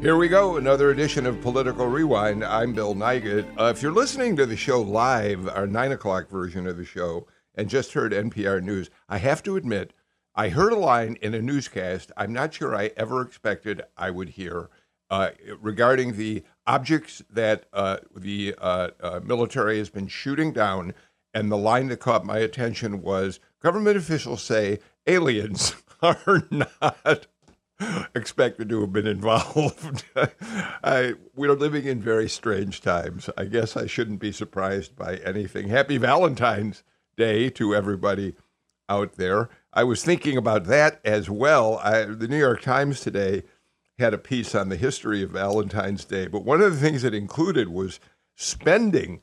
Here 0.00 0.16
we 0.16 0.28
go, 0.28 0.58
another 0.58 0.92
edition 0.92 1.26
of 1.26 1.40
Political 1.40 1.88
Rewind. 1.88 2.44
I'm 2.44 2.72
Bill 2.72 2.94
Nigut. 2.94 3.48
Uh, 3.58 3.64
if 3.64 3.82
you're 3.82 3.90
listening 3.90 4.36
to 4.36 4.46
the 4.46 4.56
show 4.56 4.80
live, 4.80 5.48
our 5.48 5.66
9 5.66 5.90
o'clock 5.90 6.28
version 6.28 6.68
of 6.68 6.76
the 6.76 6.84
show, 6.84 7.26
and 7.56 7.68
just 7.68 7.94
heard 7.94 8.12
NPR 8.12 8.62
News, 8.62 8.90
I 9.08 9.18
have 9.18 9.42
to 9.42 9.56
admit, 9.56 9.92
I 10.36 10.50
heard 10.50 10.72
a 10.72 10.78
line 10.78 11.18
in 11.20 11.34
a 11.34 11.42
newscast 11.42 12.12
I'm 12.16 12.32
not 12.32 12.54
sure 12.54 12.76
I 12.76 12.92
ever 12.96 13.22
expected 13.22 13.82
I 13.96 14.10
would 14.10 14.28
hear 14.28 14.70
uh, 15.10 15.30
regarding 15.60 16.16
the 16.16 16.44
objects 16.64 17.20
that 17.28 17.64
uh, 17.72 17.96
the 18.14 18.54
uh, 18.56 18.90
uh, 19.00 19.20
military 19.24 19.78
has 19.78 19.90
been 19.90 20.06
shooting 20.06 20.52
down. 20.52 20.94
And 21.34 21.50
the 21.50 21.56
line 21.56 21.88
that 21.88 21.98
caught 21.98 22.24
my 22.24 22.38
attention 22.38 23.02
was 23.02 23.40
government 23.60 23.96
officials 23.96 24.44
say 24.44 24.78
aliens 25.08 25.74
are 26.02 26.46
not 26.52 27.26
expected 28.14 28.68
to 28.68 28.80
have 28.80 28.92
been 28.92 29.06
involved. 29.06 30.04
I, 30.82 31.14
we're 31.34 31.52
living 31.52 31.84
in 31.84 32.00
very 32.00 32.28
strange 32.28 32.80
times. 32.80 33.30
I 33.36 33.44
guess 33.44 33.76
I 33.76 33.86
shouldn't 33.86 34.20
be 34.20 34.32
surprised 34.32 34.96
by 34.96 35.16
anything. 35.16 35.68
Happy 35.68 35.98
Valentine's 35.98 36.82
Day 37.16 37.50
to 37.50 37.74
everybody 37.74 38.34
out 38.88 39.16
there. 39.16 39.48
I 39.72 39.84
was 39.84 40.04
thinking 40.04 40.36
about 40.36 40.64
that 40.64 41.00
as 41.04 41.28
well. 41.28 41.78
I, 41.78 42.04
the 42.04 42.28
New 42.28 42.38
York 42.38 42.62
Times 42.62 43.00
today 43.00 43.42
had 43.98 44.14
a 44.14 44.18
piece 44.18 44.54
on 44.54 44.68
the 44.68 44.76
history 44.76 45.22
of 45.22 45.30
Valentine's 45.30 46.04
Day, 46.04 46.28
but 46.28 46.44
one 46.44 46.60
of 46.60 46.72
the 46.72 46.80
things 46.80 47.04
it 47.04 47.14
included 47.14 47.68
was 47.68 48.00
spending 48.36 49.20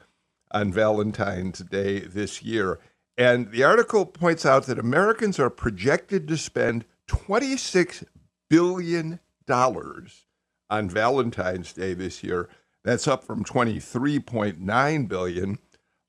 on 0.51 0.71
Valentine's 0.71 1.59
Day 1.59 1.99
this 1.99 2.43
year. 2.43 2.79
And 3.17 3.51
the 3.51 3.63
article 3.63 4.05
points 4.05 4.45
out 4.45 4.65
that 4.65 4.77
Americans 4.77 5.39
are 5.39 5.49
projected 5.49 6.27
to 6.27 6.37
spend 6.37 6.83
26 7.07 8.03
billion 8.49 9.19
dollars 9.45 10.25
on 10.69 10.89
Valentine's 10.89 11.73
Day 11.73 11.93
this 11.93 12.23
year. 12.23 12.49
That's 12.83 13.07
up 13.07 13.23
from 13.23 13.43
23.9 13.43 15.07
billion 15.07 15.57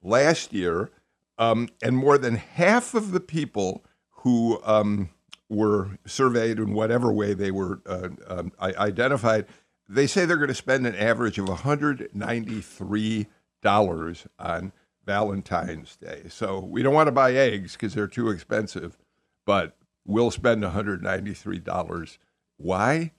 last 0.02 0.52
year, 0.52 0.90
um, 1.38 1.68
and 1.82 1.96
more 1.96 2.18
than 2.18 2.36
half 2.36 2.94
of 2.94 3.12
the 3.12 3.20
people 3.20 3.84
who 4.10 4.60
um, 4.64 5.10
were 5.48 5.98
surveyed 6.06 6.58
in 6.58 6.72
whatever 6.72 7.12
way 7.12 7.34
they 7.34 7.50
were 7.50 7.80
uh, 7.86 8.08
um, 8.26 8.52
identified, 8.60 9.46
they 9.88 10.06
say 10.06 10.24
they're 10.24 10.36
going 10.36 10.48
to 10.48 10.54
spend 10.54 10.86
an 10.86 10.96
average 10.96 11.38
of 11.38 11.48
193 11.48 13.26
dollars 13.62 14.26
on 14.38 14.72
Valentine's 15.04 15.96
Day. 15.96 16.24
So 16.28 16.60
we 16.60 16.82
don't 16.82 16.94
want 16.94 17.06
to 17.06 17.12
buy 17.12 17.32
eggs 17.32 17.72
because 17.72 17.94
they're 17.94 18.06
too 18.08 18.28
expensive, 18.28 18.98
but 19.44 19.76
we'll 20.04 20.30
spend 20.30 20.62
193 20.62 21.58
dollars 21.60 22.18
why? 22.56 23.12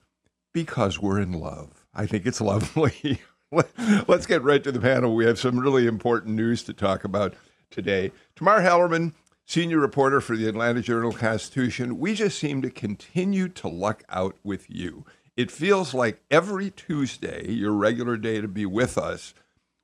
Because 0.52 1.00
we're 1.00 1.20
in 1.20 1.32
love. 1.32 1.86
I 1.94 2.06
think 2.06 2.26
it's 2.26 2.40
lovely. 2.40 3.20
Let's 4.06 4.26
get 4.26 4.42
right 4.42 4.62
to 4.62 4.72
the 4.72 4.80
panel. 4.80 5.14
We 5.14 5.26
have 5.26 5.38
some 5.38 5.58
really 5.58 5.86
important 5.86 6.34
news 6.34 6.62
to 6.64 6.72
talk 6.72 7.04
about 7.04 7.34
today. 7.70 8.12
Tamar 8.36 8.60
Hallerman, 8.60 9.12
senior 9.46 9.78
reporter 9.78 10.20
for 10.20 10.36
the 10.36 10.48
Atlanta 10.48 10.82
Journal 10.82 11.12
Constitution. 11.12 11.98
We 11.98 12.14
just 12.14 12.38
seem 12.38 12.62
to 12.62 12.70
continue 12.70 13.48
to 13.48 13.68
luck 13.68 14.04
out 14.10 14.36
with 14.42 14.66
you. 14.68 15.04
It 15.36 15.50
feels 15.50 15.94
like 15.94 16.22
every 16.30 16.70
Tuesday, 16.70 17.50
your 17.50 17.72
regular 17.72 18.16
day 18.16 18.40
to 18.40 18.48
be 18.48 18.66
with 18.66 18.98
us, 18.98 19.34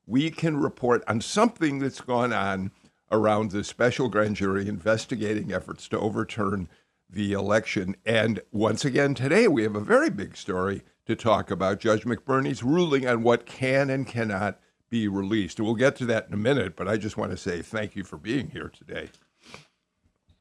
we 0.06 0.30
can 0.30 0.56
report 0.56 1.02
on 1.06 1.20
something 1.20 1.78
that's 1.78 2.00
gone 2.00 2.32
on 2.32 2.72
around 3.10 3.50
the 3.50 3.64
special 3.64 4.08
grand 4.08 4.36
jury 4.36 4.68
investigating 4.68 5.52
efforts 5.52 5.88
to 5.88 5.98
overturn 5.98 6.68
the 7.08 7.32
election. 7.32 7.96
And 8.04 8.40
once 8.50 8.84
again, 8.84 9.14
today 9.14 9.48
we 9.48 9.62
have 9.62 9.76
a 9.76 9.80
very 9.80 10.10
big 10.10 10.36
story 10.36 10.82
to 11.06 11.14
talk 11.14 11.50
about 11.50 11.80
Judge 11.80 12.04
McBurney's 12.04 12.62
ruling 12.62 13.06
on 13.06 13.22
what 13.22 13.46
can 13.46 13.90
and 13.90 14.06
cannot 14.06 14.58
be 14.90 15.08
released. 15.08 15.60
We'll 15.60 15.74
get 15.74 15.96
to 15.96 16.06
that 16.06 16.28
in 16.28 16.34
a 16.34 16.38
minute, 16.38 16.76
but 16.76 16.88
I 16.88 16.96
just 16.96 17.16
want 17.16 17.30
to 17.32 17.36
say 17.36 17.62
thank 17.62 17.96
you 17.96 18.04
for 18.04 18.16
being 18.16 18.50
here 18.50 18.68
today. 18.68 19.10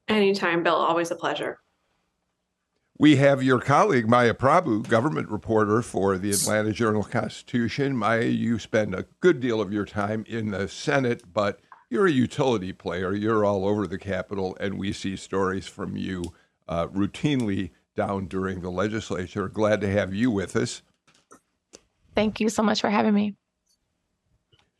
Anytime, 0.08 0.62
Bill. 0.62 0.74
Always 0.74 1.10
a 1.10 1.16
pleasure. 1.16 1.58
We 2.96 3.16
have 3.16 3.42
your 3.42 3.58
colleague, 3.58 4.08
Maya 4.08 4.34
Prabhu, 4.34 4.88
government 4.88 5.28
reporter 5.28 5.82
for 5.82 6.16
the 6.16 6.30
Atlanta 6.30 6.72
Journal 6.72 7.02
Constitution. 7.02 7.96
Maya, 7.96 8.26
you 8.26 8.60
spend 8.60 8.94
a 8.94 9.06
good 9.20 9.40
deal 9.40 9.60
of 9.60 9.72
your 9.72 9.84
time 9.84 10.24
in 10.28 10.52
the 10.52 10.68
Senate, 10.68 11.24
but 11.32 11.58
you're 11.90 12.06
a 12.06 12.12
utility 12.12 12.72
player. 12.72 13.12
You're 13.12 13.44
all 13.44 13.66
over 13.66 13.88
the 13.88 13.98
Capitol, 13.98 14.56
and 14.60 14.78
we 14.78 14.92
see 14.92 15.16
stories 15.16 15.66
from 15.66 15.96
you 15.96 16.32
uh, 16.68 16.86
routinely 16.88 17.70
down 17.96 18.26
during 18.26 18.60
the 18.60 18.70
legislature. 18.70 19.48
Glad 19.48 19.80
to 19.80 19.90
have 19.90 20.14
you 20.14 20.30
with 20.30 20.56
us. 20.56 20.82
Thank 22.14 22.40
you 22.40 22.48
so 22.48 22.62
much 22.62 22.80
for 22.80 22.90
having 22.90 23.14
me. 23.14 23.36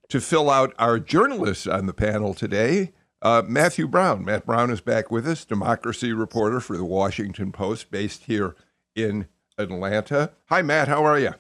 To 0.09 0.21
fill 0.21 0.51
out 0.51 0.75
our 0.79 0.99
journalists 0.99 1.67
on 1.67 1.87
the 1.87 1.95
panel 1.95 2.35
today, 2.35 2.93
uh, 3.23 3.43
Matthew 3.47 3.89
Brown. 3.89 4.25
Matt 4.25 4.45
Brown 4.45 4.71
is 4.71 4.81
back 4.81 5.11
with 5.11 5.27
us, 5.27 5.45
democracy 5.45 6.13
reporter 6.13 6.61
for 6.61 6.77
the 6.77 6.85
Washington 6.85 7.53
Post, 7.53 7.91
based 7.91 8.25
here 8.25 8.55
in 8.95 9.27
Atlanta. 9.57 10.33
Hi, 10.51 10.63
Matt. 10.63 10.89
How 10.89 11.05
are 11.05 11.19
you? 11.19 11.35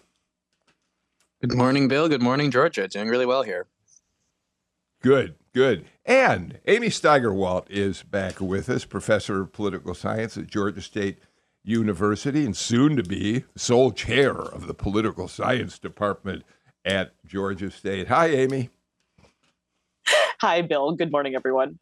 Good 1.40 1.54
morning, 1.54 1.88
Bill. 1.88 2.08
Good 2.08 2.22
morning, 2.22 2.50
Georgia. 2.50 2.88
Doing 2.88 3.08
really 3.08 3.26
well 3.26 3.42
here. 3.42 3.66
Good, 5.04 5.34
good. 5.52 5.84
And 6.06 6.60
Amy 6.66 6.88
Steigerwalt 6.88 7.66
is 7.68 8.02
back 8.02 8.40
with 8.40 8.70
us, 8.70 8.86
professor 8.86 9.42
of 9.42 9.52
political 9.52 9.92
science 9.92 10.38
at 10.38 10.46
Georgia 10.46 10.80
State 10.80 11.18
University 11.62 12.46
and 12.46 12.56
soon 12.56 12.96
to 12.96 13.02
be 13.02 13.44
sole 13.54 13.92
chair 13.92 14.32
of 14.32 14.66
the 14.66 14.72
political 14.72 15.28
science 15.28 15.78
department 15.78 16.42
at 16.86 17.12
Georgia 17.26 17.70
State. 17.70 18.08
Hi, 18.08 18.28
Amy. 18.28 18.70
Hi, 20.40 20.62
Bill. 20.62 20.92
Good 20.92 21.12
morning, 21.12 21.34
everyone. 21.34 21.78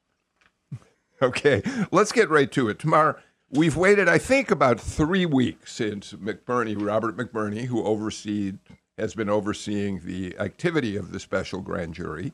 Okay, 1.23 1.63
let's 1.93 2.11
get 2.11 2.29
right 2.29 2.51
to 2.51 2.69
it. 2.69 2.81
Tomorrow, 2.81 3.15
we've 3.51 3.77
waited, 3.77 4.09
I 4.09 4.19
think, 4.19 4.51
about 4.51 4.81
three 4.81 5.27
weeks 5.27 5.75
since 5.75 6.13
McBurney, 6.13 6.75
Robert 6.77 7.17
McBurney, 7.17 7.67
who 7.67 7.85
overseed, 7.85 8.59
has 8.99 9.15
been 9.15 9.31
overseeing 9.31 10.01
the 10.01 10.37
activity 10.41 10.97
of 10.97 11.13
the 11.13 11.21
special 11.21 11.61
grand 11.61 11.95
jury, 11.95 12.33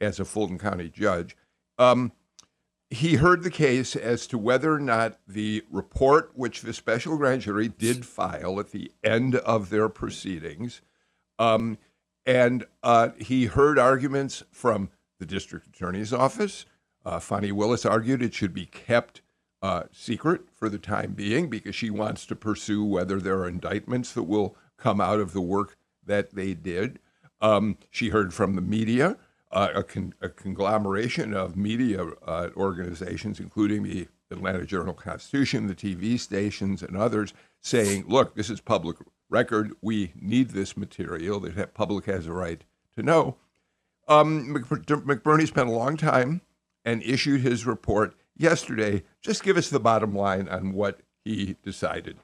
as 0.00 0.20
a 0.20 0.24
Fulton 0.24 0.58
County 0.58 0.88
judge. 0.88 1.36
Um, 1.78 2.12
he 2.88 3.16
heard 3.16 3.42
the 3.42 3.50
case 3.50 3.96
as 3.96 4.26
to 4.28 4.38
whether 4.38 4.72
or 4.72 4.80
not 4.80 5.18
the 5.26 5.64
report, 5.70 6.30
which 6.34 6.62
the 6.62 6.72
special 6.72 7.16
grand 7.16 7.42
jury 7.42 7.68
did 7.68 8.06
file 8.06 8.60
at 8.60 8.70
the 8.70 8.92
end 9.02 9.34
of 9.34 9.70
their 9.70 9.88
proceedings, 9.88 10.82
um, 11.38 11.78
and 12.24 12.64
uh, 12.82 13.10
he 13.18 13.46
heard 13.46 13.78
arguments 13.78 14.42
from 14.50 14.90
the 15.18 15.26
district 15.26 15.66
attorney's 15.68 16.12
office. 16.12 16.64
Uh, 17.04 17.18
Fani 17.18 17.52
Willis 17.52 17.84
argued 17.84 18.22
it 18.22 18.34
should 18.34 18.54
be 18.54 18.66
kept 18.66 19.22
uh, 19.62 19.84
secret 19.92 20.42
for 20.52 20.68
the 20.68 20.78
time 20.78 21.12
being 21.12 21.48
because 21.48 21.74
she 21.74 21.90
wants 21.90 22.26
to 22.26 22.36
pursue 22.36 22.84
whether 22.84 23.20
there 23.20 23.38
are 23.38 23.48
indictments 23.48 24.12
that 24.12 24.24
will 24.24 24.56
come 24.76 25.00
out 25.00 25.20
of 25.20 25.32
the 25.32 25.40
work 25.40 25.76
that 26.04 26.34
they 26.34 26.54
did. 26.54 26.98
Um, 27.40 27.78
she 27.90 28.10
heard 28.10 28.32
from 28.32 28.54
the 28.54 28.60
media 28.60 29.16
uh, 29.52 29.68
a, 29.74 29.82
con- 29.82 30.14
a, 30.20 30.28
conglomeration 30.28 31.34
of 31.34 31.56
media 31.56 32.04
uh, 32.26 32.48
organizations, 32.56 33.40
including 33.40 33.82
the 33.82 34.08
Atlanta 34.30 34.64
Journal 34.64 34.94
Constitution, 34.94 35.66
the 35.66 35.74
TV 35.74 36.18
stations, 36.18 36.82
and 36.82 36.96
others, 36.96 37.32
saying, 37.60 38.04
look, 38.08 38.34
this 38.34 38.50
is 38.50 38.60
public 38.60 38.96
record. 39.28 39.72
We 39.80 40.12
need 40.20 40.50
this 40.50 40.76
material. 40.76 41.40
The 41.40 41.68
public 41.68 42.06
has 42.06 42.26
a 42.26 42.32
right 42.32 42.62
to 42.96 43.02
know. 43.02 43.36
Um, 44.08 44.54
McBurney 44.54 45.46
spent 45.46 45.68
a 45.68 45.72
long 45.72 45.96
time 45.96 46.40
and 46.84 47.02
issued 47.02 47.40
his 47.40 47.66
report 47.66 48.14
yesterday. 48.36 49.02
Just 49.20 49.42
give 49.42 49.56
us 49.56 49.68
the 49.68 49.80
bottom 49.80 50.14
line 50.14 50.48
on 50.48 50.72
what 50.72 51.00
he 51.24 51.56
decided. 51.62 52.18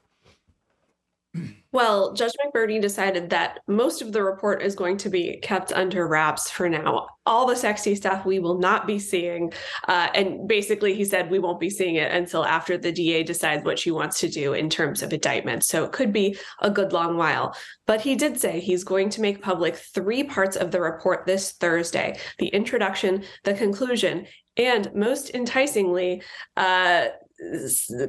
Well, 1.73 2.12
Judge 2.12 2.32
McBurney 2.44 2.82
decided 2.82 3.31
that 3.31 3.61
most 3.67 4.02
of 4.02 4.12
the 4.12 4.23
report 4.23 4.62
is 4.62 4.75
going 4.75 4.99
to 4.99 5.08
be 5.08 5.38
kept 5.38 5.73
under 5.73 6.06
wraps 6.06 6.50
for 6.50 6.69
now. 6.69 7.06
All 7.25 7.46
the 7.46 7.56
sexy 7.56 7.94
stuff 7.94 8.26
we 8.26 8.38
will 8.38 8.58
not 8.58 8.87
be 8.87 8.99
seeing. 8.99 9.50
Uh, 9.88 10.08
and 10.14 10.46
basically, 10.46 10.93
he 10.93 11.06
said 11.06 11.31
we 11.31 11.38
won't 11.38 11.61
be 11.61 11.70
seeing 11.70 11.94
it 11.94 12.12
until 12.12 12.44
after 12.44 12.76
the 12.76 12.93
DA 12.93 13.23
decides 13.23 13.64
what 13.64 13.79
she 13.79 13.90
wants 13.90 14.20
to 14.20 14.29
do 14.29 14.52
in 14.52 14.69
terms 14.69 15.02
of 15.02 15.14
indictment. 15.14 15.64
So 15.64 15.84
it 15.84 15.93
could 15.93 16.12
be 16.12 16.37
a 16.61 16.69
good 16.69 16.93
long 16.93 17.17
while. 17.17 17.56
But 17.87 18.02
he 18.02 18.17
did 18.17 18.38
say 18.38 18.61
he's 18.61 18.85
going 18.85 19.08
to 19.11 19.23
make 19.23 19.40
public 19.40 19.76
three 19.76 20.25
parts 20.25 20.56
of 20.56 20.73
the 20.73 20.81
report 20.82 21.25
this 21.25 21.52
Thursday 21.52 22.19
the 22.38 22.49
introduction, 22.49 23.25
the 23.44 23.55
conclusion, 23.55 24.26
and 24.58 24.94
most 24.94 25.31
enticingly, 25.31 26.23
uh, 26.58 27.06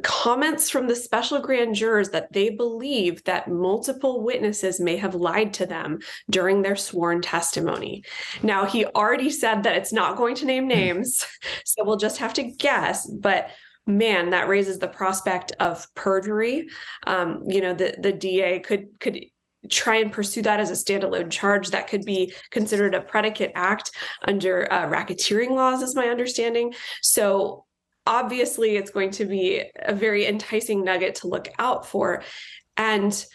comments 0.04 0.70
from 0.70 0.88
the 0.88 0.96
special 0.96 1.40
grand 1.40 1.76
jurors 1.76 2.10
that 2.10 2.32
they 2.32 2.50
believe 2.50 3.24
that 3.24 3.48
multiple 3.48 4.24
witnesses 4.24 4.80
may 4.80 4.98
have 4.98 5.16
lied 5.16 5.54
to 5.56 5.66
them 5.66 6.00
during 6.30 6.62
their 6.62 6.76
sworn 6.76 7.22
testimony. 7.22 8.04
Now, 8.42 8.66
he 8.66 8.86
already 8.86 9.30
said 9.30 9.64
that 9.64 9.76
it's 9.76 9.94
not 9.94 10.18
going 10.18 10.36
to 10.36 10.46
name 10.46 10.68
names, 10.68 11.26
so 11.66 11.84
we'll 11.84 11.98
just 11.98 12.18
have 12.18 12.34
to 12.36 12.44
guess, 12.44 13.08
but 13.08 13.50
man 13.86 14.30
that 14.30 14.48
raises 14.48 14.80
the 14.80 14.88
prospect 14.88 15.52
of 15.60 15.86
perjury. 15.94 16.70
Um, 17.06 17.44
you 17.48 17.60
know 17.60 17.74
the 17.74 17.96
the 18.00 18.14
da 18.14 18.60
could 18.60 18.88
could 19.00 19.26
try 19.70 19.98
and 19.98 20.12
pursue 20.12 20.42
that 20.42 20.60
as 20.60 20.70
a 20.70 20.74
standalone 20.74 21.32
charge 21.32 21.70
that 21.70 21.88
could 21.88 22.06
be 22.06 22.34
considered 22.50 22.96
a 22.96 23.02
predicate 23.02 23.52
act 23.56 23.92
under 24.26 24.72
uh, 24.72 24.88
racketeering 24.90 25.52
laws 25.52 25.82
is 25.82 25.96
my 25.96 26.08
understanding. 26.08 26.74
So 27.02 27.66
obviously 28.06 28.76
it's 28.76 28.92
going 28.92 29.12
to 29.12 29.26
be 29.26 29.64
a 29.76 29.94
very 29.94 30.26
enticing 30.26 30.84
nugget 30.84 31.16
to 31.16 31.28
look 31.28 31.48
out 31.60 31.86
for 31.86 32.24
and 32.78 33.26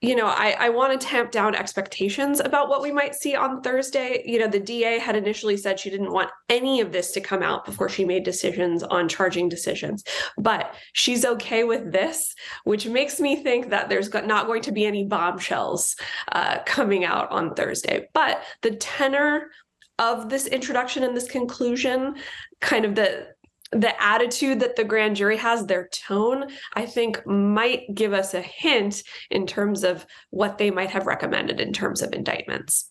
you 0.00 0.14
know, 0.14 0.26
I, 0.26 0.54
I 0.60 0.68
want 0.68 0.98
to 0.98 1.06
tamp 1.06 1.32
down 1.32 1.56
expectations 1.56 2.38
about 2.38 2.68
what 2.68 2.82
we 2.82 2.92
might 2.92 3.16
see 3.16 3.34
on 3.34 3.62
Thursday. 3.62 4.22
You 4.24 4.38
know, 4.38 4.46
the 4.46 4.60
DA 4.60 5.00
had 5.00 5.16
initially 5.16 5.56
said 5.56 5.80
she 5.80 5.90
didn't 5.90 6.12
want 6.12 6.30
any 6.48 6.80
of 6.80 6.92
this 6.92 7.10
to 7.12 7.20
come 7.20 7.42
out 7.42 7.64
before 7.64 7.88
she 7.88 8.04
made 8.04 8.22
decisions 8.22 8.84
on 8.84 9.08
charging 9.08 9.48
decisions, 9.48 10.04
but 10.36 10.72
she's 10.92 11.24
okay 11.24 11.64
with 11.64 11.90
this, 11.90 12.32
which 12.62 12.86
makes 12.86 13.18
me 13.18 13.42
think 13.42 13.70
that 13.70 13.88
there's 13.88 14.12
not 14.12 14.46
going 14.46 14.62
to 14.62 14.72
be 14.72 14.86
any 14.86 15.04
bombshells 15.04 15.96
uh, 16.30 16.58
coming 16.64 17.04
out 17.04 17.28
on 17.32 17.54
Thursday. 17.54 18.06
But 18.14 18.40
the 18.62 18.76
tenor 18.76 19.50
of 19.98 20.28
this 20.28 20.46
introduction 20.46 21.02
and 21.02 21.16
this 21.16 21.28
conclusion, 21.28 22.14
kind 22.60 22.84
of 22.84 22.94
the 22.94 23.26
the 23.72 24.02
attitude 24.02 24.60
that 24.60 24.76
the 24.76 24.84
grand 24.84 25.16
jury 25.16 25.36
has, 25.36 25.66
their 25.66 25.88
tone, 25.88 26.50
I 26.74 26.86
think 26.86 27.24
might 27.26 27.94
give 27.94 28.12
us 28.12 28.34
a 28.34 28.40
hint 28.40 29.02
in 29.30 29.46
terms 29.46 29.84
of 29.84 30.06
what 30.30 30.58
they 30.58 30.70
might 30.70 30.90
have 30.90 31.06
recommended 31.06 31.60
in 31.60 31.72
terms 31.72 32.00
of 32.00 32.12
indictments. 32.12 32.90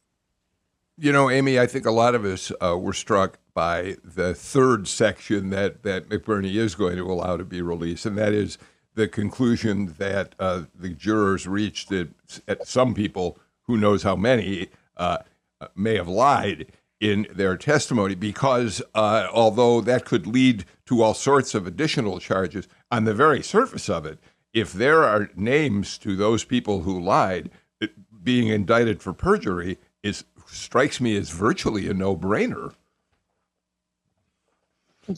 You 0.99 1.11
know, 1.11 1.29
Amy, 1.29 1.59
I 1.59 1.67
think 1.67 1.85
a 1.85 1.91
lot 1.91 2.15
of 2.15 2.25
us 2.25 2.51
uh, 2.59 2.77
were 2.77 2.93
struck 2.93 3.39
by 3.53 3.97
the 4.03 4.33
third 4.33 4.87
section 4.87 5.49
that, 5.51 5.83
that 5.83 6.09
McBurney 6.09 6.55
is 6.55 6.75
going 6.75 6.97
to 6.97 7.11
allow 7.11 7.37
to 7.37 7.45
be 7.45 7.61
released, 7.61 8.05
and 8.05 8.17
that 8.17 8.33
is 8.33 8.57
the 8.95 9.07
conclusion 9.07 9.95
that 9.99 10.33
uh, 10.39 10.63
the 10.73 10.89
jurors 10.89 11.47
reached 11.47 11.89
that 11.89 12.09
some 12.63 12.95
people, 12.95 13.37
who 13.63 13.77
knows 13.77 14.01
how 14.01 14.15
many, 14.15 14.69
uh, 14.97 15.19
may 15.75 15.95
have 15.95 16.07
lied 16.07 16.71
in 16.99 17.27
their 17.33 17.55
testimony 17.57 18.15
because 18.15 18.81
uh, 18.95 19.27
although 19.31 19.81
that 19.81 20.05
could 20.05 20.25
lead 20.25 20.65
to 20.85 21.01
all 21.01 21.13
sorts 21.13 21.53
of 21.53 21.67
additional 21.67 22.19
charges, 22.19 22.67
on 22.91 23.03
the 23.03 23.13
very 23.13 23.43
surface 23.43 23.89
of 23.89 24.05
it, 24.05 24.19
if 24.53 24.73
there 24.73 25.03
are 25.03 25.29
names 25.35 25.97
to 25.99 26.15
those 26.15 26.43
people 26.43 26.81
who 26.81 26.99
lied, 26.99 27.51
it, 27.79 27.91
being 28.23 28.47
indicted 28.47 29.01
for 29.01 29.13
perjury 29.13 29.77
is 30.03 30.23
strikes 30.47 31.01
me 31.01 31.15
as 31.17 31.29
virtually 31.29 31.87
a 31.89 31.93
no-brainer. 31.93 32.73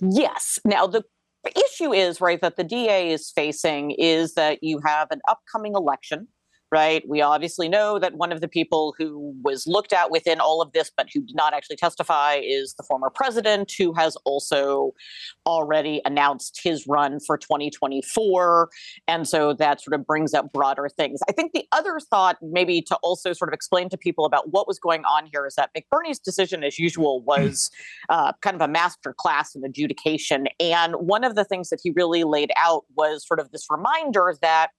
Yes. 0.01 0.59
Now 0.65 0.87
the 0.87 1.03
issue 1.45 1.93
is 1.93 2.19
right 2.19 2.41
that 2.41 2.57
the 2.57 2.63
DA 2.63 3.11
is 3.11 3.29
facing 3.29 3.91
is 3.91 4.33
that 4.33 4.59
you 4.61 4.81
have 4.85 5.09
an 5.11 5.21
upcoming 5.27 5.73
election 5.75 6.27
right? 6.71 7.03
We 7.07 7.21
obviously 7.21 7.67
know 7.67 7.97
that 7.99 8.15
one 8.15 8.31
of 8.31 8.41
the 8.41 8.47
people 8.47 8.93
who 8.97 9.33
was 9.43 9.65
looked 9.65 9.91
at 9.91 10.11
within 10.11 10.39
all 10.39 10.61
of 10.61 10.71
this, 10.71 10.91
but 10.95 11.07
who 11.13 11.21
did 11.21 11.35
not 11.35 11.53
actually 11.53 11.77
testify, 11.77 12.35
is 12.43 12.75
the 12.75 12.83
former 12.83 13.09
president, 13.09 13.71
who 13.77 13.93
has 13.93 14.15
also 14.25 14.93
already 15.45 16.01
announced 16.05 16.59
his 16.63 16.85
run 16.87 17.19
for 17.25 17.37
2024. 17.37 18.69
And 19.07 19.27
so 19.27 19.53
that 19.53 19.81
sort 19.81 19.99
of 19.99 20.05
brings 20.05 20.33
up 20.33 20.53
broader 20.53 20.87
things. 20.89 21.19
I 21.27 21.31
think 21.31 21.53
the 21.53 21.65
other 21.71 21.99
thought, 21.99 22.37
maybe 22.41 22.81
to 22.83 22.95
also 22.97 23.33
sort 23.33 23.49
of 23.49 23.53
explain 23.53 23.89
to 23.89 23.97
people 23.97 24.25
about 24.25 24.51
what 24.51 24.67
was 24.67 24.77
going 24.77 25.03
on 25.05 25.27
here, 25.31 25.45
is 25.47 25.55
that 25.55 25.71
McBurney's 25.75 26.19
decision, 26.19 26.63
as 26.63 26.77
usual, 26.77 27.21
hmm. 27.21 27.25
was 27.25 27.71
uh, 28.09 28.33
kind 28.41 28.55
of 28.55 28.61
a 28.61 28.67
master 28.67 29.13
class 29.17 29.55
in 29.55 29.63
adjudication. 29.63 30.47
And 30.59 30.93
one 30.95 31.23
of 31.23 31.35
the 31.35 31.43
things 31.43 31.69
that 31.69 31.79
he 31.81 31.91
really 31.91 32.23
laid 32.23 32.51
out 32.57 32.85
was 32.95 33.25
sort 33.27 33.39
of 33.39 33.51
this 33.51 33.65
reminder 33.69 34.35
that 34.41 34.69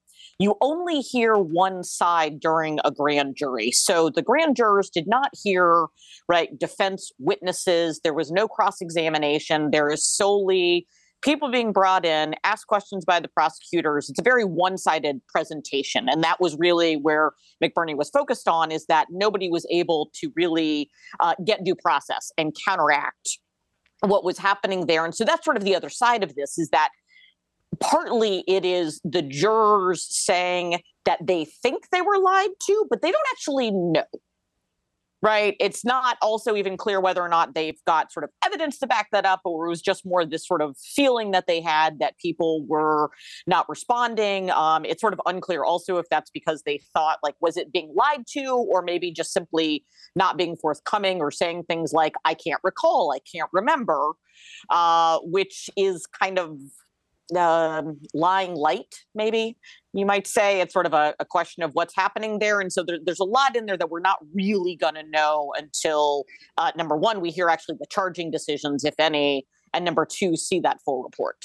you 0.40 0.56
only 0.62 1.00
hear 1.00 1.34
one 1.34 1.84
side 1.84 2.40
during 2.40 2.78
a 2.82 2.90
grand 2.90 3.36
jury. 3.36 3.70
So 3.70 4.08
the 4.08 4.22
grand 4.22 4.56
jurors 4.56 4.88
did 4.88 5.06
not 5.06 5.30
hear, 5.40 5.86
right, 6.28 6.58
defense 6.58 7.12
witnesses. 7.18 8.00
There 8.02 8.14
was 8.14 8.30
no 8.30 8.48
cross 8.48 8.80
examination. 8.80 9.70
There 9.70 9.90
is 9.90 10.04
solely 10.04 10.88
people 11.22 11.50
being 11.50 11.72
brought 11.72 12.06
in, 12.06 12.34
asked 12.42 12.66
questions 12.68 13.04
by 13.04 13.20
the 13.20 13.28
prosecutors. 13.28 14.08
It's 14.08 14.18
a 14.18 14.22
very 14.22 14.46
one 14.46 14.78
sided 14.78 15.20
presentation. 15.28 16.08
And 16.08 16.24
that 16.24 16.40
was 16.40 16.56
really 16.58 16.96
where 16.96 17.32
McBurney 17.62 17.94
was 17.94 18.08
focused 18.08 18.48
on 18.48 18.72
is 18.72 18.86
that 18.86 19.08
nobody 19.10 19.50
was 19.50 19.66
able 19.70 20.10
to 20.14 20.32
really 20.34 20.90
uh, 21.20 21.34
get 21.44 21.64
due 21.64 21.74
process 21.74 22.32
and 22.38 22.56
counteract 22.66 23.38
what 24.00 24.24
was 24.24 24.38
happening 24.38 24.86
there. 24.86 25.04
And 25.04 25.14
so 25.14 25.24
that's 25.24 25.44
sort 25.44 25.58
of 25.58 25.64
the 25.64 25.74
other 25.74 25.90
side 25.90 26.22
of 26.22 26.34
this 26.34 26.58
is 26.58 26.70
that 26.70 26.88
partly 27.80 28.44
it 28.46 28.64
is 28.64 29.00
the 29.04 29.22
jurors 29.22 30.06
saying 30.08 30.80
that 31.06 31.26
they 31.26 31.46
think 31.46 31.88
they 31.90 32.02
were 32.02 32.18
lied 32.18 32.50
to, 32.66 32.86
but 32.90 33.02
they 33.02 33.10
don't 33.10 33.26
actually 33.32 33.70
know. 33.70 34.04
Right. 35.22 35.54
It's 35.60 35.84
not 35.84 36.16
also 36.22 36.56
even 36.56 36.78
clear 36.78 36.98
whether 36.98 37.20
or 37.20 37.28
not 37.28 37.54
they've 37.54 37.78
got 37.86 38.10
sort 38.10 38.24
of 38.24 38.30
evidence 38.42 38.78
to 38.78 38.86
back 38.86 39.08
that 39.12 39.26
up, 39.26 39.42
or 39.44 39.66
it 39.66 39.68
was 39.68 39.82
just 39.82 40.06
more 40.06 40.24
this 40.24 40.46
sort 40.46 40.62
of 40.62 40.78
feeling 40.78 41.32
that 41.32 41.46
they 41.46 41.60
had 41.60 41.98
that 41.98 42.16
people 42.16 42.64
were 42.66 43.10
not 43.46 43.68
responding. 43.68 44.50
Um, 44.50 44.86
it's 44.86 45.02
sort 45.02 45.12
of 45.12 45.20
unclear 45.26 45.62
also 45.62 45.98
if 45.98 46.06
that's 46.08 46.30
because 46.30 46.62
they 46.62 46.80
thought, 46.94 47.18
like, 47.22 47.34
was 47.38 47.58
it 47.58 47.70
being 47.70 47.92
lied 47.94 48.26
to, 48.28 48.66
or 48.70 48.80
maybe 48.80 49.12
just 49.12 49.34
simply 49.34 49.84
not 50.16 50.38
being 50.38 50.56
forthcoming 50.56 51.20
or 51.20 51.30
saying 51.30 51.64
things 51.64 51.92
like, 51.92 52.14
I 52.24 52.32
can't 52.32 52.60
recall, 52.64 53.12
I 53.14 53.18
can't 53.30 53.50
remember, 53.52 54.12
uh, 54.70 55.18
which 55.22 55.68
is 55.76 56.06
kind 56.06 56.38
of 56.38 56.58
um, 57.36 57.98
lying 58.14 58.54
light, 58.54 58.94
maybe 59.14 59.56
you 59.92 60.06
might 60.06 60.26
say. 60.26 60.60
It's 60.60 60.72
sort 60.72 60.86
of 60.86 60.92
a, 60.92 61.14
a 61.18 61.24
question 61.24 61.62
of 61.62 61.72
what's 61.74 61.94
happening 61.94 62.38
there. 62.38 62.60
And 62.60 62.72
so 62.72 62.82
there, 62.82 62.98
there's 63.02 63.20
a 63.20 63.24
lot 63.24 63.56
in 63.56 63.66
there 63.66 63.76
that 63.76 63.90
we're 63.90 64.00
not 64.00 64.18
really 64.34 64.76
going 64.76 64.94
to 64.94 65.02
know 65.02 65.52
until 65.56 66.24
uh, 66.58 66.72
number 66.76 66.96
one, 66.96 67.20
we 67.20 67.30
hear 67.30 67.48
actually 67.48 67.76
the 67.78 67.86
charging 67.90 68.30
decisions, 68.30 68.84
if 68.84 68.94
any, 68.98 69.46
and 69.72 69.84
number 69.84 70.06
two, 70.06 70.36
see 70.36 70.60
that 70.60 70.80
full 70.84 71.02
report. 71.02 71.36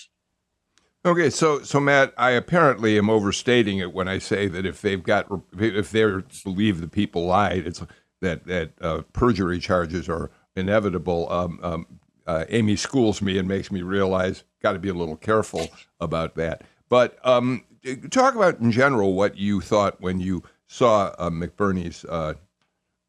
Okay, 1.05 1.29
so 1.29 1.61
so 1.61 1.79
Matt, 1.79 2.15
I 2.17 2.31
apparently 2.31 2.97
am 2.97 3.11
overstating 3.11 3.77
it 3.77 3.93
when 3.93 4.07
I 4.07 4.17
say 4.17 4.47
that 4.47 4.65
if 4.65 4.81
they've 4.81 5.03
got 5.03 5.27
if 5.55 5.91
they 5.91 6.03
believe 6.43 6.81
the 6.81 6.87
people 6.87 7.27
lied, 7.27 7.67
it's 7.67 7.83
that 8.21 8.45
that 8.47 8.71
uh, 8.81 9.01
perjury 9.13 9.59
charges 9.59 10.09
are 10.09 10.31
inevitable. 10.55 11.31
Um, 11.31 11.59
um, 11.61 11.87
uh, 12.25 12.45
Amy 12.49 12.75
schools 12.75 13.21
me 13.21 13.37
and 13.37 13.47
makes 13.47 13.71
me 13.71 13.83
realize 13.83 14.45
got 14.65 14.73
to 14.73 14.79
be 14.79 14.89
a 14.89 14.95
little 14.95 15.15
careful 15.15 15.67
about 15.99 16.33
that. 16.33 16.63
But 16.89 17.19
um, 17.23 17.63
talk 18.09 18.33
about 18.33 18.59
in 18.59 18.71
general 18.71 19.13
what 19.13 19.37
you 19.37 19.61
thought 19.61 20.01
when 20.01 20.19
you 20.19 20.41
saw 20.65 21.13
uh, 21.19 21.29
McBurney's 21.29 22.03
uh, 22.05 22.33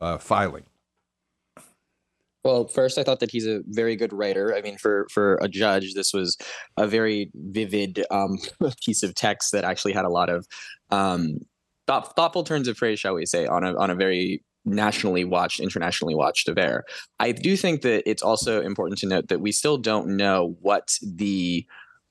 uh, 0.02 0.18
filing. 0.18 0.64
Well, 2.44 2.68
first, 2.68 2.98
I 2.98 3.04
thought 3.04 3.20
that 3.20 3.30
he's 3.30 3.46
a 3.46 3.62
very 3.68 3.96
good 3.96 4.12
writer. 4.12 4.54
I 4.54 4.60
mean, 4.60 4.76
for 4.76 5.06
for 5.10 5.38
a 5.40 5.48
judge, 5.48 5.94
this 5.94 6.12
was 6.12 6.36
a 6.76 6.86
very 6.86 7.30
vivid 7.34 8.04
um, 8.10 8.38
piece 8.84 9.02
of 9.02 9.14
text 9.14 9.52
that 9.52 9.64
actually 9.64 9.94
had 9.94 10.04
a 10.04 10.10
lot 10.10 10.28
of 10.28 10.46
um, 10.90 11.38
thought, 11.86 12.14
thoughtful 12.16 12.44
turns 12.44 12.68
of 12.68 12.76
phrase, 12.76 13.00
shall 13.00 13.14
we 13.14 13.24
say, 13.24 13.46
on 13.46 13.64
a 13.64 13.74
on 13.76 13.90
a 13.90 13.94
very 13.94 14.44
nationally 14.66 15.24
watched, 15.24 15.60
internationally 15.60 16.14
watched 16.14 16.48
affair. 16.48 16.84
I 17.18 17.32
do 17.32 17.56
think 17.56 17.82
that 17.82 18.08
it's 18.08 18.22
also 18.22 18.60
important 18.60 18.98
to 19.00 19.06
note 19.06 19.28
that 19.28 19.40
we 19.40 19.52
still 19.52 19.78
don't 19.78 20.16
know 20.16 20.56
what 20.60 20.98
the 21.02 21.66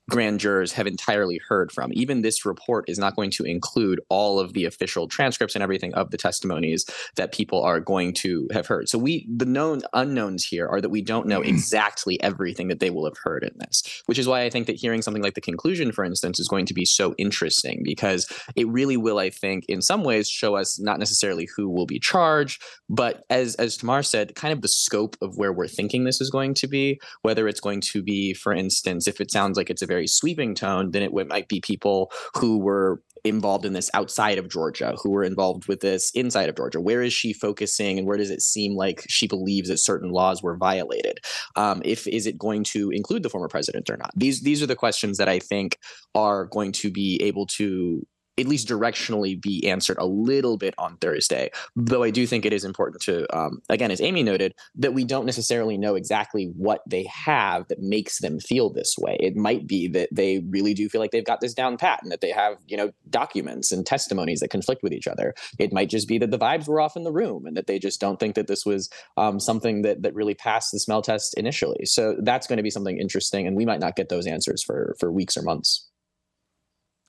grand 0.09 0.39
jurors 0.39 0.74
have 0.74 0.88
entirely 0.88 1.39
heard 1.47 1.71
from. 1.71 1.91
Even 1.93 2.21
this 2.21 2.45
report 2.45 2.85
is 2.88 3.00
not 3.00 3.15
going 3.15 3.31
to 3.31 3.43
include 3.43 4.00
all 4.09 4.39
of 4.39 4.53
the 4.53 4.65
official 4.65 5.07
transcripts 5.07 5.55
and 5.55 5.63
everything 5.63 5.93
of 5.95 6.12
the 6.12 6.17
testimonies 6.17 6.85
that 7.15 7.31
people 7.31 7.63
are 7.63 7.79
going 7.79 8.13
to 8.13 8.47
have 8.51 8.67
heard. 8.67 8.88
So 8.89 8.97
we 8.97 9.27
the 9.29 9.45
known 9.45 9.81
unknowns 9.93 10.45
here 10.45 10.67
are 10.67 10.81
that 10.81 10.89
we 10.89 11.01
don't 11.01 11.27
know 11.27 11.41
exactly 11.55 12.21
everything 12.21 12.67
that 12.67 12.79
they 12.79 12.89
will 12.89 13.05
have 13.05 13.17
heard 13.24 13.43
in 13.43 13.57
this, 13.57 14.03
which 14.05 14.19
is 14.19 14.27
why 14.27 14.43
I 14.43 14.50
think 14.50 14.67
that 14.67 14.75
hearing 14.75 15.01
something 15.01 15.24
like 15.24 15.33
the 15.33 15.41
conclusion, 15.41 15.91
for 15.91 16.03
instance, 16.03 16.39
is 16.39 16.47
going 16.47 16.65
to 16.67 16.74
be 16.74 16.85
so 16.85 17.15
interesting 17.17 17.81
because 17.83 18.27
it 18.55 18.67
really 18.67 18.97
will, 18.97 19.19
I 19.19 19.29
think, 19.29 19.65
in 19.67 19.81
some 19.81 20.03
ways 20.03 20.29
show 20.29 20.55
us 20.55 20.79
not 20.79 21.00
necessarily 21.00 21.47
who 21.55 21.69
will 21.69 21.85
be 21.85 22.00
charged, 22.00 22.62
but 22.89 23.24
as 23.29 23.55
as 23.55 23.77
Tamar 23.77 24.03
said, 24.03 24.35
kind 24.35 24.53
of 24.53 24.62
the 24.62 24.67
scope 24.67 25.15
of 25.21 25.38
where 25.38 25.53
we're 25.53 25.67
thinking 25.67 26.03
this 26.03 26.21
is 26.21 26.29
going 26.29 26.53
to 26.55 26.67
be, 26.67 27.00
whether 27.21 27.47
it's 27.47 27.59
going 27.59 27.81
to 27.81 28.03
be, 28.03 28.33
for 28.33 28.53
instance, 28.53 29.07
if 29.07 29.19
it 29.19 29.31
sounds 29.31 29.57
like 29.57 29.69
it's 29.69 29.81
a 29.81 29.88
very 29.88 29.94
sweeping 30.05 30.55
tone, 30.55 30.91
then 30.91 31.01
it 31.01 31.13
might 31.27 31.47
be 31.47 31.61
people 31.61 32.11
who 32.35 32.59
were 32.59 33.01
involved 33.25 33.65
in 33.65 33.73
this 33.73 33.89
outside 33.93 34.37
of 34.37 34.49
Georgia, 34.49 34.95
who 35.01 35.09
were 35.09 35.23
involved 35.23 35.67
with 35.67 35.79
this 35.81 36.11
inside 36.11 36.47
of 36.47 36.55
Georgia. 36.55 36.79
Where 36.79 37.01
is 37.01 37.11
she 37.11 37.33
focusing, 37.33 37.97
and 37.97 38.07
where 38.07 38.17
does 38.17 38.29
it 38.29 38.41
seem 38.41 38.75
like 38.75 39.03
she 39.09 39.27
believes 39.27 39.69
that 39.69 39.79
certain 39.79 40.11
laws 40.11 40.43
were 40.43 40.55
violated? 40.55 41.19
Um, 41.55 41.81
if 41.83 42.07
is 42.07 42.27
it 42.27 42.37
going 42.37 42.63
to 42.65 42.91
include 42.91 43.23
the 43.23 43.29
former 43.29 43.47
president 43.47 43.89
or 43.89 43.97
not? 43.97 44.11
These 44.15 44.41
these 44.41 44.61
are 44.61 44.67
the 44.67 44.75
questions 44.75 45.17
that 45.17 45.27
I 45.27 45.39
think 45.39 45.77
are 46.13 46.45
going 46.45 46.71
to 46.73 46.91
be 46.91 47.19
able 47.23 47.47
to 47.47 48.05
at 48.37 48.47
least 48.47 48.67
directionally 48.67 49.39
be 49.39 49.65
answered 49.67 49.97
a 49.97 50.05
little 50.05 50.57
bit 50.57 50.73
on 50.77 50.97
Thursday. 50.97 51.49
Though 51.75 52.03
I 52.03 52.09
do 52.09 52.27
think 52.27 52.45
it 52.45 52.53
is 52.53 52.65
important 52.65 53.01
to, 53.03 53.37
um, 53.37 53.61
again, 53.69 53.91
as 53.91 54.01
Amy 54.01 54.23
noted, 54.23 54.53
that 54.75 54.93
we 54.93 55.05
don't 55.05 55.25
necessarily 55.25 55.77
know 55.77 55.95
exactly 55.95 56.51
what 56.55 56.81
they 56.87 57.05
have 57.05 57.67
that 57.69 57.79
makes 57.79 58.19
them 58.19 58.39
feel 58.39 58.69
this 58.69 58.95
way. 58.97 59.17
It 59.19 59.35
might 59.35 59.67
be 59.67 59.87
that 59.89 60.09
they 60.11 60.43
really 60.49 60.73
do 60.73 60.89
feel 60.89 61.01
like 61.01 61.11
they've 61.11 61.25
got 61.25 61.41
this 61.41 61.53
down 61.53 61.77
pat 61.77 61.99
and 62.03 62.11
that 62.11 62.21
they 62.21 62.31
have, 62.31 62.57
you 62.67 62.77
know, 62.77 62.91
documents 63.09 63.71
and 63.71 63.85
testimonies 63.85 64.41
that 64.41 64.49
conflict 64.49 64.83
with 64.83 64.93
each 64.93 65.07
other. 65.07 65.33
It 65.57 65.71
might 65.71 65.89
just 65.89 66.07
be 66.07 66.17
that 66.17 66.31
the 66.31 66.39
vibes 66.39 66.67
were 66.67 66.81
off 66.81 66.97
in 66.97 67.03
the 67.03 67.13
room 67.13 67.45
and 67.45 67.55
that 67.55 67.67
they 67.67 67.79
just 67.79 68.01
don't 68.01 68.19
think 68.19 68.35
that 68.35 68.47
this 68.47 68.65
was 68.65 68.89
um, 69.17 69.39
something 69.39 69.81
that 69.83 70.01
that 70.01 70.13
really 70.13 70.35
passed 70.35 70.71
the 70.71 70.79
smell 70.79 71.01
test 71.01 71.33
initially. 71.37 71.85
So 71.85 72.15
that's 72.21 72.47
going 72.47 72.57
to 72.57 72.63
be 72.63 72.69
something 72.69 72.97
interesting, 72.97 73.47
and 73.47 73.55
we 73.55 73.65
might 73.65 73.79
not 73.79 73.95
get 73.95 74.09
those 74.09 74.27
answers 74.27 74.63
for 74.63 74.95
for 74.99 75.11
weeks 75.11 75.37
or 75.37 75.41
months. 75.41 75.89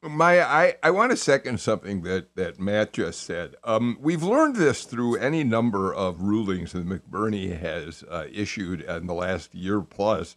Maya, 0.02 0.44
I, 0.46 0.76
I 0.82 0.90
want 0.90 1.10
to 1.10 1.16
second 1.16 1.58
something 1.58 2.02
that, 2.02 2.36
that 2.36 2.60
Matt 2.60 2.92
just 2.92 3.22
said. 3.22 3.56
Um, 3.64 3.98
we've 4.00 4.22
learned 4.22 4.56
this 4.56 4.84
through 4.84 5.16
any 5.16 5.42
number 5.42 5.92
of 5.92 6.22
rulings 6.22 6.72
that 6.72 6.86
McBurney 6.86 7.58
has 7.58 8.04
uh, 8.10 8.26
issued 8.32 8.82
in 8.82 9.06
the 9.06 9.14
last 9.14 9.54
year 9.54 9.80
plus. 9.80 10.36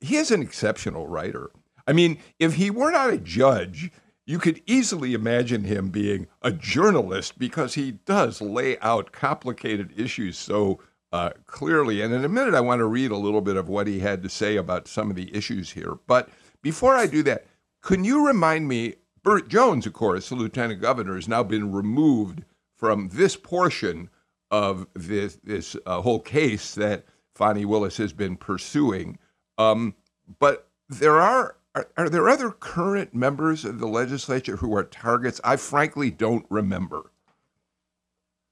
He 0.00 0.16
is 0.16 0.30
an 0.30 0.42
exceptional 0.42 1.06
writer. 1.06 1.50
I 1.86 1.92
mean, 1.92 2.18
if 2.38 2.54
he 2.54 2.70
were 2.70 2.90
not 2.90 3.12
a 3.12 3.18
judge, 3.18 3.90
you 4.26 4.38
could 4.38 4.60
easily 4.66 5.14
imagine 5.14 5.64
him 5.64 5.88
being 5.88 6.26
a 6.42 6.52
journalist 6.52 7.38
because 7.38 7.74
he 7.74 7.92
does 7.92 8.42
lay 8.42 8.78
out 8.80 9.10
complicated 9.10 9.92
issues 9.96 10.36
so 10.36 10.80
uh, 11.12 11.30
clearly. 11.46 12.02
And 12.02 12.12
in 12.12 12.24
a 12.24 12.28
minute, 12.28 12.52
I 12.52 12.60
want 12.60 12.80
to 12.80 12.84
read 12.84 13.10
a 13.10 13.16
little 13.16 13.40
bit 13.40 13.56
of 13.56 13.70
what 13.70 13.86
he 13.86 14.00
had 14.00 14.22
to 14.22 14.28
say 14.28 14.56
about 14.56 14.86
some 14.86 15.08
of 15.08 15.16
the 15.16 15.34
issues 15.34 15.70
here. 15.70 15.94
But 16.06 16.28
before 16.60 16.94
I 16.94 17.06
do 17.06 17.22
that, 17.22 17.46
can 17.88 18.04
you 18.04 18.26
remind 18.26 18.68
me? 18.68 18.96
Burt 19.22 19.48
Jones, 19.48 19.86
of 19.86 19.94
course, 19.94 20.28
the 20.28 20.34
lieutenant 20.34 20.82
governor, 20.82 21.14
has 21.14 21.26
now 21.26 21.42
been 21.42 21.72
removed 21.72 22.44
from 22.76 23.08
this 23.14 23.34
portion 23.34 24.10
of 24.50 24.86
this 24.92 25.38
this 25.42 25.74
uh, 25.86 26.02
whole 26.02 26.20
case 26.20 26.74
that 26.74 27.06
Fani 27.34 27.64
Willis 27.64 27.96
has 27.96 28.12
been 28.12 28.36
pursuing. 28.36 29.18
Um, 29.56 29.94
but 30.38 30.68
there 30.90 31.18
are, 31.18 31.56
are 31.74 31.88
are 31.96 32.10
there 32.10 32.28
other 32.28 32.50
current 32.50 33.14
members 33.14 33.64
of 33.64 33.78
the 33.78 33.88
legislature 33.88 34.56
who 34.56 34.76
are 34.76 34.84
targets? 34.84 35.40
I 35.42 35.56
frankly 35.56 36.10
don't 36.10 36.44
remember. 36.50 37.10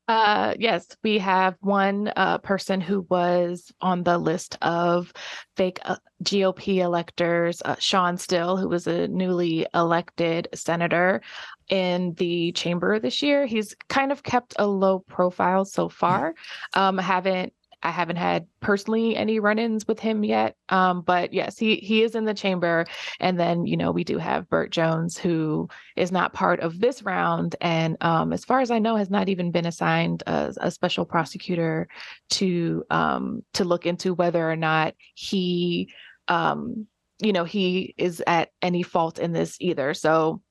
Uh, 0.09 0.55
yes, 0.57 0.87
we 1.03 1.19
have 1.19 1.57
one 1.61 2.13
uh, 2.15 2.39
person 2.39 2.81
who 2.81 3.05
was 3.11 3.73
on 3.81 4.05
the 4.05 4.17
list 4.17 4.57
of 4.63 5.13
fake 5.57 5.81
uh, 5.85 5.97
GOP 6.23 6.79
electors, 6.79 7.61
uh, 7.65 7.75
Shawn 7.81 8.17
Still, 8.17 8.57
who 8.57 8.69
was 8.69 8.87
a 8.87 9.09
newly 9.09 9.67
elected 9.75 10.49
senator 10.55 11.23
in 11.69 12.15
the 12.15 12.53
chamber 12.53 13.01
this 13.01 13.21
year. 13.21 13.47
He's 13.47 13.75
kind 13.89 14.13
of 14.13 14.23
kept 14.23 14.55
a 14.61 14.67
low 14.67 15.01
profile 15.01 15.65
so 15.65 15.89
far. 15.89 16.35
Um, 16.75 16.99
haven't 16.99 17.53
I 17.83 17.91
haven't 17.91 18.17
had 18.17 18.47
personally 18.61 19.17
any 19.17 19.39
run-ins 19.39 19.87
with 19.87 20.01
him 20.01 20.25
yet. 20.25 20.57
Um, 20.69 21.03
but 21.03 21.33
yes, 21.33 21.59
he 21.59 21.77
he 21.77 22.03
is 22.03 22.15
in 22.15 22.25
the 22.25 22.35
chamber. 22.35 22.87
And 23.21 23.39
then, 23.39 23.67
you 23.67 23.77
know, 23.77 23.93
we 23.93 24.03
do 24.03 24.19
have 24.19 24.49
Burt 24.49 24.71
Jones, 24.71 25.17
who 25.17 25.69
is 25.95 26.11
not 26.11 26.33
part 26.33 26.61
of 26.61 26.81
this 26.81 27.03
round. 27.03 27.55
And 27.61 27.97
um, 28.01 28.33
as 28.33 28.45
far 28.45 28.61
as 28.61 28.71
I 28.71 28.79
know, 28.79 28.97
has 28.97 29.11
not 29.11 29.29
even 29.29 29.53
been 29.53 29.67
assigned 29.67 30.23
a, 30.27 30.53
a 30.59 30.71
special 30.71 31.05
prosecutor 31.05 31.89
to 32.31 32.85
um, 32.91 33.45
to 33.55 33.65
look 33.65 33.87
into 33.87 34.15
whether 34.15 34.51
or 34.51 34.57
not 34.57 34.95
he 35.15 35.93
um, 36.29 36.87
you 37.21 37.33
know, 37.33 37.45
he 37.45 37.95
is 37.97 38.23
at 38.27 38.51
any 38.61 38.83
fault 38.83 39.19
in 39.19 39.33
this 39.33 39.57
either. 39.61 39.95
So 39.95 40.43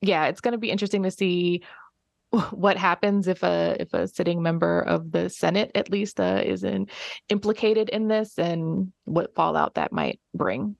yeah, 0.00 0.26
it's 0.26 0.40
gonna 0.40 0.58
be 0.58 0.70
interesting 0.70 1.02
to 1.02 1.10
see 1.10 1.62
what 2.50 2.76
happens 2.76 3.28
if 3.28 3.42
a 3.42 3.76
if 3.80 3.92
a 3.94 4.08
sitting 4.08 4.42
member 4.42 4.80
of 4.80 5.12
the 5.12 5.28
Senate 5.28 5.70
at 5.74 5.90
least 5.90 6.20
uh, 6.20 6.42
is 6.44 6.64
in, 6.64 6.88
implicated 7.28 7.88
in 7.88 8.08
this 8.08 8.38
and 8.38 8.92
what 9.04 9.34
fallout 9.34 9.74
that 9.74 9.92
might 9.92 10.20
bring. 10.34 10.76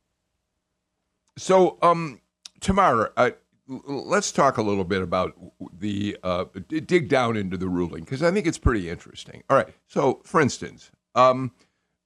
So, 1.39 1.79
um, 1.83 2.21
Tamara, 2.61 3.11
uh, 3.17 3.31
let's 3.69 4.33
talk 4.33 4.57
a 4.57 4.63
little 4.63 4.85
bit 4.85 5.03
about 5.03 5.35
the 5.79 6.17
uh, 6.23 6.45
dig 6.69 7.09
down 7.09 7.37
into 7.37 7.57
the 7.57 7.69
ruling 7.69 8.05
because 8.05 8.23
I 8.23 8.31
think 8.31 8.47
it's 8.47 8.59
pretty 8.59 8.89
interesting. 8.89 9.43
All 9.51 9.57
right. 9.57 9.69
So, 9.87 10.21
for 10.25 10.41
instance, 10.41 10.91
um, 11.15 11.53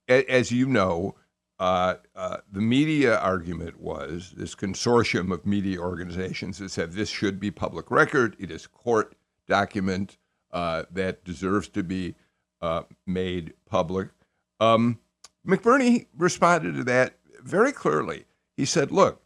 a- 0.08 0.28
as 0.30 0.50
you 0.50 0.66
know, 0.66 1.14
uh, 1.60 1.96
uh, 2.16 2.38
the 2.50 2.60
media 2.60 3.18
argument 3.18 3.78
was 3.78 4.32
this 4.36 4.54
consortium 4.54 5.30
of 5.30 5.44
media 5.44 5.78
organizations 5.78 6.58
that 6.58 6.70
said 6.70 6.92
this 6.92 7.10
should 7.10 7.38
be 7.38 7.50
public 7.50 7.90
record. 7.90 8.34
It 8.38 8.50
is 8.50 8.66
court 8.66 9.14
document 9.50 10.16
uh, 10.52 10.84
that 10.90 11.24
deserves 11.24 11.68
to 11.68 11.82
be 11.82 12.14
uh, 12.62 12.82
made 13.06 13.52
public. 13.66 14.08
Um, 14.60 14.98
McBurney 15.46 16.06
responded 16.16 16.76
to 16.76 16.84
that 16.84 17.16
very 17.42 17.72
clearly. 17.72 18.24
He 18.56 18.64
said, 18.64 18.90
look, 18.90 19.22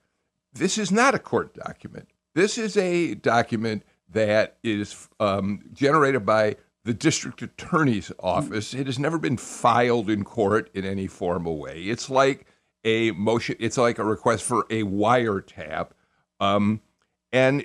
this 0.52 0.78
is 0.78 0.90
not 0.90 1.14
a 1.14 1.18
court 1.18 1.54
document. 1.54 2.08
This 2.34 2.58
is 2.58 2.76
a 2.76 3.14
document 3.14 3.84
that 4.10 4.56
is 4.62 5.08
um, 5.20 5.60
generated 5.72 6.24
by 6.24 6.56
the 6.84 6.94
district 6.94 7.42
attorney's 7.42 8.12
office. 8.18 8.74
It 8.74 8.86
has 8.86 8.98
never 8.98 9.18
been 9.18 9.36
filed 9.36 10.10
in 10.10 10.24
court 10.24 10.70
in 10.74 10.84
any 10.84 11.06
formal 11.06 11.58
way. 11.58 11.82
It's 11.82 12.10
like 12.10 12.46
a 12.84 13.10
motion. 13.12 13.56
It's 13.58 13.78
like 13.78 13.98
a 13.98 14.04
request 14.04 14.44
for 14.44 14.66
a 14.70 14.82
wiretap, 14.82 15.90
um, 16.40 16.80
and 17.32 17.64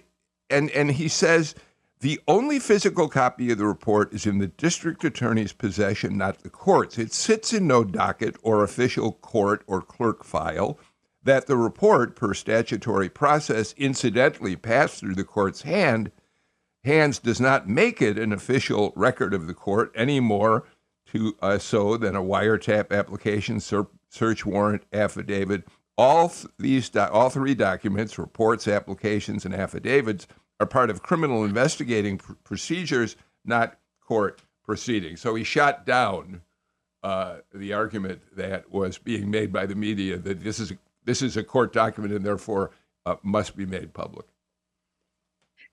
and 0.50 0.72
and 0.72 0.92
he 0.92 1.08
says 1.10 1.56
the 2.02 2.20
only 2.30 2.60
physical 2.60 3.10
copy 3.10 3.52
of 3.52 3.58
the 3.58 3.66
report 3.66 4.14
is 4.14 4.26
in 4.26 4.38
the 4.38 4.48
district 4.48 5.04
attorney's 5.04 5.52
possession, 5.52 6.18
not 6.18 6.44
the 6.44 6.50
court's. 6.50 6.98
It 6.98 7.12
sits 7.12 7.52
in 7.52 7.68
no 7.68 7.84
docket 7.84 8.38
or 8.42 8.64
official 8.64 9.12
court 9.14 9.64
or 9.68 9.82
clerk 9.82 10.24
file. 10.24 10.80
That 11.22 11.48
the 11.48 11.58
report, 11.58 12.16
per 12.16 12.34
statutory 12.34 13.10
process, 13.10 13.74
incidentally 13.76 14.56
passed 14.56 15.00
through 15.00 15.16
the 15.16 15.26
court's 15.26 15.64
hand, 15.64 16.12
hands 16.86 17.20
does 17.20 17.42
not 17.42 17.68
make 17.68 18.02
it 18.02 18.18
an 18.18 18.32
official 18.32 18.94
record 18.96 19.34
of 19.34 19.46
the 19.46 19.54
court 19.54 19.92
any 19.94 20.22
more 20.22 20.66
to 21.08 21.36
uh, 21.42 21.58
so 21.58 21.98
than 21.98 22.16
a 22.16 22.24
wiretap 22.24 22.92
application, 22.98 23.60
search 23.60 24.46
warrant, 24.46 24.84
affidavit. 24.94 25.68
All 25.98 26.30
th- 26.30 26.48
these, 26.58 26.88
do- 26.88 27.02
all 27.02 27.30
three 27.30 27.56
documents, 27.56 28.18
reports, 28.18 28.70
applications, 28.70 29.44
and 29.44 29.54
affidavits 29.54 30.28
are 30.60 30.66
part 30.66 30.90
of 30.90 31.02
criminal 31.02 31.44
investigating 31.44 32.18
pr- 32.18 32.34
procedures, 32.44 33.16
not 33.46 33.78
court 34.06 34.42
proceedings. 34.64 35.22
So 35.22 35.36
he 35.36 35.44
shot 35.44 35.86
down 35.86 36.42
uh, 37.04 37.38
the 37.54 37.74
argument 37.74 38.22
that 38.36 38.72
was 38.72 38.98
being 38.98 39.32
made 39.32 39.54
by 39.54 39.66
the 39.66 39.76
media 39.76 40.18
that 40.18 40.44
this 40.44 40.60
is 40.60 40.72
a, 40.72 40.78
this 41.06 41.22
is 41.22 41.38
a 41.38 41.44
court 41.44 41.72
document 41.72 42.14
and 42.14 42.26
therefore 42.26 42.72
uh, 43.06 43.16
must 43.24 43.56
be 43.56 43.66
made 43.66 43.94
public. 43.94 44.26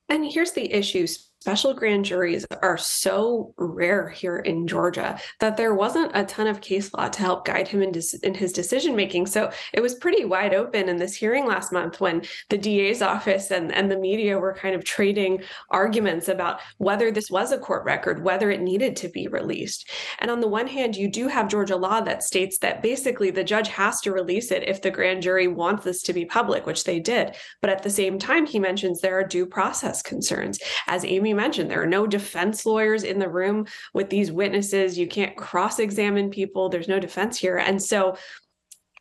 And 0.09 0.25
here's 0.25 0.53
the 0.53 0.73
issue 0.73 1.07
special 1.47 1.73
grand 1.73 2.05
juries 2.05 2.45
are 2.61 2.77
so 2.77 3.55
rare 3.57 4.09
here 4.09 4.39
in 4.39 4.67
Georgia 4.67 5.17
that 5.39 5.57
there 5.57 5.77
wasn't 5.77 6.11
a 6.13 6.25
ton 6.25 6.49
of 6.49 6.61
case 6.61 6.93
law 6.93 7.07
to 7.07 7.21
help 7.21 7.45
guide 7.45 7.69
him 7.69 7.83
in, 7.83 7.93
dis- 7.93 8.15
in 8.15 8.35
his 8.35 8.51
decision 8.51 8.97
making. 8.97 9.27
So 9.27 9.53
it 9.73 9.81
was 9.81 9.95
pretty 9.95 10.25
wide 10.25 10.55
open 10.55 10.89
in 10.89 10.97
this 10.97 11.15
hearing 11.15 11.47
last 11.47 11.73
month 11.73 12.01
when 12.01 12.23
the 12.49 12.59
DA's 12.59 13.01
office 13.01 13.53
and, 13.53 13.73
and 13.73 13.89
the 13.89 13.97
media 13.97 14.37
were 14.37 14.55
kind 14.55 14.75
of 14.75 14.83
trading 14.83 15.41
arguments 15.71 16.27
about 16.27 16.59
whether 16.79 17.13
this 17.13 17.31
was 17.31 17.53
a 17.53 17.59
court 17.59 17.85
record, 17.85 18.25
whether 18.25 18.51
it 18.51 18.61
needed 18.61 18.97
to 18.97 19.09
be 19.09 19.29
released. 19.29 19.89
And 20.19 20.33
on 20.33 20.41
the 20.41 20.49
one 20.49 20.67
hand, 20.67 20.97
you 20.97 21.09
do 21.09 21.29
have 21.29 21.47
Georgia 21.47 21.77
law 21.77 22.01
that 22.01 22.25
states 22.25 22.59
that 22.59 22.83
basically 22.83 23.31
the 23.31 23.45
judge 23.45 23.69
has 23.69 24.01
to 24.01 24.11
release 24.11 24.51
it 24.51 24.67
if 24.67 24.83
the 24.83 24.91
grand 24.91 25.23
jury 25.23 25.47
wants 25.47 25.85
this 25.85 26.03
to 26.03 26.13
be 26.13 26.25
public, 26.25 26.67
which 26.67 26.83
they 26.83 26.99
did. 26.99 27.37
But 27.61 27.71
at 27.71 27.85
the 27.85 27.91
same 27.91 28.19
time, 28.19 28.47
he 28.47 28.59
mentions 28.59 29.01
there 29.01 29.21
are 29.21 29.25
due 29.25 29.47
process 29.47 30.03
concerns. 30.03 30.59
As 30.89 31.05
Amy 31.05 31.36
mentioned, 31.37 31.71
there 31.71 31.83
are 31.83 31.87
no 31.87 32.07
defense 32.07 32.67
lawyers 32.67 33.05
in 33.05 33.19
the 33.19 33.29
room 33.29 33.67
with 33.95 34.11
these 34.11 34.33
witnesses. 34.33 34.99
You 34.99 35.07
can't 35.07 35.37
cross 35.37 35.79
examine 35.79 36.31
people, 36.31 36.69
there's 36.69 36.89
no 36.89 36.99
defense 36.99 37.39
here. 37.39 37.59
And 37.59 37.83
so 37.83 38.17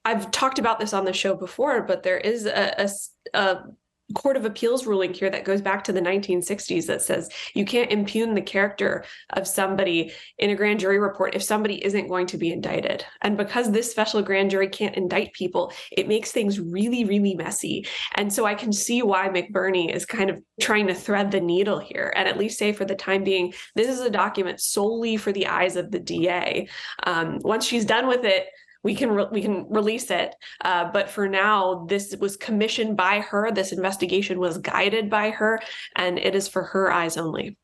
I've 0.04 0.30
talked 0.30 0.60
about 0.60 0.80
this 0.80 0.94
on 0.94 1.06
the 1.06 1.14
show 1.14 1.34
before, 1.34 1.82
but 1.82 2.04
there 2.04 2.20
is 2.20 2.46
a, 2.46 2.90
a, 3.34 3.40
a 3.40 3.64
Court 4.14 4.38
of 4.38 4.46
Appeals 4.46 4.86
ruling 4.86 5.14
here 5.14 5.30
that 5.32 5.46
goes 5.46 5.62
back 5.62 5.84
to 5.86 5.92
the 5.92 6.02
1960s 6.02 6.86
that 6.86 7.02
says 7.02 7.30
you 7.56 7.66
can't 7.66 7.92
impugn 7.92 8.36
the 8.36 8.42
character 8.42 9.04
of 9.32 9.48
somebody 9.48 10.12
in 10.38 10.52
a 10.52 10.56
grand 10.56 10.80
jury 10.80 11.00
report 11.00 11.34
if 11.34 11.42
somebody 11.42 11.84
isn't 11.84 12.08
going 12.08 12.28
to 12.28 12.38
be 12.38 12.52
indicted. 12.52 13.04
And 13.22 13.36
because 13.36 13.72
this 13.72 13.90
special 13.90 14.22
grand 14.22 14.52
jury 14.52 14.68
can't 14.68 14.96
indict 14.96 15.34
people, 15.34 15.74
it 15.92 16.08
makes 16.08 16.32
things 16.32 16.60
really, 16.60 17.04
really 17.04 17.34
messy. 17.34 17.88
And 18.14 18.32
so 18.32 18.46
I 18.46 18.54
can 18.54 18.72
see 18.72 19.02
why 19.02 19.28
McBurney 19.30 19.94
is 19.94 20.06
kind 20.06 20.30
of 20.30 20.42
trying 20.62 20.88
to 20.88 20.94
thread 20.94 21.32
the 21.32 21.42
needle 21.42 21.80
here 21.80 22.14
and 22.16 22.28
at 22.28 22.38
least 22.38 22.60
say 22.60 22.74
for 22.74 22.86
the 22.86 22.96
time 22.96 23.24
being, 23.24 23.54
this 23.74 23.88
is 23.88 24.02
a 24.02 24.10
document 24.10 24.62
solely 24.62 25.18
for 25.18 25.32
the 25.32 25.48
eyes 25.48 25.76
of 25.76 25.90
the 25.90 26.00
DA. 26.00 26.68
Um, 27.04 27.40
once 27.42 27.66
she's 27.66 27.86
done 27.86 28.08
with 28.08 28.24
it, 28.24 28.48
we 28.86 28.94
can 28.94 29.10
re- 29.10 29.28
we 29.32 29.42
can 29.42 29.68
release 29.68 30.12
it. 30.12 30.36
Uh, 30.62 30.92
but 30.92 31.10
for 31.10 31.28
now, 31.28 31.86
this 31.90 32.16
was 32.18 32.38
commissioned 32.38 32.96
by 32.96 33.20
her. 33.20 33.52
This 33.52 33.72
investigation 33.72 34.38
was 34.38 34.60
guided 34.60 35.10
by 35.10 35.32
her, 35.32 35.60
and 35.96 36.20
it 36.20 36.36
is 36.36 36.48
for 36.48 36.62
her 36.62 36.92
eyes 36.92 37.18
only. 37.18 37.58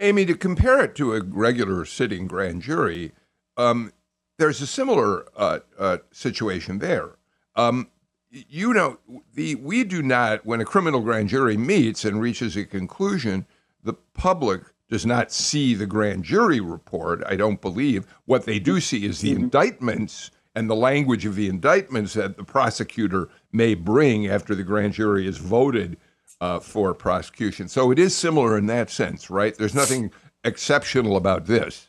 Amy, 0.00 0.24
to 0.24 0.34
compare 0.34 0.82
it 0.82 0.94
to 0.94 1.14
a 1.14 1.22
regular 1.22 1.84
sitting 1.84 2.26
grand 2.26 2.62
jury, 2.62 3.12
um, 3.58 3.92
there's 4.38 4.62
a 4.62 4.66
similar 4.66 5.26
uh, 5.36 5.58
uh, 5.78 5.98
situation 6.10 6.78
there. 6.78 7.16
Um, 7.54 7.90
you 8.30 8.72
know, 8.72 8.98
the 9.34 9.56
we 9.56 9.84
do 9.84 10.02
not 10.02 10.46
when 10.46 10.62
a 10.62 10.64
criminal 10.64 11.02
grand 11.02 11.28
jury 11.28 11.58
meets 11.58 12.06
and 12.06 12.18
reaches 12.18 12.56
a 12.56 12.64
conclusion, 12.64 13.44
the 13.84 13.92
public 14.14 14.62
does 14.88 15.04
not 15.04 15.30
see 15.30 15.74
the 15.74 15.86
grand 15.86 16.24
jury 16.24 16.60
report, 16.60 17.22
I 17.26 17.36
don't 17.36 17.60
believe. 17.60 18.06
What 18.24 18.44
they 18.44 18.58
do 18.58 18.80
see 18.80 19.04
is 19.04 19.20
the 19.20 19.32
mm-hmm. 19.32 19.44
indictments 19.44 20.30
and 20.54 20.68
the 20.68 20.74
language 20.74 21.26
of 21.26 21.36
the 21.36 21.48
indictments 21.48 22.14
that 22.14 22.36
the 22.36 22.44
prosecutor 22.44 23.28
may 23.52 23.74
bring 23.74 24.26
after 24.26 24.54
the 24.54 24.64
grand 24.64 24.94
jury 24.94 25.26
is 25.26 25.38
voted 25.38 25.98
uh, 26.40 26.58
for 26.60 26.94
prosecution. 26.94 27.68
So 27.68 27.90
it 27.90 27.98
is 27.98 28.16
similar 28.16 28.56
in 28.56 28.66
that 28.66 28.90
sense, 28.90 29.30
right? 29.30 29.56
There's 29.56 29.74
nothing 29.74 30.10
exceptional 30.44 31.16
about 31.16 31.46
this. 31.46 31.87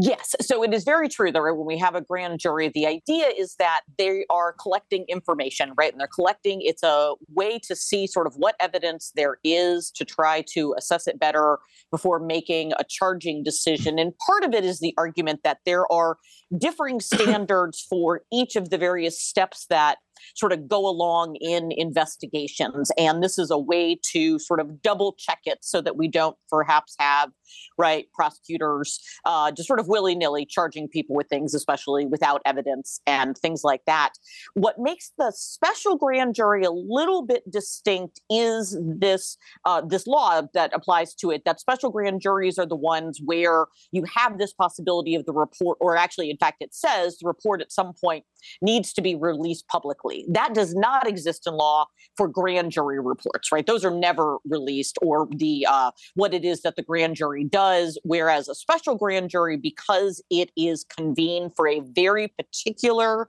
Yes. 0.00 0.34
So 0.40 0.64
it 0.64 0.74
is 0.74 0.82
very 0.82 1.08
true 1.08 1.30
that 1.30 1.40
when 1.40 1.64
we 1.64 1.78
have 1.78 1.94
a 1.94 2.00
grand 2.00 2.40
jury, 2.40 2.68
the 2.74 2.86
idea 2.86 3.28
is 3.28 3.54
that 3.60 3.82
they 3.96 4.24
are 4.28 4.52
collecting 4.52 5.04
information, 5.08 5.72
right? 5.76 5.92
And 5.92 6.00
they're 6.00 6.08
collecting, 6.08 6.62
it's 6.62 6.82
a 6.82 7.14
way 7.32 7.60
to 7.60 7.76
see 7.76 8.08
sort 8.08 8.26
of 8.26 8.34
what 8.36 8.56
evidence 8.58 9.12
there 9.14 9.38
is 9.44 9.92
to 9.92 10.04
try 10.04 10.42
to 10.52 10.74
assess 10.76 11.06
it 11.06 11.20
better 11.20 11.58
before 11.92 12.18
making 12.18 12.72
a 12.72 12.84
charging 12.88 13.44
decision. 13.44 14.00
And 14.00 14.12
part 14.26 14.42
of 14.42 14.52
it 14.52 14.64
is 14.64 14.80
the 14.80 14.94
argument 14.98 15.40
that 15.44 15.58
there 15.64 15.90
are 15.92 16.18
differing 16.58 17.00
standards 17.00 17.80
for 17.88 18.22
each 18.32 18.56
of 18.56 18.70
the 18.70 18.78
various 18.78 19.20
steps 19.20 19.66
that 19.70 19.98
sort 20.34 20.52
of 20.52 20.68
go 20.68 20.86
along 20.86 21.36
in 21.36 21.72
investigations. 21.72 22.90
And 22.98 23.22
this 23.22 23.38
is 23.38 23.50
a 23.50 23.58
way 23.58 23.98
to 24.12 24.38
sort 24.38 24.60
of 24.60 24.82
double 24.82 25.14
check 25.18 25.40
it 25.44 25.58
so 25.62 25.80
that 25.80 25.96
we 25.96 26.08
don't 26.08 26.36
perhaps 26.48 26.94
have, 26.98 27.30
right, 27.78 28.06
prosecutors 28.14 29.00
uh, 29.24 29.50
just 29.50 29.66
sort 29.66 29.80
of 29.80 29.88
willy 29.88 30.14
nilly 30.14 30.46
charging 30.46 30.88
people 30.88 31.14
with 31.16 31.28
things, 31.28 31.54
especially 31.54 32.06
without 32.06 32.42
evidence 32.44 33.00
and 33.06 33.36
things 33.38 33.62
like 33.64 33.82
that. 33.86 34.12
What 34.54 34.78
makes 34.78 35.12
the 35.18 35.32
special 35.34 35.96
grand 35.96 36.34
jury 36.34 36.64
a 36.64 36.70
little 36.70 37.22
bit 37.22 37.48
distinct 37.50 38.20
is 38.30 38.76
this 38.82 39.36
uh, 39.64 39.80
this 39.80 40.06
law 40.06 40.42
that 40.54 40.70
applies 40.74 41.14
to 41.16 41.30
it. 41.30 41.42
That 41.44 41.60
special 41.60 41.90
grand 41.90 42.20
juries 42.20 42.58
are 42.58 42.66
the 42.66 42.76
ones 42.76 43.20
where 43.24 43.66
you 43.92 44.04
have 44.14 44.38
this 44.38 44.52
possibility 44.52 45.14
of 45.14 45.24
the 45.26 45.32
report, 45.32 45.78
or 45.80 45.96
actually, 45.96 46.30
in 46.30 46.36
fact, 46.36 46.58
it 46.60 46.74
says 46.74 47.18
the 47.18 47.26
report 47.26 47.60
at 47.60 47.72
some 47.72 47.92
point 48.00 48.24
needs 48.60 48.92
to 48.92 49.02
be 49.02 49.14
released 49.14 49.66
publicly. 49.68 50.03
That 50.28 50.54
does 50.54 50.74
not 50.74 51.06
exist 51.06 51.46
in 51.46 51.54
law 51.54 51.86
for 52.16 52.28
grand 52.28 52.72
jury 52.72 53.00
reports, 53.00 53.50
right? 53.50 53.66
Those 53.66 53.84
are 53.84 53.90
never 53.90 54.38
released, 54.44 54.98
or 55.02 55.28
the 55.30 55.66
uh, 55.68 55.90
what 56.14 56.34
it 56.34 56.44
is 56.44 56.62
that 56.62 56.76
the 56.76 56.82
grand 56.82 57.16
jury 57.16 57.44
does. 57.44 57.98
Whereas 58.04 58.48
a 58.48 58.54
special 58.54 58.96
grand 58.96 59.30
jury, 59.30 59.56
because 59.56 60.22
it 60.30 60.50
is 60.56 60.84
convened 60.84 61.52
for 61.56 61.66
a 61.68 61.80
very 61.80 62.28
particular 62.28 63.28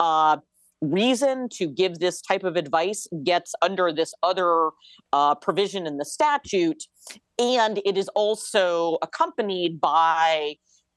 uh, 0.00 0.38
reason 0.80 1.48
to 1.48 1.66
give 1.66 1.98
this 1.98 2.20
type 2.20 2.44
of 2.44 2.56
advice 2.56 3.06
gets 3.22 3.54
under 3.62 3.92
this 3.92 4.12
other 4.22 4.70
uh, 5.12 5.34
provision 5.34 5.86
in 5.86 5.98
the 5.98 6.04
statute. 6.04 6.84
And 7.38 7.80
it 7.84 7.96
is 7.96 8.08
also 8.14 8.98
accompanied 9.02 9.80
by 9.80 10.56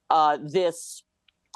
uh, 0.10 0.38
this 0.42 1.04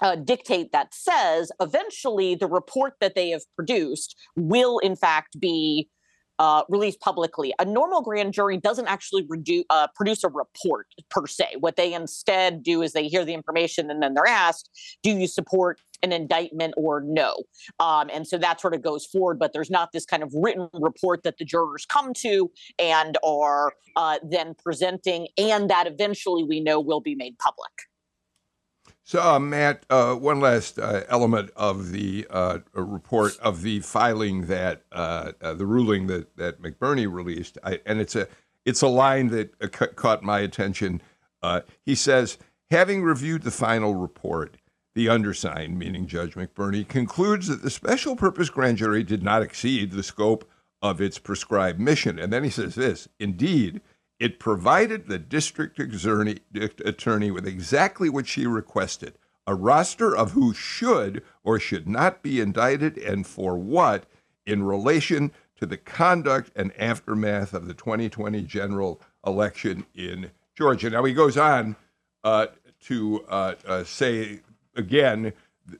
uh, 0.01 0.15
dictate 0.15 0.71
that 0.71 0.93
says 0.93 1.51
eventually 1.59 2.35
the 2.35 2.47
report 2.47 2.93
that 2.99 3.15
they 3.15 3.29
have 3.29 3.43
produced 3.55 4.15
will, 4.35 4.79
in 4.79 4.95
fact, 4.95 5.39
be 5.39 5.89
uh, 6.41 6.63
released 6.69 6.99
publicly. 7.01 7.53
A 7.59 7.65
normal 7.65 8.01
grand 8.01 8.33
jury 8.33 8.57
doesn't 8.57 8.87
actually 8.87 9.27
redu- 9.27 9.63
uh, 9.69 9.87
produce 9.93 10.23
a 10.23 10.29
report 10.29 10.87
per 11.11 11.27
se. 11.27 11.57
What 11.59 11.75
they 11.75 11.93
instead 11.93 12.63
do 12.63 12.81
is 12.81 12.93
they 12.93 13.07
hear 13.07 13.23
the 13.23 13.35
information 13.35 13.91
and 13.91 14.01
then 14.01 14.15
they're 14.15 14.25
asked, 14.25 14.71
Do 15.03 15.11
you 15.11 15.27
support 15.27 15.79
an 16.01 16.11
indictment 16.11 16.73
or 16.77 17.01
no? 17.05 17.35
Um, 17.79 18.09
and 18.11 18.27
so 18.27 18.39
that 18.39 18.59
sort 18.59 18.73
of 18.73 18.81
goes 18.81 19.05
forward, 19.05 19.37
but 19.37 19.53
there's 19.53 19.69
not 19.69 19.91
this 19.91 20.03
kind 20.03 20.23
of 20.23 20.31
written 20.33 20.67
report 20.73 21.21
that 21.23 21.37
the 21.37 21.45
jurors 21.45 21.85
come 21.85 22.11
to 22.15 22.49
and 22.79 23.19
are 23.23 23.73
uh, 23.95 24.17
then 24.27 24.55
presenting, 24.55 25.27
and 25.37 25.69
that 25.69 25.85
eventually 25.85 26.43
we 26.43 26.59
know 26.59 26.79
will 26.79 27.01
be 27.01 27.13
made 27.13 27.37
public. 27.37 27.71
So, 29.12 29.21
uh, 29.21 29.39
Matt, 29.39 29.86
uh, 29.89 30.15
one 30.15 30.39
last 30.39 30.80
uh, 30.80 31.04
element 31.10 31.52
of 31.58 31.91
the 31.91 32.26
report 32.74 33.38
of 33.39 33.62
the 33.62 33.82
filing 33.82 34.45
that 34.45 34.84
the 34.89 35.65
ruling 35.65 36.08
that 36.08 36.38
that 36.38 36.62
McBurney 36.62 37.13
released, 37.13 37.58
I, 37.62 37.82
and 37.86 38.00
it's 38.00 38.15
a 38.15 38.30
it's 38.63 38.82
a 38.82 38.88
line 38.88 39.28
that 39.28 39.74
ca- 39.74 39.88
caught 39.88 40.24
my 40.24 40.39
attention. 40.39 41.02
he 41.86 41.93
says, 41.93 42.38
having 42.69 43.04
reviewed 43.04 43.41
the 43.41 43.52
final 43.52 43.95
report, 43.95 44.56
the 44.95 45.10
undersigned, 45.10 45.78
meaning 45.78 46.08
Judge 46.08 46.36
McBurney, 46.36 46.88
concludes 46.88 47.50
that 47.50 47.63
the 47.63 47.69
special 47.69 48.15
purpose 48.15 48.50
grand 48.50 48.78
jury 48.78 49.04
did 49.04 49.24
not 49.24 49.41
exceed 49.41 49.91
the 49.91 50.04
scope 50.04 50.50
of 50.82 51.02
its 51.02 51.19
prescribed 51.19 51.82
mission. 51.82 52.17
And 52.17 52.32
then 52.32 52.45
he 52.45 52.50
says 52.50 52.76
this: 52.76 53.10
indeed 53.19 53.82
it 54.21 54.38
provided 54.38 55.07
the 55.07 55.17
district 55.17 55.79
attorney 55.79 57.31
with 57.31 57.47
exactly 57.47 58.07
what 58.07 58.27
she 58.27 58.45
requested 58.45 59.17
a 59.47 59.55
roster 59.55 60.15
of 60.15 60.34
who 60.34 60.53
should 60.53 61.23
or 61.43 61.60
should 61.60 61.89
not 61.89 62.21
be 62.21 62.39
indicted 62.39 62.95
and 62.99 63.25
for 63.25 63.57
what 63.57 64.05
in 64.45 64.62
relation 64.62 65.31
to 65.60 65.65
the 65.65 65.75
conduct 65.75 66.51
and 66.55 66.71
aftermath 66.79 67.51
of 67.51 67.65
the 67.65 67.73
2020 67.73 68.43
general 68.43 69.01
election 69.25 69.84
in 69.95 70.29
Georgia. 70.55 70.91
Now, 70.91 71.03
he 71.03 71.13
goes 71.15 71.36
on 71.36 71.75
uh, 72.23 72.47
to 72.81 73.25
uh, 73.27 73.55
uh, 73.65 73.84
say 73.84 74.41
again, 74.75 75.34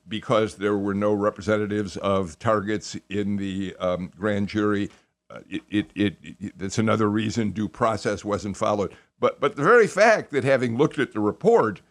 because 0.08 0.56
there 0.56 0.78
were 0.78 0.96
no 0.96 1.14
representatives 1.14 1.96
of 1.98 2.40
targets 2.40 2.98
in 3.08 3.38
the 3.38 3.76
um, 3.80 4.12
grand 4.18 4.48
jury, 4.48 4.90
uh, 5.32 5.40
it, 5.50 5.62
it, 5.70 5.92
it, 5.96 6.54
it's 6.60 6.78
another 6.78 7.10
reason 7.10 7.52
due 7.52 7.70
process 7.70 8.26
wasn't 8.26 8.58
followed. 8.58 8.94
But, 9.20 9.40
but 9.40 9.56
the 9.56 9.64
very 9.64 9.88
fact 9.88 10.32
that 10.32 10.44
having 10.44 10.78
looked 10.78 11.00
at 11.00 11.14
the 11.14 11.20
report, 11.20 11.82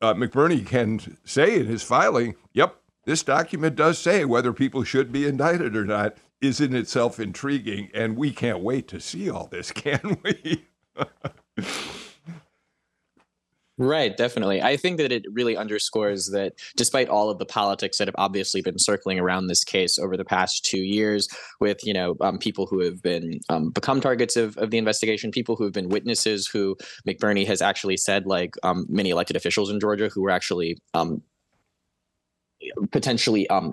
uh, 0.00 0.14
McBurney 0.14 0.66
can 0.66 1.18
say 1.24 1.58
in 1.60 1.66
his 1.66 1.82
filing, 1.82 2.36
yep, 2.52 2.76
this 3.04 3.22
document 3.22 3.76
does 3.76 3.98
say 3.98 4.24
whether 4.24 4.52
people 4.52 4.84
should 4.84 5.12
be 5.12 5.26
indicted 5.26 5.76
or 5.76 5.84
not, 5.84 6.16
is 6.40 6.60
in 6.60 6.74
itself 6.74 7.18
intriguing. 7.18 7.90
And 7.94 8.16
we 8.16 8.30
can't 8.30 8.60
wait 8.60 8.88
to 8.88 9.00
see 9.00 9.30
all 9.30 9.46
this, 9.46 9.72
can 9.72 10.18
we? 10.22 10.66
Right, 13.76 14.16
definitely. 14.16 14.62
I 14.62 14.76
think 14.76 14.98
that 14.98 15.10
it 15.10 15.24
really 15.32 15.56
underscores 15.56 16.30
that 16.30 16.52
despite 16.76 17.08
all 17.08 17.28
of 17.28 17.38
the 17.38 17.44
politics 17.44 17.98
that 17.98 18.06
have 18.06 18.14
obviously 18.16 18.62
been 18.62 18.78
circling 18.78 19.18
around 19.18 19.48
this 19.48 19.64
case 19.64 19.98
over 19.98 20.16
the 20.16 20.24
past 20.24 20.64
two 20.64 20.82
years, 20.82 21.28
with 21.60 21.84
you 21.84 21.92
know 21.92 22.14
um, 22.20 22.38
people 22.38 22.66
who 22.66 22.78
have 22.80 23.02
been 23.02 23.40
um, 23.48 23.70
become 23.70 24.00
targets 24.00 24.36
of, 24.36 24.56
of 24.58 24.70
the 24.70 24.78
investigation, 24.78 25.32
people 25.32 25.56
who 25.56 25.64
have 25.64 25.72
been 25.72 25.88
witnesses, 25.88 26.46
who 26.46 26.76
McBurney 27.06 27.44
has 27.48 27.60
actually 27.60 27.96
said, 27.96 28.26
like 28.26 28.54
um, 28.62 28.86
many 28.88 29.10
elected 29.10 29.34
officials 29.34 29.70
in 29.70 29.80
Georgia, 29.80 30.08
who 30.08 30.22
were 30.22 30.30
actually 30.30 30.78
um, 30.94 31.20
potentially 32.90 33.48
um, 33.48 33.72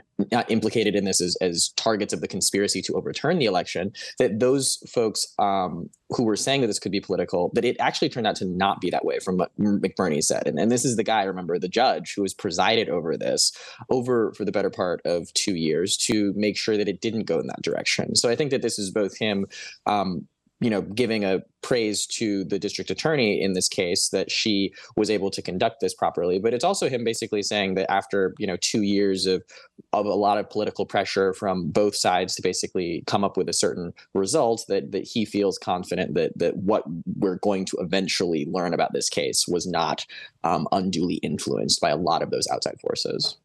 implicated 0.49 0.95
in 0.95 1.05
this 1.05 1.21
as, 1.21 1.35
as 1.41 1.69
targets 1.77 2.13
of 2.13 2.21
the 2.21 2.27
conspiracy 2.27 2.81
to 2.83 2.93
overturn 2.93 3.39
the 3.39 3.45
election, 3.45 3.91
that 4.19 4.39
those 4.39 4.77
folks 4.89 5.27
um, 5.39 5.89
who 6.09 6.23
were 6.23 6.35
saying 6.35 6.61
that 6.61 6.67
this 6.67 6.79
could 6.79 6.91
be 6.91 6.99
political, 6.99 7.51
that 7.53 7.65
it 7.65 7.77
actually 7.79 8.09
turned 8.09 8.27
out 8.27 8.35
to 8.35 8.45
not 8.45 8.81
be 8.81 8.89
that 8.89 9.05
way 9.05 9.19
from 9.19 9.37
what 9.37 9.51
McBurney 9.57 10.21
said. 10.21 10.47
And, 10.47 10.59
and 10.59 10.71
this 10.71 10.85
is 10.85 10.95
the 10.95 11.03
guy, 11.03 11.23
remember, 11.23 11.57
the 11.57 11.69
judge 11.69 12.13
who 12.15 12.21
has 12.23 12.33
presided 12.33 12.89
over 12.89 13.17
this 13.17 13.51
over 13.89 14.33
for 14.33 14.45
the 14.45 14.51
better 14.51 14.69
part 14.69 15.01
of 15.05 15.33
two 15.33 15.55
years 15.55 15.97
to 15.97 16.33
make 16.35 16.57
sure 16.57 16.77
that 16.77 16.89
it 16.89 17.01
didn't 17.01 17.23
go 17.23 17.39
in 17.39 17.47
that 17.47 17.61
direction. 17.61 18.15
So 18.15 18.29
I 18.29 18.35
think 18.35 18.51
that 18.51 18.61
this 18.61 18.77
is 18.77 18.91
both 18.91 19.17
him 19.17 19.45
um, 19.85 20.27
you 20.61 20.69
know, 20.69 20.81
giving 20.81 21.25
a 21.25 21.41
praise 21.63 22.05
to 22.05 22.43
the 22.45 22.59
district 22.59 22.89
attorney 22.89 23.41
in 23.41 23.53
this 23.53 23.67
case 23.67 24.09
that 24.09 24.31
she 24.31 24.73
was 24.95 25.09
able 25.09 25.31
to 25.31 25.41
conduct 25.41 25.79
this 25.81 25.93
properly. 25.93 26.39
But 26.39 26.53
it's 26.53 26.63
also 26.63 26.87
him 26.87 27.03
basically 27.03 27.41
saying 27.41 27.73
that 27.75 27.91
after, 27.91 28.35
you 28.37 28.47
know, 28.47 28.57
two 28.57 28.83
years 28.83 29.25
of 29.25 29.43
of 29.91 30.05
a 30.05 30.13
lot 30.13 30.37
of 30.37 30.49
political 30.49 30.85
pressure 30.85 31.33
from 31.33 31.69
both 31.69 31.95
sides 31.95 32.35
to 32.35 32.41
basically 32.41 33.03
come 33.07 33.23
up 33.23 33.35
with 33.35 33.49
a 33.49 33.53
certain 33.53 33.91
result, 34.13 34.65
that 34.67 34.91
that 34.91 35.03
he 35.03 35.25
feels 35.25 35.57
confident 35.57 36.13
that 36.13 36.37
that 36.37 36.57
what 36.57 36.83
we're 37.17 37.39
going 37.39 37.65
to 37.65 37.77
eventually 37.79 38.45
learn 38.45 38.73
about 38.73 38.93
this 38.93 39.09
case 39.09 39.47
was 39.47 39.65
not 39.65 40.05
um, 40.43 40.67
unduly 40.71 41.15
influenced 41.15 41.81
by 41.81 41.89
a 41.89 41.97
lot 41.97 42.21
of 42.21 42.29
those 42.29 42.47
outside 42.47 42.79
forces. 42.79 43.37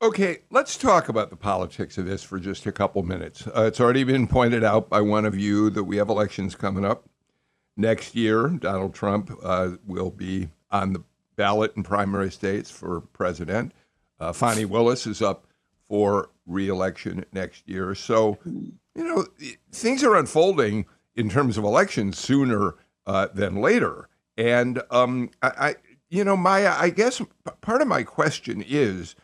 Okay, 0.00 0.38
let's 0.50 0.76
talk 0.76 1.08
about 1.08 1.28
the 1.30 1.36
politics 1.36 1.98
of 1.98 2.06
this 2.06 2.22
for 2.22 2.38
just 2.38 2.66
a 2.66 2.72
couple 2.72 3.02
minutes. 3.02 3.48
Uh, 3.48 3.62
it's 3.62 3.80
already 3.80 4.04
been 4.04 4.28
pointed 4.28 4.62
out 4.62 4.88
by 4.88 5.00
one 5.00 5.24
of 5.24 5.36
you 5.36 5.70
that 5.70 5.82
we 5.82 5.96
have 5.96 6.08
elections 6.08 6.54
coming 6.54 6.84
up 6.84 7.08
next 7.76 8.14
year. 8.14 8.46
Donald 8.46 8.94
Trump 8.94 9.32
uh, 9.42 9.70
will 9.84 10.12
be 10.12 10.50
on 10.70 10.92
the 10.92 11.02
ballot 11.34 11.72
in 11.76 11.82
primary 11.82 12.30
states 12.30 12.70
for 12.70 13.00
president. 13.00 13.72
Uh, 14.20 14.32
Fani 14.32 14.64
Willis 14.64 15.04
is 15.04 15.20
up 15.20 15.48
for 15.88 16.30
reelection 16.46 17.24
next 17.32 17.68
year. 17.68 17.92
So, 17.96 18.38
you 18.44 18.72
know, 18.94 19.26
things 19.72 20.04
are 20.04 20.14
unfolding 20.14 20.86
in 21.16 21.28
terms 21.28 21.58
of 21.58 21.64
elections 21.64 22.16
sooner 22.18 22.76
uh, 23.04 23.26
than 23.34 23.56
later. 23.56 24.08
And 24.36 24.80
um, 24.92 25.30
I, 25.42 25.48
I, 25.48 25.74
you 26.08 26.22
know, 26.22 26.36
Maya, 26.36 26.76
I 26.78 26.90
guess 26.90 27.20
part 27.62 27.82
of 27.82 27.88
my 27.88 28.04
question 28.04 28.62
is 28.64 29.16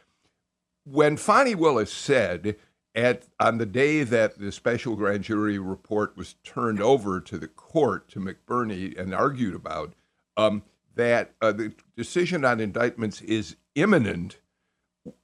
when 0.85 1.16
Fani 1.16 1.55
Willis 1.55 1.92
said 1.92 2.57
at 2.94 3.25
on 3.40 3.59
the 3.59 3.66
day 3.66 4.05
that 4.05 4.38
the 4.38 4.53
special 4.53 4.94
grand 4.94 5.25
jury 5.25 5.59
report 5.59 6.16
was 6.16 6.35
turned 6.44 6.81
over 6.81 7.20
to 7.20 7.38
the 7.38 7.49
court 7.49 8.09
to 8.11 8.20
McBurney 8.20 8.99
and 8.99 9.14
argued 9.14 9.55
about, 9.55 9.94
um, 10.37 10.62
that 10.94 11.33
uh, 11.40 11.53
the 11.53 11.73
decision 11.97 12.44
on 12.44 12.61
indictments 12.61 13.20
is 13.23 13.57
imminent. 13.75 14.38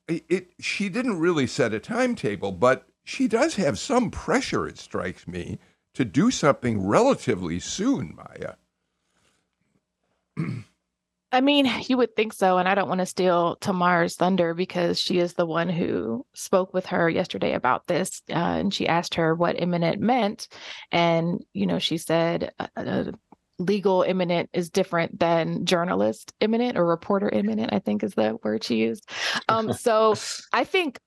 It, 0.09 0.25
it, 0.29 0.51
she 0.59 0.89
didn't 0.89 1.21
really 1.21 1.47
set 1.47 1.73
a 1.73 1.79
timetable, 1.79 2.51
but 2.53 2.89
she 3.05 3.29
does 3.29 3.55
have 3.55 3.79
some 3.79 4.11
pressure. 4.11 4.67
It 4.67 4.79
strikes 4.79 5.29
me 5.29 5.59
to 5.95 6.05
do 6.05 6.31
something 6.31 6.85
relatively 6.85 7.61
soon, 7.61 8.17
Maya. 8.17 8.55
I 11.33 11.41
mean, 11.41 11.67
you 11.89 11.97
would 11.97 12.17
think 12.17 12.33
so. 12.33 12.59
And 12.59 12.69
I 12.69 12.75
don't 12.75 12.89
want 12.89 13.01
to 13.01 13.07
steal 13.07 13.57
Tamar's 13.57 14.17
thunder 14.17 14.55
because 14.55 15.01
she 15.01 15.19
is 15.19 15.35
the 15.35 15.47
one 15.47 15.69
who 15.69 16.25
spoke 16.35 16.75
with 16.75 16.87
her 16.87 17.09
yesterday 17.09 17.55
about 17.55 17.87
this. 17.87 18.23
Uh, 18.31 18.35
and 18.35 18.75
she 18.75 18.89
asked 18.89 19.15
her 19.15 19.35
what 19.35 19.61
imminent 19.61 20.01
meant. 20.01 20.49
And, 20.91 21.45
you 21.53 21.67
know, 21.67 21.79
she 21.79 21.99
said, 21.99 22.53
uh, 22.59 22.67
uh, 22.77 23.05
legal 23.59 24.03
imminent 24.03 24.49
is 24.55 24.71
different 24.71 25.19
than 25.19 25.67
journalist 25.67 26.33
imminent 26.41 26.79
or 26.79 26.87
reporter 26.87 27.29
imminent, 27.29 27.73
I 27.73 27.79
think 27.79 28.03
is 28.03 28.15
the 28.15 28.39
word 28.43 28.65
she 28.65 28.77
used. 28.77 29.09
Um, 29.49 29.73
so 29.75 30.15
I 30.53 30.65
think 30.65 30.99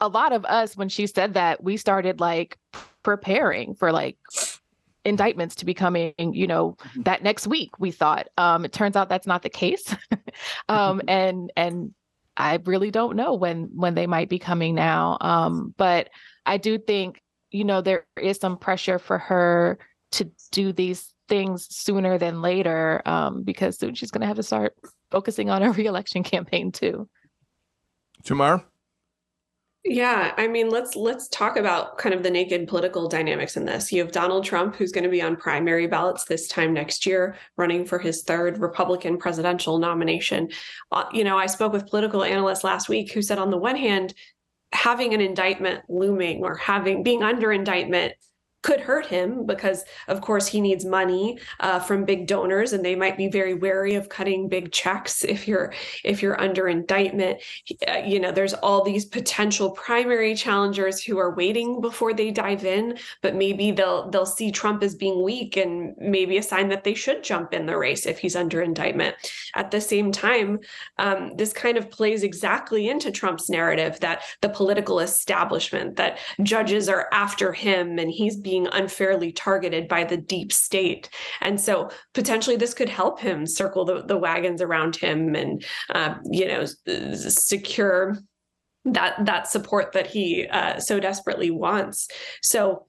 a 0.00 0.08
lot 0.08 0.32
of 0.32 0.44
us, 0.44 0.76
when 0.76 0.88
she 0.88 1.06
said 1.06 1.34
that, 1.34 1.62
we 1.62 1.76
started 1.76 2.18
like 2.18 2.58
preparing 3.04 3.74
for 3.74 3.92
like 3.92 4.16
indictments 5.04 5.54
to 5.56 5.64
be 5.64 5.74
coming, 5.74 6.14
you 6.18 6.46
know, 6.46 6.72
mm-hmm. 6.72 7.02
that 7.02 7.22
next 7.22 7.46
week, 7.46 7.78
we 7.78 7.90
thought. 7.90 8.28
Um, 8.36 8.64
it 8.64 8.72
turns 8.72 8.96
out 8.96 9.08
that's 9.08 9.26
not 9.26 9.42
the 9.42 9.50
case. 9.50 9.94
um, 10.68 10.98
mm-hmm. 10.98 11.08
and 11.08 11.52
and 11.56 11.94
I 12.36 12.58
really 12.64 12.90
don't 12.90 13.16
know 13.16 13.34
when 13.34 13.70
when 13.74 13.94
they 13.94 14.06
might 14.06 14.28
be 14.28 14.38
coming 14.38 14.74
now. 14.74 15.18
Um, 15.20 15.74
but 15.76 16.10
I 16.46 16.56
do 16.56 16.78
think, 16.78 17.20
you 17.50 17.64
know, 17.64 17.80
there 17.80 18.06
is 18.20 18.38
some 18.38 18.56
pressure 18.56 18.98
for 18.98 19.18
her 19.18 19.78
to 20.12 20.30
do 20.50 20.72
these 20.72 21.12
things 21.28 21.66
sooner 21.74 22.18
than 22.18 22.42
later, 22.42 23.02
um, 23.06 23.42
because 23.42 23.78
soon 23.78 23.94
she's 23.94 24.10
gonna 24.10 24.26
have 24.26 24.36
to 24.36 24.42
start 24.42 24.74
focusing 25.10 25.50
on 25.50 25.62
a 25.62 25.72
reelection 25.72 26.22
campaign 26.22 26.72
too. 26.72 27.08
Tamar? 28.24 28.64
Yeah, 29.84 30.32
I 30.36 30.46
mean, 30.46 30.70
let's 30.70 30.94
let's 30.94 31.26
talk 31.28 31.56
about 31.56 31.98
kind 31.98 32.14
of 32.14 32.22
the 32.22 32.30
naked 32.30 32.68
political 32.68 33.08
dynamics 33.08 33.56
in 33.56 33.64
this. 33.64 33.90
You 33.90 34.00
have 34.02 34.12
Donald 34.12 34.44
Trump, 34.44 34.76
who's 34.76 34.92
going 34.92 35.02
to 35.02 35.10
be 35.10 35.20
on 35.20 35.34
primary 35.34 35.88
ballots 35.88 36.24
this 36.24 36.46
time 36.46 36.72
next 36.72 37.04
year, 37.04 37.36
running 37.56 37.84
for 37.84 37.98
his 37.98 38.22
third 38.22 38.58
Republican 38.58 39.18
presidential 39.18 39.78
nomination. 39.78 40.50
Uh, 40.92 41.06
you 41.12 41.24
know, 41.24 41.36
I 41.36 41.46
spoke 41.46 41.72
with 41.72 41.88
political 41.88 42.22
analysts 42.22 42.62
last 42.62 42.88
week 42.88 43.10
who 43.12 43.22
said, 43.22 43.40
on 43.40 43.50
the 43.50 43.58
one 43.58 43.74
hand, 43.74 44.14
having 44.72 45.14
an 45.14 45.20
indictment 45.20 45.82
looming 45.88 46.44
or 46.44 46.54
having 46.54 47.02
being 47.02 47.24
under 47.24 47.50
indictment 47.50 48.14
could 48.62 48.80
hurt 48.80 49.06
him 49.06 49.44
because 49.44 49.84
of 50.08 50.20
course 50.20 50.46
he 50.46 50.60
needs 50.60 50.84
money 50.84 51.38
uh, 51.60 51.80
from 51.80 52.04
big 52.04 52.26
donors 52.26 52.72
and 52.72 52.84
they 52.84 52.94
might 52.94 53.16
be 53.16 53.28
very 53.28 53.54
wary 53.54 53.94
of 53.94 54.08
cutting 54.08 54.48
big 54.48 54.72
checks 54.72 55.24
if 55.34 55.46
you're 55.46 55.72
if 56.04 56.22
you're 56.22 56.40
under 56.40 56.68
indictment. 56.68 57.40
Uh, 57.88 57.98
you 57.98 58.20
know 58.20 58.32
there's 58.32 58.54
all 58.54 58.82
these 58.82 59.04
potential 59.04 59.70
primary 59.72 60.34
challengers 60.34 61.02
who 61.02 61.18
are 61.18 61.34
waiting 61.34 61.80
before 61.80 62.14
they 62.14 62.30
dive 62.30 62.64
in 62.64 62.96
but 63.20 63.34
maybe 63.34 63.70
they'll 63.70 64.08
they'll 64.10 64.26
see 64.26 64.50
trump 64.50 64.82
as 64.82 64.94
being 64.94 65.22
weak 65.22 65.56
and 65.56 65.94
maybe 65.98 66.38
a 66.38 66.42
sign 66.42 66.68
that 66.68 66.84
they 66.84 66.94
should 66.94 67.22
jump 67.22 67.52
in 67.52 67.66
the 67.66 67.76
race 67.76 68.06
if 68.06 68.18
he's 68.18 68.36
under 68.36 68.62
indictment. 68.62 69.14
At 69.54 69.70
the 69.70 69.80
same 69.80 70.12
time 70.12 70.60
um, 70.98 71.32
this 71.36 71.52
kind 71.52 71.76
of 71.76 71.90
plays 71.90 72.22
exactly 72.22 72.88
into 72.88 73.10
trump's 73.10 73.50
narrative 73.50 73.98
that 74.00 74.22
the 74.40 74.48
political 74.48 75.00
establishment 75.00 75.96
that 75.96 76.18
judges 76.42 76.88
are 76.88 77.08
after 77.12 77.52
him 77.52 77.98
and 77.98 78.10
he's 78.10 78.36
being 78.36 78.51
being 78.52 78.68
unfairly 78.72 79.32
targeted 79.32 79.88
by 79.88 80.04
the 80.04 80.18
deep 80.18 80.52
state. 80.52 81.08
And 81.40 81.58
so 81.58 81.88
potentially 82.12 82.56
this 82.56 82.74
could 82.74 82.90
help 82.90 83.18
him 83.18 83.46
circle 83.46 83.86
the, 83.86 84.02
the 84.02 84.18
wagons 84.18 84.60
around 84.60 84.94
him 84.94 85.34
and, 85.34 85.64
uh, 85.88 86.16
you 86.30 86.46
know, 86.46 86.66
secure 87.30 88.18
that 88.84 89.24
that 89.24 89.46
support 89.46 89.92
that 89.92 90.06
he 90.06 90.46
uh, 90.48 90.78
so 90.80 91.00
desperately 91.00 91.50
wants. 91.50 92.08
So 92.42 92.84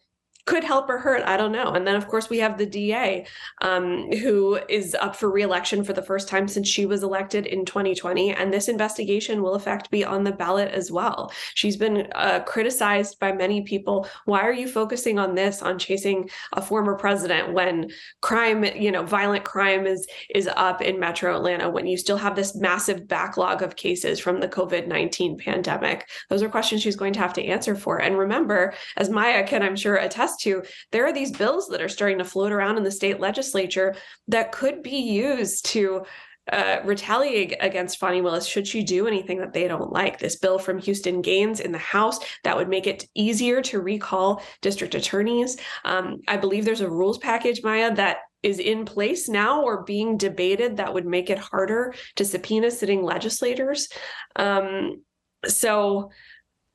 could 0.45 0.63
help 0.63 0.89
or 0.89 0.97
hurt. 0.97 1.23
I 1.23 1.37
don't 1.37 1.51
know. 1.51 1.71
And 1.71 1.87
then, 1.87 1.95
of 1.95 2.07
course, 2.07 2.29
we 2.29 2.39
have 2.39 2.57
the 2.57 2.65
DA 2.65 3.25
um, 3.61 4.11
who 4.11 4.59
is 4.67 4.95
up 4.95 5.15
for 5.15 5.31
reelection 5.31 5.83
for 5.83 5.93
the 5.93 6.01
first 6.01 6.27
time 6.27 6.47
since 6.47 6.67
she 6.67 6.85
was 6.85 7.01
elected 7.01 7.45
in 7.45 7.65
2020. 7.65 8.33
And 8.33 8.53
this 8.53 8.67
investigation 8.67 9.41
will, 9.41 9.55
in 9.55 9.61
fact, 9.61 9.89
be 9.89 10.03
on 10.03 10.23
the 10.23 10.33
ballot 10.33 10.71
as 10.71 10.91
well. 10.91 11.31
She's 11.53 11.77
been 11.77 12.09
uh, 12.13 12.41
criticized 12.41 13.19
by 13.19 13.31
many 13.31 13.61
people. 13.61 14.07
Why 14.25 14.41
are 14.41 14.53
you 14.53 14.67
focusing 14.67 15.17
on 15.17 15.35
this, 15.35 15.61
on 15.61 15.79
chasing 15.79 16.29
a 16.51 16.61
former 16.61 16.95
president 16.95 17.53
when 17.53 17.89
crime, 18.21 18.65
you 18.65 18.91
know, 18.91 19.03
violent 19.03 19.45
crime 19.45 19.87
is 19.87 20.05
is 20.35 20.49
up 20.55 20.81
in 20.81 20.99
Metro 20.99 21.35
Atlanta? 21.35 21.69
When 21.69 21.87
you 21.87 21.97
still 21.97 22.17
have 22.17 22.35
this 22.35 22.55
massive 22.55 23.07
backlog 23.07 23.61
of 23.61 23.77
cases 23.77 24.19
from 24.19 24.41
the 24.41 24.49
COVID 24.49 24.87
19 24.87 25.37
pandemic? 25.37 26.09
Those 26.29 26.43
are 26.43 26.49
questions 26.49 26.81
she's 26.81 26.97
going 26.97 27.13
to 27.13 27.19
have 27.19 27.33
to 27.33 27.45
answer 27.45 27.75
for. 27.75 28.01
And 28.01 28.17
remember, 28.17 28.73
as 28.97 29.09
Maya 29.09 29.47
can, 29.47 29.63
I'm 29.63 29.77
sure, 29.77 29.95
attest 29.95 30.32
to, 30.37 30.63
there 30.91 31.05
are 31.05 31.13
these 31.13 31.31
bills 31.31 31.67
that 31.69 31.81
are 31.81 31.89
starting 31.89 32.17
to 32.17 32.25
float 32.25 32.51
around 32.51 32.77
in 32.77 32.83
the 32.83 32.91
state 32.91 33.19
legislature 33.19 33.95
that 34.27 34.51
could 34.51 34.83
be 34.83 34.97
used 34.97 35.65
to 35.67 36.03
uh, 36.51 36.79
retaliate 36.83 37.55
against 37.61 37.97
Fani 37.97 38.21
Willis 38.21 38.45
should 38.45 38.67
she 38.67 38.83
do 38.83 39.07
anything 39.07 39.39
that 39.39 39.53
they 39.53 39.67
don't 39.67 39.93
like. 39.93 40.19
This 40.19 40.35
bill 40.35 40.59
from 40.59 40.77
Houston 40.79 41.21
Gaines 41.21 41.61
in 41.61 41.71
the 41.71 41.77
House 41.77 42.19
that 42.43 42.57
would 42.57 42.67
make 42.67 42.85
it 42.85 43.07
easier 43.15 43.61
to 43.61 43.79
recall 43.79 44.41
district 44.61 44.93
attorneys. 44.93 45.57
Um, 45.85 46.19
I 46.27 46.35
believe 46.35 46.65
there's 46.65 46.81
a 46.81 46.89
rules 46.89 47.17
package, 47.17 47.63
Maya, 47.63 47.95
that 47.95 48.17
is 48.41 48.59
in 48.59 48.83
place 48.83 49.29
now 49.29 49.61
or 49.61 49.83
being 49.83 50.17
debated 50.17 50.75
that 50.75 50.93
would 50.93 51.05
make 51.05 51.29
it 51.29 51.39
harder 51.39 51.93
to 52.17 52.25
subpoena 52.25 52.69
sitting 52.69 53.03
legislators. 53.03 53.87
Um, 54.35 55.01
so 55.45 56.11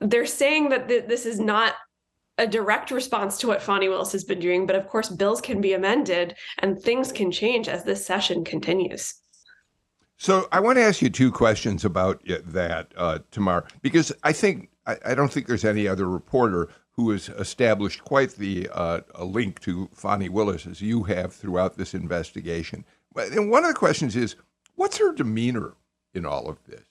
they're 0.01 0.27
saying 0.27 0.71
that 0.71 0.89
th- 0.89 1.09
this 1.09 1.27
is 1.27 1.39
not 1.39 1.75
a 2.39 2.47
direct 2.47 2.91
response 2.91 3.37
to 3.39 3.49
what 3.49 3.61
Fani 3.61 3.89
Willis 3.89 4.13
has 4.13 4.25
been 4.25 4.41
doing, 4.41 4.67
but 4.67 4.77
of 4.77 4.89
course, 4.89 5.09
bills 5.09 5.41
can 5.41 5.61
be 5.61 5.73
amended 5.73 6.37
and 6.59 6.81
things 6.81 7.13
can 7.13 7.31
change 7.31 7.69
as 7.69 7.85
this 7.85 8.07
session 8.07 8.45
continues. 8.45 9.15
So 10.17 10.49
I 10.51 10.61
want 10.61 10.79
to 10.79 10.83
ask 10.83 11.03
you 11.03 11.11
two 11.11 11.31
questions 11.31 11.85
about 11.85 12.23
that, 12.27 12.93
uh, 12.97 13.21
Tamar, 13.31 13.67
because 13.83 14.13
I 14.23 14.33
think 14.33 14.71
I, 14.87 14.97
I, 15.07 15.15
don't 15.15 15.33
think 15.33 15.47
there's 15.47 15.65
any 15.65 15.87
other 15.87 16.09
reporter 16.09 16.69
who 16.93 17.11
has 17.11 17.29
established 17.29 18.03
quite 18.03 18.33
the 18.33 18.69
uh, 18.73 19.01
a 19.15 19.25
link 19.25 19.61
to 19.61 19.89
Fani 19.93 20.29
Willis 20.29 20.67
as 20.67 20.81
you 20.81 21.05
have 21.05 21.33
throughout 21.33 21.77
this 21.77 21.95
investigation. 21.95 22.85
And 23.15 23.51
one 23.51 23.65
of 23.65 23.73
the 23.73 23.79
questions 23.79 24.17
is, 24.17 24.35
what's 24.75 24.99
her 24.99 25.13
demeanor 25.13 25.75
in 26.15 26.27
all 26.27 26.49
of 26.49 26.59
this? 26.67 26.85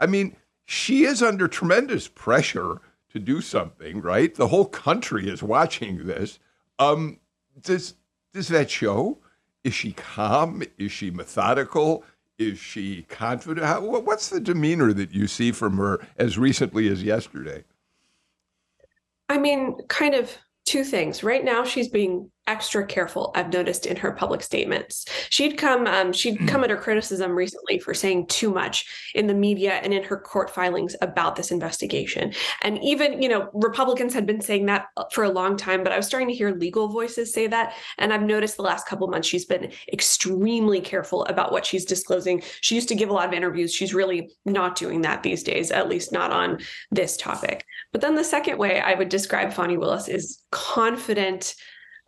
I 0.00 0.06
mean, 0.06 0.34
she 0.64 1.04
is 1.04 1.22
under 1.22 1.46
tremendous 1.46 2.08
pressure 2.08 2.80
to 3.12 3.18
do 3.18 3.40
something, 3.40 4.00
right? 4.00 4.34
The 4.34 4.48
whole 4.48 4.66
country 4.66 5.28
is 5.28 5.42
watching 5.42 6.06
this. 6.06 6.38
Um, 6.78 7.18
does 7.60 7.94
does 8.32 8.48
that 8.48 8.70
show? 8.70 9.18
Is 9.64 9.74
she 9.74 9.92
calm? 9.92 10.62
Is 10.78 10.90
she 10.90 11.10
methodical? 11.10 12.04
Is 12.38 12.58
she 12.58 13.02
confident? 13.02 13.66
How, 13.66 13.80
what's 13.80 14.30
the 14.30 14.40
demeanor 14.40 14.92
that 14.94 15.12
you 15.12 15.26
see 15.26 15.52
from 15.52 15.76
her 15.76 16.04
as 16.16 16.38
recently 16.38 16.88
as 16.88 17.02
yesterday? 17.02 17.64
I 19.28 19.38
mean, 19.38 19.76
kind 19.88 20.14
of 20.14 20.36
two 20.64 20.82
things. 20.82 21.22
Right 21.22 21.44
now, 21.44 21.64
she's 21.64 21.88
being 21.88 22.30
extra 22.52 22.86
careful 22.86 23.32
i've 23.34 23.52
noticed 23.52 23.86
in 23.86 23.96
her 23.96 24.12
public 24.12 24.42
statements. 24.42 25.06
She'd 25.30 25.56
come 25.56 25.86
um, 25.86 26.12
she'd 26.12 26.38
mm. 26.38 26.48
come 26.48 26.62
under 26.62 26.76
criticism 26.76 27.32
recently 27.32 27.78
for 27.78 27.94
saying 27.94 28.26
too 28.26 28.50
much 28.52 28.84
in 29.14 29.26
the 29.26 29.34
media 29.34 29.74
and 29.82 29.94
in 29.94 30.02
her 30.04 30.18
court 30.18 30.50
filings 30.50 30.94
about 31.00 31.36
this 31.36 31.50
investigation. 31.50 32.34
And 32.60 32.78
even 32.82 33.22
you 33.22 33.28
know 33.28 33.48
republicans 33.54 34.12
had 34.12 34.26
been 34.26 34.42
saying 34.42 34.66
that 34.66 34.86
for 35.12 35.24
a 35.24 35.30
long 35.30 35.56
time 35.56 35.82
but 35.82 35.92
i 35.92 35.96
was 35.96 36.06
starting 36.06 36.28
to 36.28 36.34
hear 36.34 36.50
legal 36.54 36.88
voices 36.88 37.32
say 37.32 37.46
that. 37.46 37.74
And 37.98 38.12
i've 38.12 38.22
noticed 38.34 38.56
the 38.56 38.62
last 38.62 38.86
couple 38.86 39.06
months 39.08 39.28
she's 39.28 39.46
been 39.46 39.72
extremely 39.92 40.80
careful 40.80 41.24
about 41.24 41.52
what 41.52 41.64
she's 41.64 41.86
disclosing. 41.86 42.42
She 42.60 42.74
used 42.74 42.88
to 42.88 42.94
give 42.94 43.08
a 43.08 43.14
lot 43.14 43.28
of 43.28 43.34
interviews. 43.34 43.74
She's 43.74 43.94
really 43.94 44.30
not 44.44 44.76
doing 44.76 45.00
that 45.02 45.22
these 45.22 45.42
days 45.42 45.70
at 45.70 45.88
least 45.88 46.12
not 46.12 46.30
on 46.30 46.58
this 46.90 47.16
topic. 47.16 47.64
But 47.92 48.02
then 48.02 48.14
the 48.14 48.24
second 48.24 48.58
way 48.58 48.80
i 48.80 48.94
would 48.94 49.08
describe 49.08 49.52
fani 49.52 49.76
willis 49.76 50.08
is 50.08 50.42
confident 50.50 51.54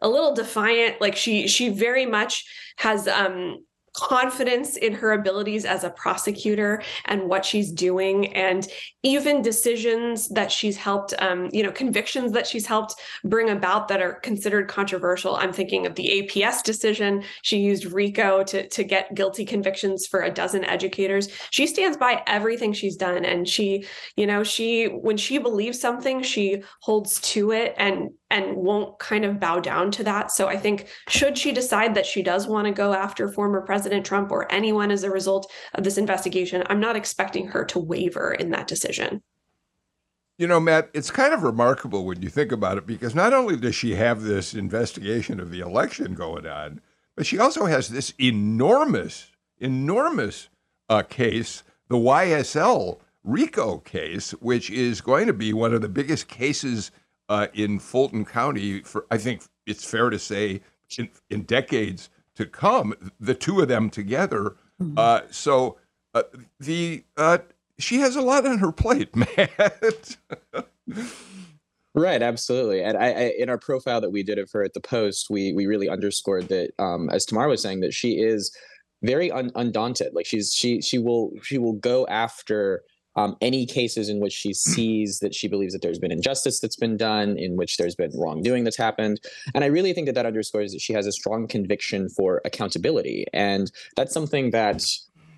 a 0.05 0.09
little 0.09 0.35
defiant 0.35 1.01
like 1.01 1.17
she 1.17 1.49
she 1.49 1.71
very 1.71 2.07
much 2.07 2.45
has 2.77 3.09
um 3.09 3.65
confidence 3.95 4.77
in 4.77 4.93
her 4.93 5.13
abilities 5.13 5.65
as 5.65 5.85
a 5.85 5.91
prosecutor 5.91 6.83
and 7.07 7.29
what 7.29 7.45
she's 7.45 7.71
doing 7.71 8.35
and 8.35 8.67
even 9.05 9.41
decisions 9.41 10.29
that 10.31 10.51
she's 10.51 10.77
helped 10.77 11.15
um, 11.21 11.49
you 11.53 11.63
know 11.63 11.71
convictions 11.71 12.33
that 12.33 12.47
she's 12.47 12.67
helped 12.67 12.97
bring 13.23 13.51
about 13.51 13.87
that 13.87 14.03
are 14.03 14.15
considered 14.15 14.67
controversial. 14.67 15.37
I'm 15.37 15.53
thinking 15.53 15.87
of 15.87 15.95
the 15.95 16.29
aps 16.29 16.63
decision. 16.63 17.23
She 17.43 17.59
used 17.59 17.87
rico 17.87 18.43
to, 18.45 18.69
to 18.69 18.83
get 18.83 19.15
guilty 19.15 19.45
convictions 19.45 20.07
for 20.09 20.23
a 20.23 20.31
dozen 20.31 20.65
educators. 20.65 21.29
She 21.51 21.67
stands 21.69 21.97
by 21.97 22.23
everything 22.27 22.73
she's 22.73 22.97
done 22.97 23.25
and 23.25 23.49
she 23.49 23.87
you 24.17 24.27
know 24.27 24.43
she 24.43 24.87
when 24.87 25.17
she 25.17 25.39
believes 25.39 25.81
something 25.81 26.23
she 26.23 26.63
holds 26.81 27.21
to 27.21 27.53
it 27.53 27.75
and 27.79 28.11
and 28.31 28.57
won't 28.57 28.99
kind 28.99 29.25
of 29.25 29.39
bow 29.39 29.61
down 29.61 29.93
to 29.93 30.03
that. 30.03 30.33
So 30.33 30.49
I 30.49 30.57
think 30.57 30.89
should 31.09 31.39
she 31.39 31.53
decide 31.53 31.95
that 31.95 32.07
she 32.07 32.21
does 32.21 32.49
want 32.49 32.67
to 32.67 32.73
go 32.73 32.93
after 32.93 33.29
former 33.29 33.61
President 33.61 33.84
Trump 34.05 34.31
or 34.31 34.51
anyone 34.53 34.91
as 34.91 35.03
a 35.03 35.11
result 35.11 35.51
of 35.75 35.85
this 35.85 35.99
investigation, 35.99 36.63
I'm 36.67 36.81
not 36.81 36.97
expecting 36.97 37.49
her 37.49 37.65
to 37.67 37.79
waver 37.79 38.33
in 38.33 38.51
that 38.51 38.67
decision. 38.67 39.23
You 40.37 40.49
know, 40.49 40.59
Matt, 40.59 40.91
it's 40.93 41.11
kind 41.11 41.33
of 41.33 41.45
remarkable 41.45 42.05
when 42.05 42.21
you 42.21 42.29
think 42.29 42.51
about 42.51 42.79
it 42.79 42.87
because 42.87 43.15
not 43.15 43.33
only 43.33 43.57
does 43.57 43.75
she 43.75 43.95
have 43.95 44.23
this 44.23 44.53
investigation 44.53 45.39
of 45.39 45.51
the 45.51 45.61
election 45.61 46.15
going 46.15 46.47
on, 46.47 46.81
but 47.15 47.27
she 47.27 47.39
also 47.39 47.67
has 47.67 47.89
this 47.89 48.13
enormous, 48.19 49.31
enormous 49.59 50.49
uh, 50.89 51.03
case, 51.03 51.63
the 51.89 51.97
YSL 51.97 52.99
RICO 53.23 53.79
case, 53.79 54.33
which 54.33 54.71
is 54.71 55.01
going 55.01 55.29
to 55.29 55.33
be 55.33 55.53
one 55.53 55.73
of 55.73 55.83
the 55.83 55.89
biggest 55.89 56.27
cases 56.27 56.91
uh, 57.29 57.47
in 57.55 57.79
Fulton 57.79 58.25
County 58.25 58.81
for 58.81 59.07
I 59.11 59.19
think 59.19 59.43
it's 59.67 59.85
fair 59.85 60.11
to 60.11 60.19
say 60.19 60.61
in, 60.99 61.09
in 61.31 61.43
decades 61.43 62.11
to 62.37 62.47
come. 62.47 62.95
The 63.21 63.35
two 63.35 63.61
of 63.61 63.69
them 63.69 63.91
together. 63.91 64.57
Mm-hmm. 64.81 64.99
Uh, 64.99 65.21
so 65.31 65.79
uh, 66.15 66.25
the 66.59 67.05
uh, 67.17 67.39
she 67.79 67.99
has 67.99 68.17
a 68.17 68.23
lot 68.23 68.47
on 68.47 68.59
her 68.59 68.73
plate, 68.73 69.15
Matt. 69.17 70.17
Right, 71.95 72.23
absolutely. 72.23 72.83
And 72.83 72.99
I, 72.99 73.07
I, 73.07 73.33
in 73.39 73.49
our 73.49 73.59
profile 73.59 74.01
that 74.01 74.11
we 74.11 74.25
did 74.25 74.39
of 74.39 74.51
her 74.53 74.65
at 74.65 74.75
the 74.75 74.81
post, 74.81 75.29
we 75.31 75.53
we 75.53 75.67
really 75.67 75.89
underscored 75.89 76.49
that, 76.49 76.73
um, 76.79 77.09
as 77.11 77.25
Tamar 77.25 77.49
was 77.49 77.63
saying, 77.63 77.81
that 77.81 77.95
she 77.95 78.21
is 78.21 78.55
very 79.03 79.31
un- 79.31 79.53
undaunted. 79.55 80.13
Like 80.13 80.27
she's 80.27 80.53
she 80.53 80.81
she 80.81 80.99
will 80.99 81.31
she 81.43 81.57
will 81.59 81.75
go 81.75 82.07
after 82.09 82.83
um, 83.17 83.37
any 83.41 83.67
cases 83.67 84.09
in 84.09 84.21
which 84.21 84.33
she 84.33 84.53
sees 84.53 85.21
that 85.21 85.35
she 85.35 85.49
believes 85.49 85.73
that 85.73 85.83
there's 85.83 85.99
been 85.99 86.13
injustice 86.13 86.61
that's 86.61 86.77
been 86.77 86.97
done, 86.97 87.37
in 87.39 87.57
which 87.57 87.77
there's 87.77 87.95
been 87.95 88.11
wrongdoing 88.15 88.65
that's 88.65 88.77
happened. 88.77 89.21
And 89.55 89.65
I 89.65 89.69
really 89.69 89.93
think 89.93 90.07
that 90.07 90.15
that 90.15 90.27
underscores 90.27 90.73
that 90.73 90.81
she 90.81 90.93
has 90.93 91.07
a 91.07 91.13
strong 91.13 91.47
conviction 91.47 92.09
for 92.09 92.41
accountability. 92.45 93.27
And 93.33 93.71
that's 93.97 94.13
something 94.13 94.51
that 94.51 94.85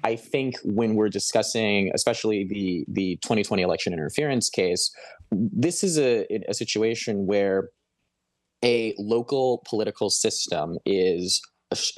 I 0.04 0.16
think 0.16 0.56
when 0.64 0.94
we're 0.94 1.08
discussing, 1.08 1.90
especially 1.94 2.44
the 2.44 2.84
the 2.88 3.16
2020 3.16 3.62
election 3.62 3.92
interference 3.92 4.48
case, 4.48 4.94
this 5.32 5.82
is 5.82 5.98
a, 5.98 6.26
a 6.48 6.54
situation 6.54 7.26
where 7.26 7.70
a 8.64 8.94
local 8.98 9.62
political 9.68 10.10
system 10.10 10.78
is 10.86 11.42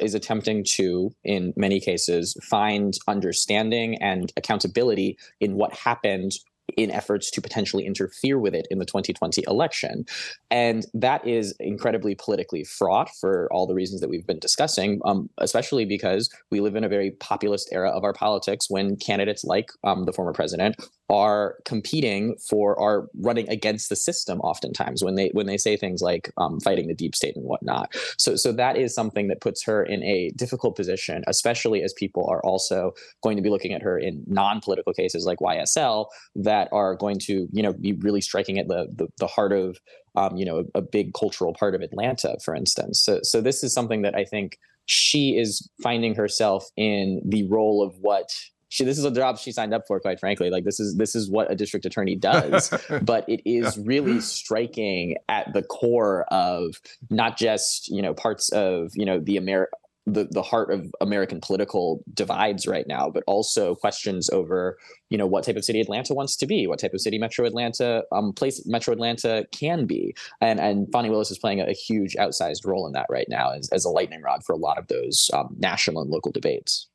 is 0.00 0.14
attempting 0.14 0.64
to, 0.64 1.11
in 1.24 1.52
many 1.57 1.81
cases, 1.81 2.37
find 2.42 2.94
understanding 3.07 3.96
and 4.02 4.33
accountability 4.37 5.18
in 5.40 5.54
what 5.54 5.74
happened 5.74 6.33
in 6.76 6.90
efforts 6.90 7.31
to 7.31 7.40
potentially 7.40 7.87
interfere 7.87 8.38
with 8.38 8.54
it 8.54 8.66
in 8.70 8.78
the 8.78 8.85
2020 8.85 9.42
election. 9.48 10.04
And 10.50 10.85
that 10.94 11.26
is 11.26 11.54
incredibly 11.61 12.14
politically 12.14 12.64
fraught 12.64 13.09
for 13.20 13.48
all 13.50 13.66
the 13.66 13.74
reasons 13.74 14.00
that 14.00 14.11
we've 14.11 14.26
been 14.26 14.38
discussing, 14.38 15.00
um, 15.04 15.31
especially 15.38 15.85
because 15.85 16.31
we 16.50 16.61
live 16.61 16.76
in 16.76 16.85
a 16.85 16.88
very 16.88 17.12
populist 17.12 17.70
era 17.72 17.90
of 17.90 18.04
our 18.04 18.12
politics 18.12 18.68
when 18.68 18.96
candidates 18.96 19.44
like 19.44 19.70
um, 19.85 20.04
the 20.04 20.12
former 20.12 20.33
president 20.33 20.76
are 21.11 21.57
competing 21.64 22.37
for 22.37 22.79
are 22.79 23.09
running 23.21 23.49
against 23.49 23.88
the 23.88 23.97
system 23.97 24.40
oftentimes 24.40 25.03
when 25.03 25.14
they 25.14 25.29
when 25.33 25.47
they 25.47 25.57
say 25.57 25.77
things 25.77 26.03
like 26.03 26.31
um, 26.37 26.61
fighting 26.61 26.88
the 26.88 26.94
deep 26.94 27.14
state 27.14 27.37
and 27.37 27.44
whatnot. 27.44 27.94
So 28.18 28.37
so 28.37 28.53
that 28.53 28.77
is 28.77 28.94
something 28.94 29.29
that 29.29 29.40
puts 29.40 29.62
her 29.64 29.83
in 29.83 30.03
a 30.03 30.31
difficult 30.37 30.77
position 30.77 31.25
especially 31.27 31.83
as 31.83 31.92
people 31.92 32.27
are 32.29 32.42
also 32.44 32.92
going 33.23 33.37
to 33.37 33.42
be 33.42 33.51
looking 33.51 33.73
at 33.73 33.83
her 33.83 33.99
in 33.99 34.23
non-political 34.27 34.92
cases 34.92 35.25
like 35.25 35.38
ysl 35.38 36.07
that 36.35 36.68
are 36.73 36.94
going 36.94 37.18
to 37.18 37.49
you 37.53 37.62
know 37.62 37.73
be 37.73 37.92
really 37.92 38.21
striking 38.21 38.59
at 38.59 38.68
the 38.68 38.88
the, 38.94 39.09
the 39.18 39.27
heart 39.27 39.53
of 39.53 39.79
um, 40.16 40.37
you 40.37 40.44
know 40.44 40.64
a, 40.75 40.79
a 40.79 40.83
big 40.83 41.14
cultural 41.14 41.55
part 41.55 41.75
of 41.75 41.81
atlanta 41.81 42.37
for 42.44 42.55
instance. 42.55 43.03
So 43.03 43.21
so 43.23 43.40
this 43.40 43.62
is 43.62 43.73
something 43.73 44.03
that 44.03 44.14
i 44.14 44.25
think 44.25 44.59
she 44.87 45.37
is 45.37 45.68
finding 45.83 46.14
herself 46.14 46.66
in 46.77 47.21
the 47.25 47.47
role 47.49 47.83
of 47.83 47.94
what 48.01 48.31
she 48.68 48.85
this 48.85 48.98
is 48.98 49.04
a 49.04 49.11
job 49.11 49.38
she 49.38 49.52
signed 49.52 49.74
up 49.74 49.87
for 49.87 49.98
quite 50.00 50.20
frankly. 50.20 50.50
Like 50.50 50.64
this 50.64 50.81
is 50.81 50.96
this 50.96 51.14
is 51.14 51.31
what 51.31 51.50
a 51.50 51.54
district 51.54 51.87
attorney 51.87 52.16
does 52.16 52.72
but 53.02 53.28
it 53.28 53.40
is 53.44 53.78
really 53.78 54.20
striking 54.20 55.16
at 55.28 55.52
the 55.52 55.62
core 55.62 56.24
of 56.28 56.81
not 57.11 57.37
just 57.37 57.88
you 57.88 58.02
know 58.02 58.14
parts 58.14 58.50
of 58.50 58.92
you 58.94 59.04
know 59.04 59.18
the 59.20 59.37
America 59.37 59.76
the, 60.12 60.26
the 60.31 60.42
heart 60.42 60.70
of 60.70 60.92
American 61.00 61.40
political 61.40 62.02
divides 62.14 62.66
right 62.66 62.87
now, 62.87 63.11
but 63.11 63.22
also 63.26 63.74
questions 63.74 64.31
over, 64.31 64.78
you 65.11 65.18
know, 65.18 65.26
what 65.26 65.44
type 65.44 65.57
of 65.57 65.64
city 65.64 65.81
Atlanta 65.81 66.14
wants 66.14 66.37
to 66.37 66.46
be, 66.46 66.66
what 66.66 66.78
type 66.78 66.94
of 66.94 67.00
city 67.00 67.18
Metro 67.18 67.46
Atlanta, 67.46 68.04
um, 68.12 68.33
place 68.33 68.64
Metro 68.66 68.92
Atlanta 68.92 69.46
can 69.52 69.87
be, 69.87 70.14
and 70.40 70.61
and 70.61 70.90
Fani 70.92 71.11
Willis 71.11 71.31
is 71.31 71.38
playing 71.38 71.61
a, 71.61 71.64
a 71.64 71.72
huge 71.72 72.14
outsized 72.16 72.66
role 72.66 72.87
in 72.87 72.92
that 72.92 73.07
right 73.11 73.26
now 73.28 73.50
as, 73.50 73.68
as 73.70 73.85
a 73.85 73.90
lightning 73.90 74.22
rod 74.22 74.42
for 74.44 74.52
a 74.52 74.59
lot 74.59 74.78
of 74.78 74.87
those 74.88 75.31
um, 75.35 75.54
national 75.59 76.02
and 76.02 76.11
local 76.11 76.33
debates. 76.33 76.88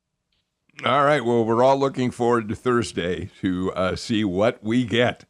All 0.82 1.04
right. 1.04 1.24
Well, 1.24 1.44
we're 1.44 1.62
all 1.62 1.78
looking 1.78 2.10
forward 2.10 2.48
to 2.48 2.56
Thursday 2.56 3.30
to 3.40 3.72
uh, 3.72 3.96
see 3.96 4.24
what 4.24 4.62
we 4.62 4.84
get 4.84 5.24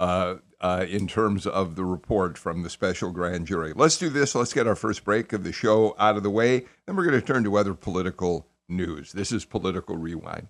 uh, 0.00 0.36
uh, 0.60 0.86
in 0.88 1.06
terms 1.06 1.46
of 1.46 1.76
the 1.76 1.84
report 1.84 2.38
from 2.38 2.62
the 2.62 2.70
special 2.70 3.10
grand 3.10 3.46
jury. 3.46 3.72
Let's 3.76 3.98
do 3.98 4.08
this. 4.08 4.34
Let's 4.34 4.54
get 4.54 4.66
our 4.66 4.74
first 4.74 5.04
break 5.04 5.34
of 5.34 5.44
the 5.44 5.52
show 5.52 5.94
out 5.98 6.16
of 6.16 6.22
the 6.22 6.30
way. 6.30 6.64
Then 6.86 6.96
we're 6.96 7.04
going 7.04 7.20
to 7.20 7.26
turn 7.26 7.44
to 7.44 7.56
other 7.56 7.74
political 7.74 8.48
news. 8.68 9.12
This 9.12 9.32
is 9.32 9.44
Political 9.44 9.98
Rewind. 9.98 10.48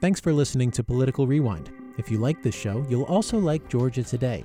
Thanks 0.00 0.20
for 0.20 0.34
listening 0.34 0.70
to 0.72 0.84
Political 0.84 1.26
Rewind. 1.26 1.72
If 1.96 2.10
you 2.10 2.18
like 2.18 2.42
this 2.42 2.54
show, 2.54 2.84
you'll 2.90 3.04
also 3.04 3.38
like 3.38 3.70
Georgia 3.70 4.02
Today. 4.02 4.44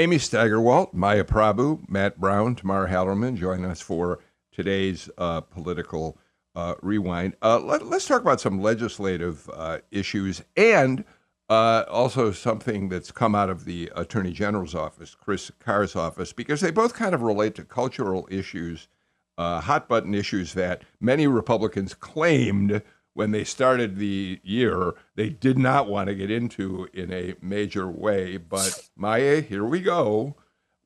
Amy 0.00 0.16
Steigerwalt, 0.16 0.94
Maya 0.94 1.24
Prabhu, 1.24 1.86
Matt 1.86 2.18
Brown, 2.18 2.54
Tamara 2.54 2.88
Hallerman 2.88 3.36
join 3.36 3.66
us 3.66 3.82
for 3.82 4.18
today's 4.50 5.10
uh, 5.18 5.42
political 5.42 6.16
uh, 6.54 6.74
rewind. 6.80 7.36
Uh, 7.42 7.60
let, 7.60 7.82
us 7.82 8.06
talk 8.06 8.22
about 8.22 8.40
some 8.40 8.62
legislative 8.62 9.50
uh, 9.52 9.80
issues 9.90 10.42
and 10.56 11.04
uh, 11.50 11.84
also 11.90 12.32
something 12.32 12.88
that's 12.88 13.12
come 13.12 13.34
out 13.34 13.50
of 13.50 13.66
the 13.66 13.92
Attorney 13.94 14.32
General's 14.32 14.74
office, 14.74 15.14
Chris 15.14 15.50
Carr's 15.58 15.94
office, 15.94 16.32
because 16.32 16.62
they 16.62 16.70
both 16.70 16.94
kind 16.94 17.14
of 17.14 17.20
relate 17.20 17.54
to 17.56 17.62
cultural 17.62 18.26
issues, 18.30 18.88
uh, 19.36 19.60
hot 19.60 19.86
button 19.86 20.14
issues 20.14 20.54
that 20.54 20.80
many 20.98 21.26
Republicans 21.26 21.92
claimed 21.92 22.80
when 23.20 23.32
they 23.32 23.44
started 23.44 23.96
the 23.96 24.40
year, 24.42 24.94
they 25.14 25.28
did 25.28 25.58
not 25.58 25.86
want 25.86 26.08
to 26.08 26.14
get 26.14 26.30
into 26.30 26.88
in 26.94 27.12
a 27.12 27.34
major 27.42 27.86
way. 27.86 28.38
But 28.38 28.88
Maya, 28.96 29.42
here 29.42 29.62
we 29.62 29.82
go. 29.82 30.36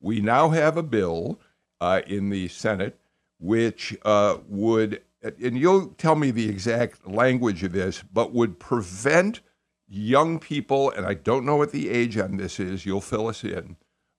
We 0.01 0.19
now 0.19 0.49
have 0.49 0.75
a 0.75 0.83
bill 0.83 1.39
uh, 1.79 2.01
in 2.05 2.31
the 2.31 2.49
Senate 2.49 2.99
which 3.39 3.95
uh, 4.03 4.39
would, 4.49 5.01
and 5.23 5.57
you'll 5.57 5.87
tell 5.97 6.15
me 6.15 6.29
the 6.29 6.49
exact 6.49 7.07
language 7.07 7.63
of 7.63 7.71
this, 7.71 8.03
but 8.11 8.33
would 8.33 8.59
prevent 8.59 9.39
young 9.87 10.37
people, 10.37 10.91
and 10.91 11.05
I 11.05 11.13
don't 11.13 11.45
know 11.45 11.55
what 11.55 11.71
the 11.71 11.89
age 11.89 12.17
on 12.17 12.35
this 12.35 12.59
is, 12.59 12.85
you'll 12.85 12.99
fill 12.99 13.29
us 13.29 13.45
in, 13.45 13.77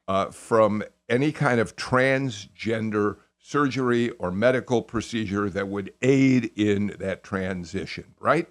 uh, 0.09 0.31
from 0.31 0.83
any 1.07 1.33
kind 1.33 1.61
of 1.61 1.77
transgender 1.77 3.19
surgery 3.47 4.11
or 4.19 4.33
medical 4.33 4.83
procedure 4.83 5.49
that 5.49 5.69
would 5.69 5.93
aid 6.03 6.51
in 6.57 6.97
that 6.99 7.23
transition, 7.23 8.05
right? 8.19 8.49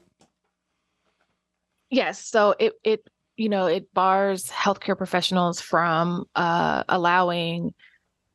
Yes. 1.89 2.25
So 2.25 2.55
it 2.57 2.73
it 2.83 3.07
you 3.35 3.49
know 3.49 3.65
it 3.65 3.93
bars 3.93 4.47
healthcare 4.47 4.97
professionals 4.97 5.59
from 5.59 6.25
uh, 6.35 6.83
allowing 6.87 7.73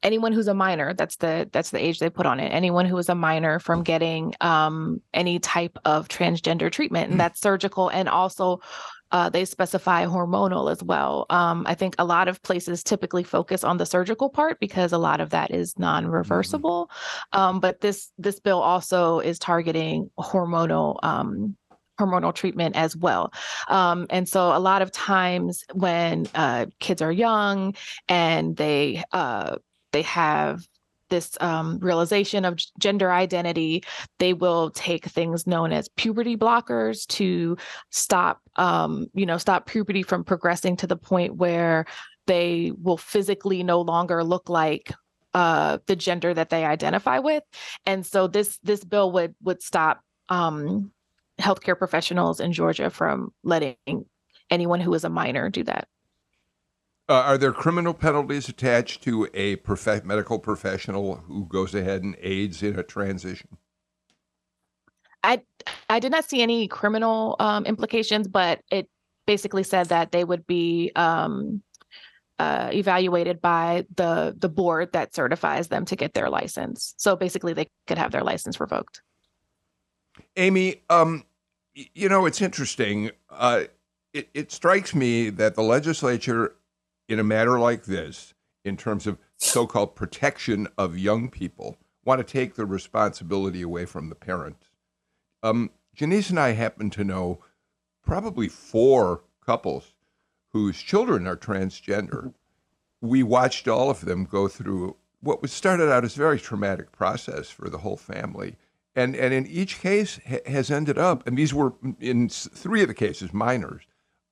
anyone 0.03 0.33
who's 0.33 0.49
a 0.49 0.55
minor 0.55 0.95
that's 0.95 1.17
the 1.17 1.49
that's 1.53 1.71
the 1.71 1.83
age 1.83 1.99
they 1.99 2.09
put 2.09 2.25
on 2.25 2.41
it 2.41 2.49
anyone 2.49 2.87
who 2.87 2.97
is 2.97 3.11
a 3.11 3.15
minor 3.15 3.59
from 3.59 3.83
getting 3.83 4.35
um, 4.41 5.03
any 5.13 5.39
type 5.39 5.79
of 5.85 6.09
transgender 6.09 6.73
treatment 6.73 7.07
and 7.11 7.15
mm. 7.15 7.19
that's 7.19 7.39
surgical 7.39 7.91
and 7.91 8.09
also 8.09 8.61
uh, 9.13 9.29
they 9.29 9.45
specify 9.45 10.07
hormonal 10.07 10.71
as 10.71 10.83
well. 10.83 11.27
Um, 11.31 11.65
I 11.67 11.75
think 11.75 11.95
a 11.99 12.05
lot 12.05 12.29
of 12.29 12.43
places 12.43 12.83
typically 12.83 13.25
focus 13.25 13.65
on 13.65 13.79
the 13.79 13.87
surgical 13.87 14.29
part 14.29 14.61
because 14.61 14.93
a 14.93 14.99
lot 14.99 15.21
of 15.21 15.31
that 15.31 15.51
is 15.51 15.73
mm-hmm. 15.73 15.83
non-reversible. 15.83 16.91
Mm-hmm. 16.91 17.41
Um, 17.41 17.61
but 17.61 17.81
this 17.81 18.11
this 18.19 18.41
bill 18.41 18.61
also 18.61 19.21
is 19.21 19.39
targeting 19.39 20.11
hormonal 20.19 20.99
um, 21.03 21.57
hormonal 22.01 22.35
treatment 22.35 22.77
as 22.77 22.97
well. 22.97 23.33
Um, 23.69 24.07
and 24.11 24.29
so 24.29 24.57
a 24.57 24.59
lot 24.59 24.83
of 24.83 24.91
times 24.91 25.65
when 25.75 26.27
uh, 26.35 26.67
kids 26.79 27.03
are 27.03 27.13
young 27.13 27.75
and 28.09 28.57
they 28.57 29.03
uh, 29.13 29.57
they 29.93 30.03
have 30.03 30.67
this 31.11 31.37
um, 31.41 31.79
realization 31.81 32.45
of 32.45 32.59
gender 32.79 33.13
identity, 33.13 33.85
they 34.19 34.33
will 34.33 34.71
take 34.71 35.05
things 35.07 35.47
known 35.47 35.73
as 35.73 35.89
puberty 35.89 36.37
blockers 36.37 37.07
to 37.09 37.57
stop, 37.91 38.41
um, 38.57 39.07
you 39.13 39.27
know, 39.27 39.39
stop 39.39 39.67
puberty 39.67 40.03
from 40.03 40.25
progressing 40.25 40.77
to 40.77 40.87
the 40.87 40.97
point 40.97 41.37
where 41.37 41.85
they 42.27 42.73
will 42.81 42.97
physically 42.97 43.63
no 43.63 43.81
longer 43.81 44.25
look 44.25 44.49
like 44.49 44.93
uh, 45.35 45.79
the 45.87 45.97
gender 45.97 46.33
that 46.33 46.51
they 46.51 46.65
identify 46.65 47.19
with. 47.19 47.43
And 47.87 48.05
so 48.05 48.27
this 48.27 48.59
this 48.63 48.85
bill 48.85 49.13
would 49.13 49.35
would 49.43 49.63
stop 49.63 50.01
um, 50.29 50.93
healthcare 51.39 51.77
professionals 51.77 52.41
in 52.41 52.53
Georgia 52.53 52.91
from 52.91 53.33
letting 53.43 53.77
anyone 54.51 54.81
who 54.81 54.95
is 54.95 55.05
a 55.05 55.09
minor 55.11 55.49
do 55.49 55.65
that. 55.65 55.89
Uh, 57.11 57.25
are 57.25 57.37
there 57.37 57.53
criminal 57.53 57.93
penalties 57.93 58.49
attached 58.49 59.03
to 59.03 59.29
a 59.35 59.57
prof- 59.57 60.05
medical 60.05 60.39
professional 60.39 61.17
who 61.27 61.45
goes 61.45 61.75
ahead 61.75 62.05
and 62.05 62.17
aids 62.21 62.63
in 62.63 62.79
a 62.79 62.85
transition? 62.85 63.49
I 65.25 65.43
I 65.89 65.99
did 65.99 66.13
not 66.13 66.31
see 66.31 66.41
any 66.41 66.69
criminal 66.69 67.35
um, 67.41 67.67
implications, 67.67 68.29
but 68.29 68.61
it 68.71 68.89
basically 69.27 69.65
said 69.65 69.89
that 69.89 70.13
they 70.13 70.23
would 70.23 70.47
be 70.47 70.93
um, 70.95 71.63
uh, 72.39 72.71
evaluated 72.73 73.41
by 73.41 73.87
the 73.97 74.37
the 74.39 74.49
board 74.49 74.93
that 74.93 75.13
certifies 75.13 75.67
them 75.67 75.85
to 75.87 75.97
get 75.97 76.15
their 76.15 76.31
license. 76.31 76.95
So 76.97 77.17
basically, 77.17 77.55
they 77.55 77.67
could 77.89 77.99
have 77.99 78.13
their 78.13 78.23
license 78.23 78.61
revoked. 78.61 79.03
Amy, 80.37 80.83
um, 80.89 81.25
you 81.75 82.09
know 82.09 82.25
it's 82.25 82.41
interesting. 82.41 83.11
Uh, 83.29 83.65
it, 84.13 84.29
it 84.33 84.53
strikes 84.53 84.95
me 84.95 85.31
that 85.31 85.57
the 85.57 85.63
legislature 85.63 86.55
in 87.11 87.19
a 87.19 87.25
matter 87.25 87.59
like 87.59 87.85
this, 87.85 88.35
in 88.65 88.77
terms 88.77 89.07
of 89.07 89.19
so 89.37 89.67
called 89.67 89.97
protection 89.97 90.69
of 90.79 90.97
young 90.97 91.29
people, 91.29 91.77
want 92.05 92.25
to 92.25 92.33
take 92.33 92.55
the 92.55 92.65
responsibility 92.65 93.63
away 93.63 93.85
from 93.85 94.09
the 94.09 94.15
parents. 94.15 94.71
Um, 95.43 95.71
Janice 95.95 96.31
and 96.31 96.39
I 96.39 96.53
happen 96.53 96.89
to 96.91 97.05
know 97.05 97.41
probably 98.05 98.49
four 98.49 99.25
couples 99.45 99.93
whose 100.53 100.81
children 100.81 101.27
are 101.27 101.37
transgender. 101.37 102.33
We 103.01 103.25
watched 103.25 103.67
all 103.67 103.91
of 103.91 104.05
them 104.05 104.25
go 104.25 104.47
through 104.47 104.97
what 105.21 105.43
was 105.43 105.53
started 105.53 105.91
out 105.91 106.05
as 106.05 106.15
a 106.15 106.21
very 106.21 106.39
traumatic 106.39 106.93
process 106.93 107.51
for 107.51 107.69
the 107.69 107.79
whole 107.79 107.97
family. 107.97 108.57
And, 108.95 109.17
and 109.17 109.35
in 109.35 109.47
each 109.47 109.81
case 109.81 110.21
ha- 110.29 110.39
has 110.47 110.71
ended 110.71 110.97
up, 110.97 111.27
and 111.27 111.37
these 111.37 111.53
were 111.53 111.75
in 112.01 112.29
three 112.29 112.83
of 112.83 112.89
the 112.89 112.95
cases 112.95 113.33
minors, 113.33 113.83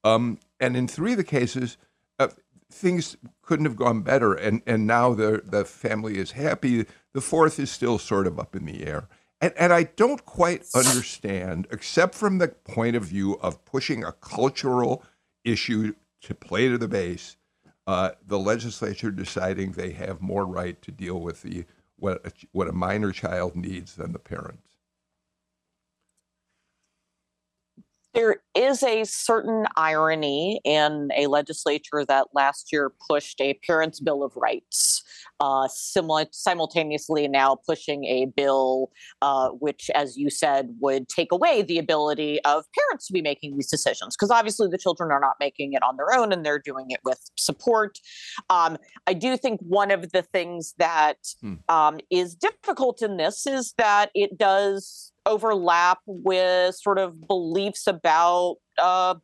um, 0.05 0.39
and 0.61 0.77
in 0.77 0.87
three 0.87 1.13
of 1.13 1.19
the 1.19 1.25
cases, 1.25 1.77
uh, 2.19 2.29
things 2.71 3.17
couldn't 3.43 3.67
have 3.67 3.77
gone 3.77 4.03
better, 4.03 4.35
and 4.35 4.63
and 4.67 4.87
now 4.87 5.15
the 5.15 5.43
the 5.45 5.65
family 5.65 6.19
is 6.19 6.33
happy. 6.33 6.87
The 7.15 7.21
fourth 7.21 7.59
is 7.59 7.71
still 7.71 7.99
sort 7.99 8.27
of 8.27 8.39
up 8.39 8.55
in 8.55 8.65
the 8.65 8.87
air, 8.87 9.09
and 9.41 9.53
and 9.57 9.73
I 9.73 9.85
don't 9.85 10.25
quite 10.25 10.65
understand, 10.75 11.67
except 11.71 12.15
from 12.15 12.39
the 12.39 12.49
point 12.49 12.97
of 12.97 13.05
view 13.05 13.39
of 13.41 13.65
pushing 13.65 14.05
a 14.05 14.13
cultural 14.13 15.03
issue 15.45 15.95
to 16.23 16.35
play 16.35 16.69
to 16.69 16.79
the 16.79 16.89
base. 16.89 17.37
Uh, 17.87 18.11
the 18.27 18.39
legislature 18.39 19.11
deciding 19.11 19.73
they 19.73 19.93
have 19.93 20.21
more 20.21 20.45
right 20.45 20.81
to 20.83 20.91
deal 20.91 21.21
with 21.21 21.43
the 21.43 21.65
what 21.97 22.25
a, 22.27 22.33
what 22.53 22.69
a 22.69 22.73
minor 22.73 23.13
child 23.13 23.57
needs 23.57 23.97
than 23.97 24.13
the 24.13 24.19
parents. 24.19 24.68
There 28.15 28.37
is 28.55 28.83
a 28.83 29.05
certain 29.05 29.67
irony 29.77 30.61
in 30.65 31.11
a 31.17 31.27
legislature 31.27 32.05
that 32.07 32.29
last 32.35 32.73
year 32.73 32.91
pushed 33.11 33.41
a 33.41 33.55
Parents' 33.67 34.01
Bill 34.01 34.23
of 34.23 34.33
Rights, 34.35 35.03
uh, 35.41 35.69
simultaneously 35.69 37.29
now 37.29 37.57
pushing 37.67 38.05
a 38.05 38.27
bill 38.27 38.91
uh, 39.23 39.51
which, 39.51 39.91
as 39.95 40.17
you 40.17 40.31
said, 40.31 40.75
would 40.81 41.09
take 41.09 41.31
away 41.33 41.63
the 41.63 41.79
ability 41.79 42.43
of 42.45 42.65
parents 42.77 43.07
to 43.07 43.13
be 43.13 43.23
making 43.23 43.55
these 43.55 43.71
decisions. 43.71 44.17
Because 44.17 44.31
obviously 44.31 44.69
the 44.69 44.79
children 44.79 45.13
are 45.13 45.21
not 45.21 45.35
making 45.39 45.75
it 45.75 45.83
on 45.83 45.97
their 45.97 46.13
own 46.13 46.33
and 46.33 46.45
they're 46.45 46.59
doing 46.59 46.87
it 46.91 47.01
with 47.05 47.21
support. 47.37 47.99
Um, 48.51 48.79
I 49.07 49.15
do 49.15 49.37
think 49.37 49.61
one 49.61 49.91
of 49.91 50.13
the 50.13 50.23
things 50.23 50.75
that 50.79 51.19
hmm. 51.41 51.55
um, 51.69 51.99
is 52.11 52.35
difficult 52.35 53.03
in 53.03 53.17
this 53.17 53.47
is 53.47 53.75
that 53.79 54.11
it 54.15 54.39
does 54.39 55.13
overlap 55.29 55.99
with 56.07 56.75
sort 56.75 56.99
of 56.99 57.29
beliefs 57.29 57.87
about 57.87 58.57
uh, 58.79 59.15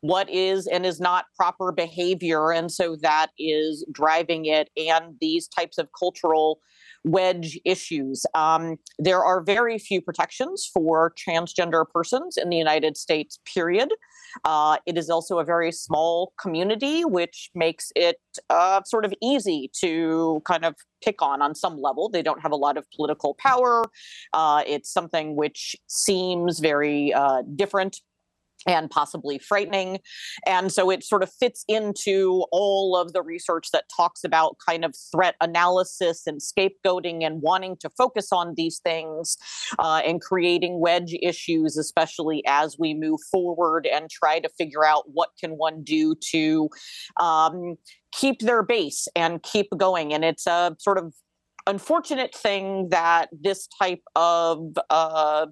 what 0.00 0.28
is 0.30 0.66
and 0.66 0.84
is 0.84 1.00
not 1.00 1.26
proper 1.36 1.72
behavior. 1.72 2.52
And 2.52 2.70
so 2.70 2.96
that 3.02 3.28
is 3.38 3.84
driving 3.90 4.44
it 4.44 4.70
and 4.76 5.16
these 5.20 5.48
types 5.48 5.78
of 5.78 5.88
cultural 5.98 6.60
wedge 7.04 7.58
issues. 7.64 8.26
Um, 8.34 8.76
there 8.98 9.24
are 9.24 9.42
very 9.42 9.78
few 9.78 10.02
protections 10.02 10.68
for 10.72 11.12
transgender 11.12 11.84
persons 11.88 12.36
in 12.36 12.50
the 12.50 12.56
United 12.56 12.96
States, 12.96 13.38
period. 13.52 13.92
Uh, 14.44 14.78
it 14.86 14.96
is 14.96 15.10
also 15.10 15.38
a 15.38 15.44
very 15.44 15.72
small 15.72 16.32
community, 16.40 17.04
which 17.04 17.50
makes 17.54 17.92
it 17.96 18.16
uh, 18.48 18.82
sort 18.84 19.04
of 19.04 19.12
easy 19.22 19.70
to 19.80 20.42
kind 20.44 20.64
of 20.64 20.74
pick 21.04 21.22
on 21.22 21.42
on 21.42 21.54
some 21.54 21.80
level. 21.80 22.08
They 22.08 22.22
don't 22.22 22.40
have 22.40 22.52
a 22.52 22.56
lot 22.56 22.76
of 22.76 22.84
political 22.94 23.34
power. 23.34 23.84
Uh, 24.32 24.62
it's 24.66 24.92
something 24.92 25.36
which 25.36 25.76
seems 25.86 26.60
very 26.60 27.12
uh, 27.12 27.42
different 27.56 28.00
and 28.66 28.90
possibly 28.90 29.38
frightening. 29.38 29.98
And 30.46 30.70
so 30.70 30.90
it 30.90 31.02
sort 31.02 31.22
of 31.22 31.32
fits 31.32 31.64
into 31.68 32.44
all 32.52 32.96
of 32.96 33.12
the 33.12 33.22
research 33.22 33.70
that 33.72 33.84
talks 33.94 34.24
about 34.24 34.56
kind 34.66 34.84
of 34.84 34.94
threat 35.12 35.34
analysis 35.40 36.26
and 36.26 36.40
scapegoating 36.40 37.24
and 37.24 37.42
wanting 37.42 37.76
to 37.80 37.90
focus 37.90 38.28
on 38.32 38.54
these 38.56 38.78
things 38.78 39.36
uh, 39.78 40.02
and 40.04 40.20
creating 40.20 40.80
wedge 40.80 41.14
issues, 41.22 41.76
especially 41.76 42.42
as 42.46 42.76
we 42.78 42.94
move 42.94 43.20
forward 43.30 43.86
and 43.86 44.10
try 44.10 44.38
to 44.40 44.48
figure 44.58 44.84
out 44.84 45.04
what 45.06 45.30
can 45.38 45.52
one 45.52 45.82
do 45.82 46.14
to 46.30 46.68
um, 47.20 47.76
keep 48.12 48.40
their 48.40 48.62
base 48.62 49.08
and 49.16 49.42
keep 49.42 49.68
going. 49.76 50.12
And 50.12 50.24
it's 50.24 50.46
a 50.46 50.76
sort 50.78 50.98
of 50.98 51.14
unfortunate 51.66 52.34
thing 52.34 52.88
that 52.90 53.28
this 53.32 53.68
type 53.80 54.02
of 54.16 54.76
uh, 54.88 55.46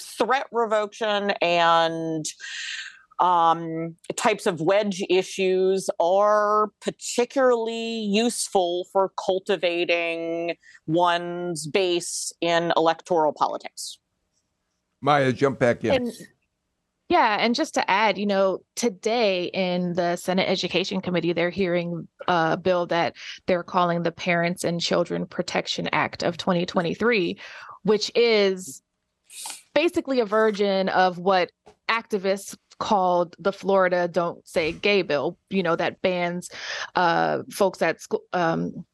threat 0.00 0.46
revocation 0.52 1.30
and 1.42 2.24
um, 3.18 3.96
types 4.16 4.46
of 4.46 4.60
wedge 4.60 5.02
issues 5.08 5.88
are 5.98 6.68
particularly 6.80 8.00
useful 8.00 8.86
for 8.92 9.12
cultivating 9.24 10.56
one's 10.86 11.66
base 11.66 12.32
in 12.40 12.72
electoral 12.76 13.32
politics. 13.32 13.98
Maya, 15.00 15.32
jump 15.32 15.58
back 15.58 15.84
in. 15.84 15.94
And, 15.94 16.12
yeah, 17.08 17.36
and 17.38 17.54
just 17.54 17.74
to 17.74 17.90
add, 17.90 18.18
you 18.18 18.26
know, 18.26 18.58
today 18.74 19.44
in 19.44 19.94
the 19.94 20.16
Senate 20.16 20.48
Education 20.48 21.00
Committee, 21.00 21.32
they're 21.32 21.50
hearing 21.50 22.08
a 22.26 22.56
bill 22.56 22.86
that 22.86 23.14
they're 23.46 23.62
calling 23.62 24.02
the 24.02 24.12
Parents 24.12 24.64
and 24.64 24.80
Children 24.80 25.26
Protection 25.26 25.88
Act 25.92 26.24
of 26.24 26.36
2023, 26.36 27.38
which 27.84 28.10
is 28.16 28.82
basically 29.76 30.20
a 30.20 30.24
version 30.24 30.88
of 30.88 31.18
what 31.18 31.52
activists 31.90 32.56
called 32.80 33.36
the 33.38 33.52
Florida 33.52 34.08
Don't 34.08 34.46
Say 34.48 34.72
Gay 34.72 35.02
bill, 35.02 35.36
you 35.50 35.62
know, 35.62 35.76
that 35.76 36.00
bans 36.00 36.48
uh, 36.94 37.42
folks 37.50 37.82
at 37.82 38.00
school, 38.00 38.22
um, 38.32 38.86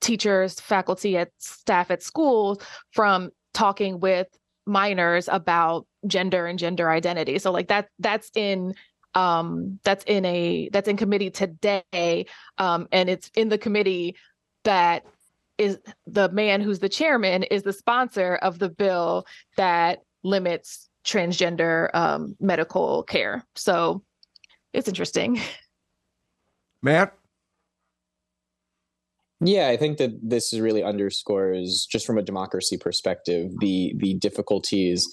teachers, 0.00 0.58
faculty, 0.58 1.16
at 1.16 1.30
staff 1.38 1.92
at 1.92 2.02
schools 2.02 2.58
from 2.90 3.30
talking 3.54 4.00
with 4.00 4.26
minors 4.66 5.28
about 5.30 5.86
gender 6.08 6.46
and 6.46 6.58
gender 6.58 6.90
identity. 6.90 7.38
So 7.38 7.52
like 7.52 7.68
that 7.68 7.88
that's 8.00 8.28
in 8.34 8.74
um 9.14 9.78
that's 9.84 10.04
in 10.04 10.24
a 10.24 10.68
that's 10.72 10.88
in 10.88 10.96
committee 10.96 11.30
today 11.30 12.26
um 12.58 12.86
and 12.92 13.08
it's 13.08 13.30
in 13.34 13.48
the 13.48 13.56
committee 13.56 14.16
that 14.64 15.06
is 15.56 15.78
the 16.06 16.28
man 16.28 16.60
who's 16.60 16.78
the 16.78 16.88
chairman 16.88 17.42
is 17.44 17.62
the 17.62 17.72
sponsor 17.72 18.36
of 18.36 18.58
the 18.58 18.68
bill 18.68 19.26
that 19.56 20.02
limits 20.28 20.88
transgender 21.04 21.88
um, 21.94 22.36
medical 22.40 23.02
care. 23.04 23.44
So 23.56 24.02
it's 24.72 24.88
interesting. 24.88 25.40
Matt? 26.82 27.14
Yeah, 29.40 29.68
I 29.68 29.76
think 29.76 29.98
that 29.98 30.10
this 30.20 30.52
really 30.52 30.82
underscores, 30.82 31.86
just 31.90 32.06
from 32.06 32.18
a 32.18 32.22
democracy 32.22 32.76
perspective, 32.76 33.52
the 33.60 33.94
the 33.96 34.14
difficulties 34.14 35.08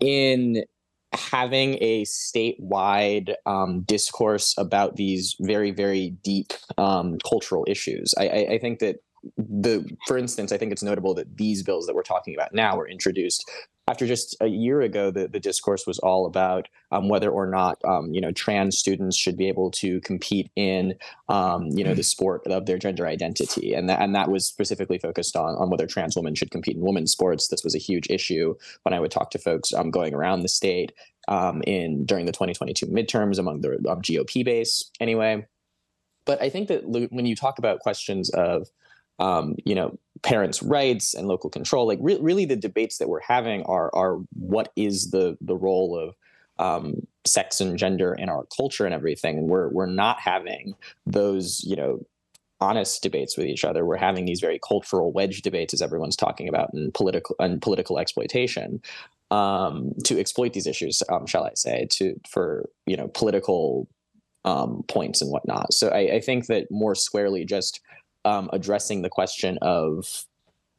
in 0.00 0.64
having 1.12 1.76
a 1.80 2.04
statewide 2.04 3.34
um, 3.44 3.82
discourse 3.82 4.54
about 4.56 4.96
these 4.96 5.36
very, 5.40 5.72
very 5.72 6.10
deep 6.22 6.52
um, 6.78 7.18
cultural 7.28 7.66
issues. 7.68 8.14
I, 8.16 8.28
I, 8.28 8.46
I 8.52 8.58
think 8.58 8.78
that 8.78 8.96
the 9.36 9.86
for 10.06 10.16
instance 10.16 10.50
i 10.50 10.56
think 10.56 10.72
it's 10.72 10.82
notable 10.82 11.12
that 11.12 11.36
these 11.36 11.62
bills 11.62 11.86
that 11.86 11.94
we're 11.94 12.02
talking 12.02 12.34
about 12.34 12.54
now 12.54 12.74
were 12.74 12.88
introduced 12.88 13.44
after 13.90 14.06
just 14.06 14.36
a 14.40 14.46
year 14.46 14.80
ago, 14.82 15.10
the, 15.10 15.26
the 15.26 15.40
discourse 15.40 15.84
was 15.84 15.98
all 15.98 16.24
about 16.24 16.68
um, 16.92 17.08
whether 17.08 17.28
or 17.28 17.46
not 17.46 17.76
um, 17.84 18.14
you 18.14 18.20
know 18.20 18.30
trans 18.30 18.78
students 18.78 19.16
should 19.16 19.36
be 19.36 19.48
able 19.48 19.68
to 19.72 20.00
compete 20.02 20.48
in 20.54 20.94
um, 21.28 21.66
you 21.70 21.82
know 21.82 21.92
the 21.92 22.04
sport 22.04 22.46
of 22.46 22.66
their 22.66 22.78
gender 22.78 23.08
identity, 23.08 23.74
and 23.74 23.88
that 23.88 24.00
and 24.00 24.14
that 24.14 24.30
was 24.30 24.46
specifically 24.46 24.98
focused 24.98 25.34
on 25.34 25.56
on 25.56 25.70
whether 25.70 25.88
trans 25.88 26.14
women 26.14 26.36
should 26.36 26.52
compete 26.52 26.76
in 26.76 26.82
women's 26.82 27.10
sports. 27.10 27.48
This 27.48 27.64
was 27.64 27.74
a 27.74 27.78
huge 27.78 28.06
issue 28.08 28.54
when 28.84 28.92
I 28.92 29.00
would 29.00 29.10
talk 29.10 29.32
to 29.32 29.38
folks 29.38 29.74
um, 29.74 29.90
going 29.90 30.14
around 30.14 30.42
the 30.42 30.48
state 30.48 30.92
um, 31.26 31.60
in 31.66 32.04
during 32.06 32.26
the 32.26 32.32
2022 32.32 32.86
midterms 32.86 33.40
among 33.40 33.62
the 33.62 33.74
um, 33.90 34.02
GOP 34.02 34.44
base, 34.44 34.88
anyway. 35.00 35.44
But 36.26 36.40
I 36.40 36.48
think 36.48 36.68
that 36.68 36.82
when 36.86 37.26
you 37.26 37.34
talk 37.34 37.58
about 37.58 37.80
questions 37.80 38.30
of 38.30 38.68
um, 39.20 39.54
you 39.64 39.74
know, 39.74 39.98
parents' 40.22 40.62
rights 40.62 41.14
and 41.14 41.28
local 41.28 41.50
control. 41.50 41.86
Like 41.86 41.98
re- 42.02 42.18
really, 42.20 42.44
the 42.44 42.56
debates 42.56 42.98
that 42.98 43.08
we're 43.08 43.20
having 43.20 43.62
are 43.64 43.94
are 43.94 44.18
what 44.34 44.72
is 44.74 45.10
the 45.10 45.36
the 45.40 45.56
role 45.56 45.96
of 45.96 46.14
um, 46.58 47.06
sex 47.24 47.60
and 47.60 47.78
gender 47.78 48.14
in 48.14 48.28
our 48.28 48.46
culture 48.56 48.84
and 48.84 48.94
everything, 48.94 49.38
and 49.38 49.48
we're 49.48 49.68
we're 49.68 49.86
not 49.86 50.20
having 50.20 50.74
those 51.06 51.62
you 51.64 51.76
know 51.76 52.04
honest 52.60 53.02
debates 53.02 53.36
with 53.36 53.46
each 53.46 53.64
other. 53.64 53.84
We're 53.84 53.96
having 53.96 54.26
these 54.26 54.40
very 54.40 54.58
cultural 54.58 55.12
wedge 55.12 55.42
debates, 55.42 55.72
as 55.72 55.82
everyone's 55.82 56.16
talking 56.16 56.48
about, 56.48 56.72
and 56.72 56.92
political 56.92 57.36
and 57.38 57.62
political 57.62 57.98
exploitation 57.98 58.82
um, 59.30 59.92
to 60.04 60.18
exploit 60.18 60.52
these 60.54 60.66
issues, 60.66 61.02
um, 61.08 61.26
shall 61.26 61.44
I 61.44 61.52
say, 61.54 61.86
to 61.92 62.18
for 62.28 62.68
you 62.86 62.96
know 62.96 63.08
political 63.08 63.88
um, 64.44 64.82
points 64.88 65.20
and 65.20 65.30
whatnot. 65.30 65.72
So 65.72 65.88
I, 65.88 66.14
I, 66.14 66.20
think 66.20 66.46
that 66.46 66.70
more 66.70 66.94
squarely, 66.94 67.44
just 67.44 67.80
um, 68.24 68.50
addressing 68.52 69.02
the 69.02 69.10
question 69.10 69.58
of 69.62 70.24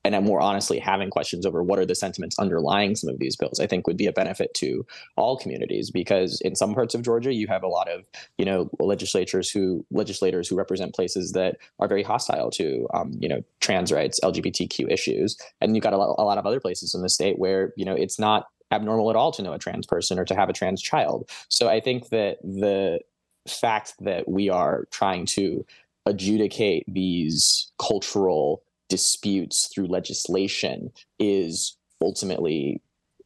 and 0.04 0.16
I'm 0.16 0.24
more 0.24 0.42
honestly 0.42 0.80
having 0.80 1.10
questions 1.10 1.46
over 1.46 1.62
what 1.62 1.80
are 1.80 1.86
the 1.86 1.96
sentiments 1.96 2.40
underlying 2.40 2.96
some 2.96 3.10
of 3.10 3.20
these 3.20 3.36
bills 3.36 3.60
i 3.60 3.68
think 3.68 3.88
would 3.88 3.98
be 3.98 4.08
a 4.08 4.12
benefit 4.12 4.54
to 4.56 4.86
all 5.16 5.38
communities. 5.38 5.92
Because 5.92 6.42
in 6.42 6.56
some 6.56 6.74
parts 6.74 6.96
of 6.96 7.02
georgia 7.02 7.34
you 7.34 7.48
have 7.48 7.64
a 7.64 7.68
lot 7.68 7.90
of 7.90 8.04
you 8.38 8.46
know 8.46 8.70
legislatures 8.80 9.50
who 9.50 9.86
legislators 9.92 10.48
who 10.48 10.56
represent 10.56 10.96
places 10.96 11.34
that 11.34 11.58
are 11.80 11.88
very 11.88 12.04
hostile 12.04 12.50
to 12.52 12.88
um, 12.94 13.12
you 13.20 13.30
know 13.30 13.44
trans 13.60 13.92
rights 13.92 14.20
lgbtq 14.24 14.92
issues. 14.92 15.38
And 15.60 15.76
you've 15.76 15.84
got 15.84 15.94
a 15.94 15.98
lot, 15.98 16.16
a 16.18 16.24
lot 16.24 16.38
of 16.38 16.46
other 16.46 16.60
places 16.60 16.94
in 16.96 17.02
the 17.02 17.10
state 17.10 17.38
where 17.38 17.74
you 17.76 17.86
know 17.86 17.96
it's 17.96 18.20
not 18.20 18.48
abnormal 18.72 19.10
at 19.10 19.16
all 19.16 19.32
to 19.34 19.42
know 19.42 19.54
a 19.54 19.60
trans 19.60 19.86
person 19.86 20.18
or 20.18 20.26
to 20.26 20.36
have 20.36 20.50
a 20.50 20.54
trans 20.54 20.82
child. 20.82 21.30
So 21.50 21.70
i 21.70 21.80
think 21.80 22.10
that 22.10 22.38
the 22.44 23.00
fact 23.48 23.96
that 24.00 24.28
we 24.28 24.50
are 24.50 24.86
trying 24.92 25.26
to 25.26 25.66
adjudicate 26.06 26.84
these 26.88 27.72
cultural 27.80 28.64
disputes 28.90 29.70
through 29.74 29.88
legislation 29.88 30.92
is 31.20 31.78
ultimately 32.02 32.82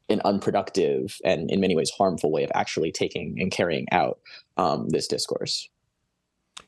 an 0.10 0.22
unproductive 0.26 1.18
and 1.24 1.50
in 1.50 1.60
many 1.60 1.76
ways 1.76 1.90
harmful 1.98 2.32
way 2.32 2.44
of 2.44 2.52
actually 2.54 2.92
taking 2.92 3.36
and 3.40 3.52
carrying 3.52 3.88
out 3.92 4.20
um, 4.58 4.90
this 4.90 5.08
discourse. 5.08 5.68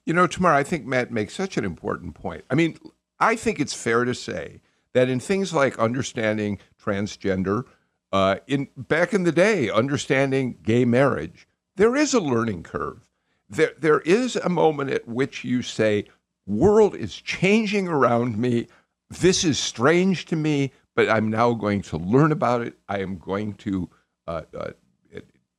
You 0.05 0.13
know, 0.13 0.25
Tamar, 0.25 0.53
I 0.53 0.63
think 0.63 0.85
Matt 0.85 1.11
makes 1.11 1.35
such 1.35 1.57
an 1.57 1.65
important 1.65 2.15
point. 2.15 2.43
I 2.49 2.55
mean, 2.55 2.77
I 3.19 3.35
think 3.35 3.59
it's 3.59 3.73
fair 3.73 4.05
to 4.05 4.15
say 4.15 4.61
that 4.93 5.09
in 5.09 5.19
things 5.19 5.53
like 5.53 5.77
understanding 5.77 6.59
transgender, 6.81 7.65
uh, 8.11 8.37
in 8.47 8.69
back 8.75 9.13
in 9.13 9.23
the 9.23 9.31
day, 9.31 9.69
understanding 9.69 10.57
gay 10.63 10.85
marriage, 10.85 11.47
there 11.75 11.95
is 11.95 12.13
a 12.13 12.19
learning 12.19 12.63
curve 12.63 13.06
there 13.49 13.73
there 13.79 13.99
is 14.01 14.35
a 14.35 14.49
moment 14.49 14.91
at 14.91 15.07
which 15.07 15.43
you 15.43 15.61
say, 15.61 16.05
"World 16.45 16.95
is 16.95 17.15
changing 17.15 17.87
around 17.87 18.37
me. 18.37 18.67
This 19.09 19.43
is 19.43 19.57
strange 19.57 20.25
to 20.25 20.35
me, 20.35 20.73
but 20.95 21.09
I'm 21.09 21.29
now 21.29 21.53
going 21.53 21.81
to 21.83 21.97
learn 21.97 22.31
about 22.31 22.61
it. 22.61 22.77
I 22.89 22.99
am 22.99 23.17
going 23.17 23.53
to 23.55 23.89
uh, 24.27 24.41
uh, 24.57 24.71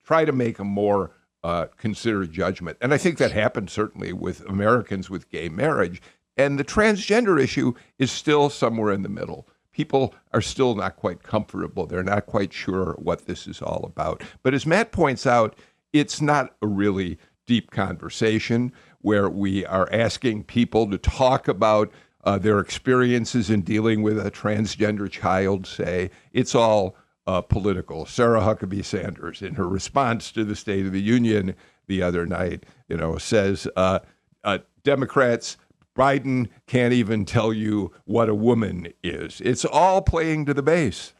try 0.05 0.25
to 0.25 0.33
make 0.33 0.59
a 0.59 0.65
more 0.65 1.13
uh, 1.43 1.67
considered 1.77 2.33
judgment." 2.33 2.77
And 2.81 2.93
I 2.93 2.99
think 2.99 3.19
that 3.19 3.33
happened 3.33 3.71
certainly 3.71 4.13
with 4.13 4.47
Americans 4.49 5.09
with 5.09 5.31
gay 5.31 5.49
marriage. 5.49 6.03
And 6.37 6.57
the 6.57 6.65
transgender 6.65 7.43
issue 7.43 7.75
is 7.99 8.13
still 8.13 8.49
somewhere 8.49 8.93
in 8.93 9.03
the 9.03 9.09
middle. 9.09 9.49
People 9.73 10.15
are 10.33 10.41
still 10.41 10.77
not 10.77 10.97
quite 10.97 11.23
comfortable. 11.23 11.87
They're 11.87 12.05
not 12.05 12.27
quite 12.27 12.53
sure 12.53 12.95
what 12.99 13.27
this 13.27 13.47
is 13.49 13.61
all 13.61 13.85
about. 13.85 14.23
But 14.43 14.55
as 14.55 14.65
Matt 14.65 14.93
points 14.93 15.27
out, 15.27 15.59
it's 15.93 16.21
not 16.21 16.55
a 16.63 16.67
really 16.67 17.19
deep 17.49 17.73
conversation 17.73 18.71
where 19.01 19.29
we 19.29 19.67
are 19.67 19.89
asking 19.91 20.45
people 20.45 20.89
to 20.91 20.99
talk 20.99 21.49
about 21.49 21.91
uh, 22.25 22.39
their 22.39 22.61
experiences 22.61 23.49
in 23.49 23.63
dealing 23.63 24.03
with 24.03 24.25
a 24.25 24.31
transgender 24.31 25.11
child, 25.11 25.67
say. 25.67 26.11
It's 26.33 26.55
all 26.55 26.95
uh, 27.27 27.41
political. 27.41 28.07
Sarah 28.07 28.43
Huckabee 28.43 28.85
Sanders, 28.85 29.43
in 29.43 29.55
her 29.55 29.67
response 29.67 30.31
to 30.33 30.45
the 30.45 30.55
State 30.55 30.87
of 30.87 30.93
the 30.93 31.01
Union 31.01 31.57
the 31.87 32.03
other 32.03 32.27
night, 32.27 32.67
you 32.89 32.97
know, 32.97 33.17
says 33.19 33.67
uh, 33.77 34.01
uh 34.45 34.59
Democrats, 34.85 35.57
Biden 35.97 36.49
can't 36.67 36.93
even 36.93 37.25
tell 37.25 37.53
you 37.53 37.93
what 38.05 38.29
a 38.29 38.35
woman 38.35 38.93
is. 39.03 39.41
It's 39.41 39.65
all 39.65 40.03
playing 40.03 40.45
to 40.47 40.55
the 40.55 40.63
base. 40.63 41.13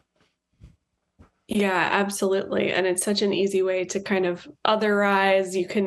Yeah, 1.49 1.89
absolutely. 1.91 2.73
And 2.73 2.87
it's 2.87 3.03
such 3.03 3.23
an 3.23 3.33
easy 3.33 3.63
way 3.63 3.87
to 3.87 4.01
kind 4.01 4.27
of 4.27 4.47
otherize. 4.67 5.55
You 5.55 5.67
can 5.67 5.87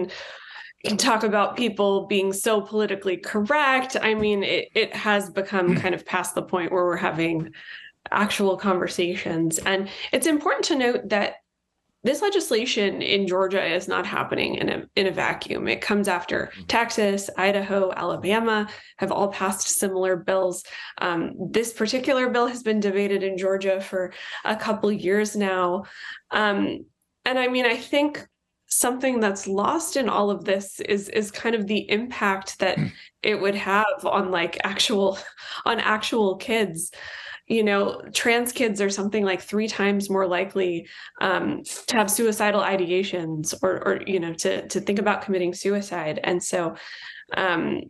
you 0.83 0.89
can 0.89 0.97
talk 0.97 1.23
about 1.23 1.55
people 1.55 2.07
being 2.07 2.33
so 2.33 2.59
politically 2.59 3.17
correct. 3.17 3.95
I 4.01 4.15
mean, 4.15 4.41
it, 4.41 4.69
it 4.73 4.95
has 4.95 5.29
become 5.29 5.75
mm. 5.75 5.79
kind 5.79 5.93
of 5.93 6.03
past 6.03 6.33
the 6.33 6.41
point 6.41 6.71
where 6.71 6.83
we're 6.83 6.97
having 6.97 7.53
actual 8.09 8.57
conversations. 8.57 9.59
And 9.59 9.89
it's 10.11 10.25
important 10.25 10.65
to 10.65 10.75
note 10.75 11.09
that 11.09 11.35
this 12.03 12.21
legislation 12.21 13.01
in 13.01 13.27
Georgia 13.27 13.63
is 13.63 13.87
not 13.87 14.05
happening 14.05 14.55
in 14.55 14.69
a 14.69 14.83
in 14.95 15.07
a 15.07 15.11
vacuum. 15.11 15.67
It 15.67 15.81
comes 15.81 16.07
after 16.07 16.47
mm-hmm. 16.47 16.63
Texas, 16.63 17.29
Idaho, 17.37 17.91
Alabama 17.91 18.67
have 18.97 19.11
all 19.11 19.29
passed 19.29 19.67
similar 19.67 20.15
bills. 20.15 20.63
Um, 20.97 21.33
this 21.51 21.73
particular 21.73 22.29
bill 22.29 22.47
has 22.47 22.63
been 22.63 22.79
debated 22.79 23.23
in 23.23 23.37
Georgia 23.37 23.79
for 23.81 24.13
a 24.45 24.55
couple 24.55 24.91
years 24.91 25.35
now, 25.35 25.83
um, 26.31 26.85
and 27.25 27.37
I 27.37 27.47
mean, 27.47 27.65
I 27.65 27.77
think 27.77 28.27
something 28.67 29.19
that's 29.19 29.47
lost 29.47 29.97
in 29.97 30.09
all 30.09 30.31
of 30.31 30.45
this 30.45 30.79
is 30.79 31.09
is 31.09 31.29
kind 31.29 31.55
of 31.55 31.67
the 31.67 31.89
impact 31.89 32.57
that 32.59 32.79
it 33.21 33.39
would 33.39 33.55
have 33.55 34.05
on 34.05 34.31
like 34.31 34.57
actual 34.63 35.19
on 35.65 35.79
actual 35.79 36.37
kids 36.37 36.91
you 37.51 37.63
know, 37.63 38.01
trans 38.13 38.53
kids 38.53 38.79
are 38.79 38.89
something 38.89 39.25
like 39.25 39.41
three 39.41 39.67
times 39.67 40.09
more 40.09 40.25
likely 40.25 40.87
um, 41.19 41.61
to 41.87 41.97
have 41.97 42.09
suicidal 42.09 42.61
ideations 42.61 43.53
or, 43.61 43.85
or, 43.85 44.01
you 44.07 44.21
know, 44.21 44.33
to, 44.33 44.65
to 44.69 44.79
think 44.79 44.99
about 44.99 45.21
committing 45.21 45.53
suicide. 45.53 46.21
And 46.23 46.41
so, 46.41 46.75
um, 47.35 47.81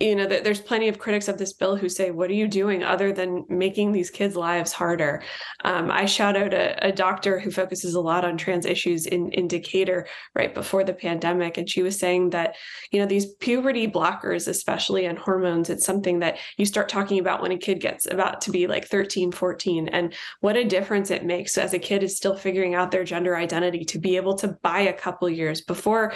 you 0.00 0.14
know 0.14 0.26
that 0.26 0.44
there's 0.44 0.60
plenty 0.60 0.88
of 0.88 0.98
critics 0.98 1.28
of 1.28 1.38
this 1.38 1.52
bill 1.52 1.76
who 1.76 1.88
say 1.88 2.10
what 2.10 2.30
are 2.30 2.34
you 2.34 2.46
doing 2.46 2.82
other 2.82 3.12
than 3.12 3.44
making 3.48 3.92
these 3.92 4.10
kids 4.10 4.36
lives 4.36 4.72
harder? 4.72 5.22
Um, 5.64 5.90
i 5.90 6.04
shout 6.04 6.36
out 6.36 6.52
a, 6.52 6.86
a, 6.86 6.92
doctor 6.92 7.38
who 7.38 7.50
focuses 7.50 7.94
a 7.94 8.00
lot 8.00 8.24
on 8.24 8.36
trans 8.36 8.66
issues 8.66 9.06
in, 9.06 9.30
in 9.32 9.48
decatur 9.48 10.06
right 10.34 10.54
before 10.54 10.84
the 10.84 10.94
pandemic 10.94 11.58
and 11.58 11.68
she 11.68 11.82
was 11.82 11.98
saying 11.98 12.30
that 12.30 12.56
you 12.90 13.00
know 13.00 13.06
these 13.06 13.26
puberty 13.36 13.86
blockers 13.86 14.48
especially 14.48 15.06
and 15.06 15.18
hormones 15.18 15.70
it's 15.70 15.84
something 15.84 16.20
that 16.20 16.38
you 16.56 16.64
start 16.64 16.88
talking 16.88 17.18
about 17.18 17.42
when 17.42 17.52
a 17.52 17.58
kid 17.58 17.80
gets 17.80 18.06
about 18.06 18.40
to 18.42 18.50
be 18.50 18.66
like 18.66 18.86
13 18.86 19.32
14 19.32 19.88
and 19.88 20.14
what 20.40 20.56
a 20.56 20.64
difference 20.64 21.10
it 21.10 21.24
makes 21.24 21.58
as 21.58 21.74
a 21.74 21.78
kid 21.78 22.02
is 22.02 22.16
still 22.16 22.36
figuring 22.36 22.74
out 22.74 22.90
their 22.90 23.04
gender 23.04 23.36
identity 23.36 23.84
to 23.84 23.98
be 23.98 24.16
able 24.16 24.34
to 24.34 24.48
buy 24.62 24.80
a 24.80 24.92
couple 24.92 25.28
years 25.28 25.60
before 25.60 26.14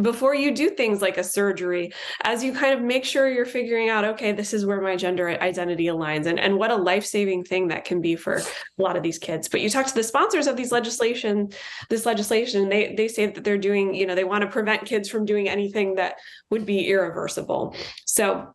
before 0.00 0.34
you 0.34 0.52
do 0.54 0.70
things 0.70 1.02
like 1.02 1.18
a 1.18 1.24
surgery. 1.24 1.92
As 2.22 2.42
you 2.42 2.52
kind 2.52 2.74
of 2.74 2.82
make 2.82 3.04
sure 3.04 3.21
sure 3.22 3.32
you're 3.32 3.46
figuring 3.46 3.88
out, 3.88 4.04
okay, 4.04 4.32
this 4.32 4.52
is 4.52 4.66
where 4.66 4.80
my 4.80 4.96
gender 4.96 5.28
identity 5.40 5.84
aligns 5.84 6.26
and, 6.26 6.40
and 6.40 6.58
what 6.58 6.72
a 6.72 6.76
life-saving 6.76 7.44
thing 7.44 7.68
that 7.68 7.84
can 7.84 8.00
be 8.00 8.16
for 8.16 8.34
a 8.36 8.82
lot 8.82 8.96
of 8.96 9.02
these 9.02 9.18
kids. 9.18 9.48
But 9.48 9.60
you 9.60 9.70
talk 9.70 9.86
to 9.86 9.94
the 9.94 10.02
sponsors 10.02 10.48
of 10.48 10.56
these 10.56 10.72
legislation, 10.72 11.50
this 11.88 12.04
legislation, 12.04 12.68
they 12.68 12.94
they 12.96 13.06
say 13.06 13.26
that 13.26 13.44
they're 13.44 13.58
doing, 13.58 13.94
you 13.94 14.06
know, 14.06 14.14
they 14.14 14.24
want 14.24 14.42
to 14.42 14.48
prevent 14.48 14.86
kids 14.86 15.08
from 15.08 15.24
doing 15.24 15.48
anything 15.48 15.94
that 15.96 16.16
would 16.50 16.66
be 16.66 16.88
irreversible. 16.88 17.76
So 18.06 18.52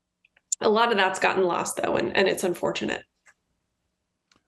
a 0.60 0.70
lot 0.70 0.92
of 0.92 0.98
that's 0.98 1.20
gotten 1.20 1.44
lost 1.44 1.78
though, 1.82 1.96
and, 1.96 2.16
and 2.18 2.28
it's 2.28 2.44
unfortunate. 2.44 3.04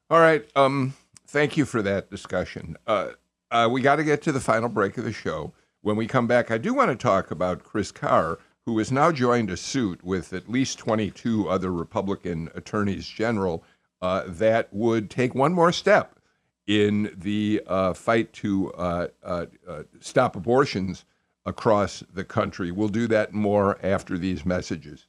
All 0.10 0.20
right. 0.20 0.44
Um, 0.56 0.96
thank 1.28 1.56
you 1.56 1.66
for 1.66 1.82
that 1.84 2.10
discussion. 2.10 2.76
Uh, 2.86 3.12
uh, 3.52 3.70
we 3.72 3.82
got 3.82 3.98
to 3.98 4.04
get 4.04 4.22
to 4.24 4.32
the 4.32 4.40
final 4.40 4.68
break 4.68 4.98
of 4.98 5.06
the 5.06 5.14
show. 5.14 5.54
When 5.82 5.96
we 5.96 6.08
come 6.08 6.28
back, 6.28 6.52
I 6.52 6.58
do 6.58 6.74
want 6.74 6.92
to 6.92 6.96
talk 6.96 7.32
about 7.32 7.64
Chris 7.64 7.92
Carr 7.92 8.40
who 8.70 8.78
has 8.78 8.92
now 8.92 9.12
joined 9.12 9.50
a 9.50 9.58
suit 9.58 10.04
with 10.04 10.32
at 10.32 10.48
least 10.48 10.78
22 10.78 11.50
other 11.50 11.74
Republican 11.74 12.52
attorneys 12.54 13.08
general 13.08 13.64
uh, 14.00 14.22
that 14.28 14.72
would 14.72 15.10
take 15.10 15.34
one 15.34 15.52
more 15.52 15.72
step 15.72 16.20
in 16.68 17.12
the 17.18 17.64
uh, 17.66 17.94
fight 17.96 18.32
to 18.32 18.72
uh, 18.74 19.08
uh, 19.24 19.48
uh 19.68 19.82
stop 20.00 20.36
abortions 20.36 21.04
across 21.48 22.04
the 22.14 22.24
country. 22.24 22.70
We'll 22.70 22.90
do 22.90 23.08
that 23.08 23.34
more 23.34 23.80
after 23.84 24.20
these 24.20 24.46
messages. 24.46 25.08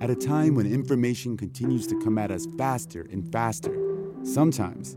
At 0.00 0.08
a 0.08 0.16
time 0.16 0.54
when 0.54 0.64
information 0.64 1.36
continues 1.36 1.86
to 1.88 2.00
come 2.02 2.16
at 2.16 2.30
us 2.30 2.46
faster 2.56 3.06
and 3.12 3.30
faster, 3.30 3.76
sometimes 4.22 4.96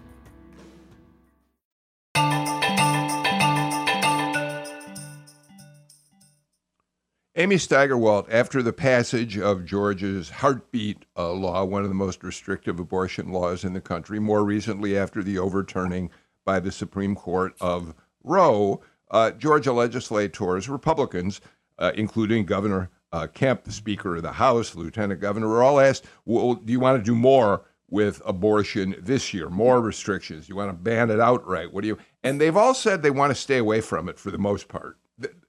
Amy 7.41 7.55
Steigerwalt, 7.55 8.27
after 8.29 8.61
the 8.61 8.71
passage 8.71 9.35
of 9.35 9.65
Georgia's 9.65 10.29
heartbeat 10.29 11.07
uh, 11.17 11.31
law, 11.31 11.65
one 11.65 11.81
of 11.81 11.89
the 11.89 11.95
most 11.95 12.23
restrictive 12.23 12.79
abortion 12.79 13.31
laws 13.31 13.63
in 13.63 13.73
the 13.73 13.81
country, 13.81 14.19
more 14.19 14.45
recently 14.45 14.95
after 14.95 15.23
the 15.23 15.39
overturning 15.39 16.11
by 16.45 16.59
the 16.59 16.71
Supreme 16.71 17.15
Court 17.15 17.55
of 17.59 17.95
Roe, 18.23 18.83
uh, 19.09 19.31
Georgia 19.31 19.73
legislators, 19.73 20.69
Republicans, 20.69 21.41
uh, 21.79 21.91
including 21.95 22.45
Governor 22.45 22.91
uh, 23.11 23.25
Kemp, 23.25 23.63
the 23.63 23.71
Speaker 23.71 24.17
of 24.17 24.21
the 24.21 24.33
House, 24.33 24.75
Lieutenant 24.75 25.19
Governor, 25.19 25.47
were 25.47 25.63
all 25.63 25.79
asked, 25.79 26.05
well, 26.25 26.53
do 26.53 26.71
you 26.71 26.79
want 26.79 26.99
to 26.99 27.03
do 27.03 27.15
more 27.15 27.63
with 27.89 28.21
abortion 28.23 28.95
this 28.99 29.33
year? 29.33 29.49
More 29.49 29.81
restrictions? 29.81 30.47
You 30.47 30.55
want 30.55 30.69
to 30.69 30.73
ban 30.73 31.09
it 31.09 31.19
outright? 31.19 31.73
What 31.73 31.81
do 31.81 31.87
you? 31.87 31.97
And 32.21 32.39
they've 32.39 32.55
all 32.55 32.75
said 32.75 33.01
they 33.01 33.09
want 33.09 33.31
to 33.31 33.41
stay 33.41 33.57
away 33.57 33.81
from 33.81 34.09
it 34.09 34.19
for 34.19 34.29
the 34.29 34.37
most 34.37 34.67
part 34.67 34.99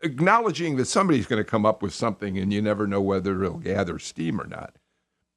acknowledging 0.03 0.77
that 0.77 0.87
somebody's 0.87 1.27
going 1.27 1.43
to 1.43 1.51
come 1.51 1.67
up 1.67 1.83
with 1.83 1.95
something 1.95 2.39
and 2.39 2.53
you 2.53 2.63
never 2.63 2.87
know 2.87 3.01
whether 3.01 3.43
it'll 3.43 3.59
gather 3.59 3.99
steam 3.99 4.41
or 4.41 4.47
not. 4.47 4.77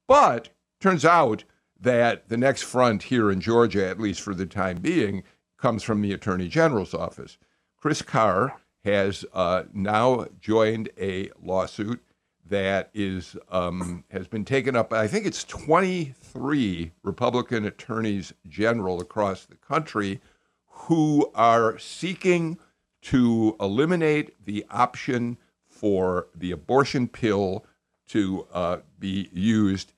But 0.07 0.49
turns 0.79 1.05
out 1.05 1.43
that 1.79 2.29
the 2.29 2.37
next 2.37 2.63
front 2.63 3.03
here 3.03 3.31
in 3.31 3.41
Georgia, 3.41 3.87
at 3.87 3.99
least 3.99 4.21
for 4.21 4.33
the 4.33 4.45
time 4.45 4.77
being, 4.77 5.23
comes 5.57 5.83
from 5.83 6.01
the 6.01 6.13
Attorney 6.13 6.47
General's 6.47 6.93
office. 6.93 7.37
Chris 7.77 8.01
Carr 8.01 8.59
has 8.83 9.25
uh, 9.33 9.63
now 9.73 10.27
joined 10.39 10.89
a 10.99 11.29
lawsuit 11.41 12.03
that 12.47 12.89
is 12.93 13.35
um, 13.49 14.03
has 14.11 14.27
been 14.27 14.45
taken 14.45 14.75
up. 14.75 14.93
I 14.93 15.07
think 15.07 15.25
it's 15.25 15.43
23 15.43 16.91
Republican 17.03 17.65
attorneys 17.65 18.33
general 18.47 19.01
across 19.01 19.45
the 19.45 19.55
country 19.55 20.21
who 20.67 21.31
are 21.33 21.79
seeking 21.79 22.59
to 23.05 23.55
eliminate 23.59 24.33
the 24.45 24.65
option 24.71 25.37
for 25.67 26.27
the 26.33 26.51
abortion 26.51 27.07
pill 27.07 27.63
to 28.07 28.47
uh, 28.51 28.77
be 28.97 29.29
used 29.31 29.93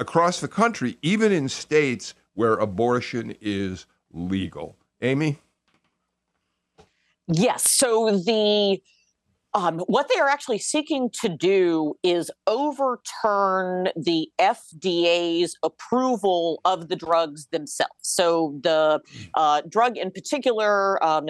across 0.00 0.40
the 0.40 0.48
country, 0.48 0.98
even 1.00 1.30
in 1.30 1.48
states 1.48 2.14
where 2.34 2.54
abortion 2.54 3.34
is 3.40 3.86
legal. 4.12 4.76
Amy? 5.00 5.38
Yes. 7.28 7.70
So 7.70 8.10
the 8.10 8.80
um, 9.54 9.78
what 9.80 10.08
they 10.08 10.20
are 10.20 10.28
actually 10.28 10.58
seeking 10.58 11.10
to 11.20 11.28
do 11.28 11.94
is 12.02 12.30
overturn 12.46 13.88
the 13.96 14.28
FDA's 14.38 15.56
approval 15.62 16.60
of 16.64 16.88
the 16.88 16.96
drugs 16.96 17.46
themselves. 17.46 17.94
So 18.02 18.58
the 18.62 19.00
uh, 19.34 19.62
drug 19.68 19.96
in 19.96 20.10
particular, 20.10 21.02
um, 21.04 21.28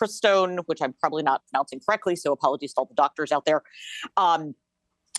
nifepristone, 0.00 0.60
which 0.66 0.80
I'm 0.82 0.94
probably 0.94 1.22
not 1.22 1.42
pronouncing 1.50 1.80
correctly, 1.86 2.16
so 2.16 2.32
apologies 2.32 2.74
to 2.74 2.80
all 2.80 2.86
the 2.86 2.94
doctors 2.94 3.32
out 3.32 3.44
there. 3.44 3.62
Um, 4.16 4.54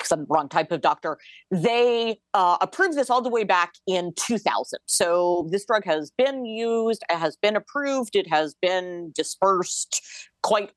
some 0.03 0.25
wrong 0.29 0.49
type 0.49 0.71
of 0.71 0.82
doctor. 0.82 1.19
They 1.51 2.19
uh, 2.34 2.57
approved 2.61 2.97
this 2.97 3.09
all 3.09 3.21
the 3.21 3.29
way 3.29 3.43
back 3.43 3.73
in 3.86 4.13
2000. 4.15 4.79
So 4.86 5.47
this 5.51 5.65
drug 5.65 5.86
has 5.86 6.11
been 6.17 6.45
used, 6.45 7.03
it 7.09 7.17
has 7.17 7.38
been 7.38 7.55
approved, 7.55 8.15
it 8.15 8.27
has 8.27 8.55
been 8.61 9.11
dispersed 9.13 10.01
quite 10.41 10.71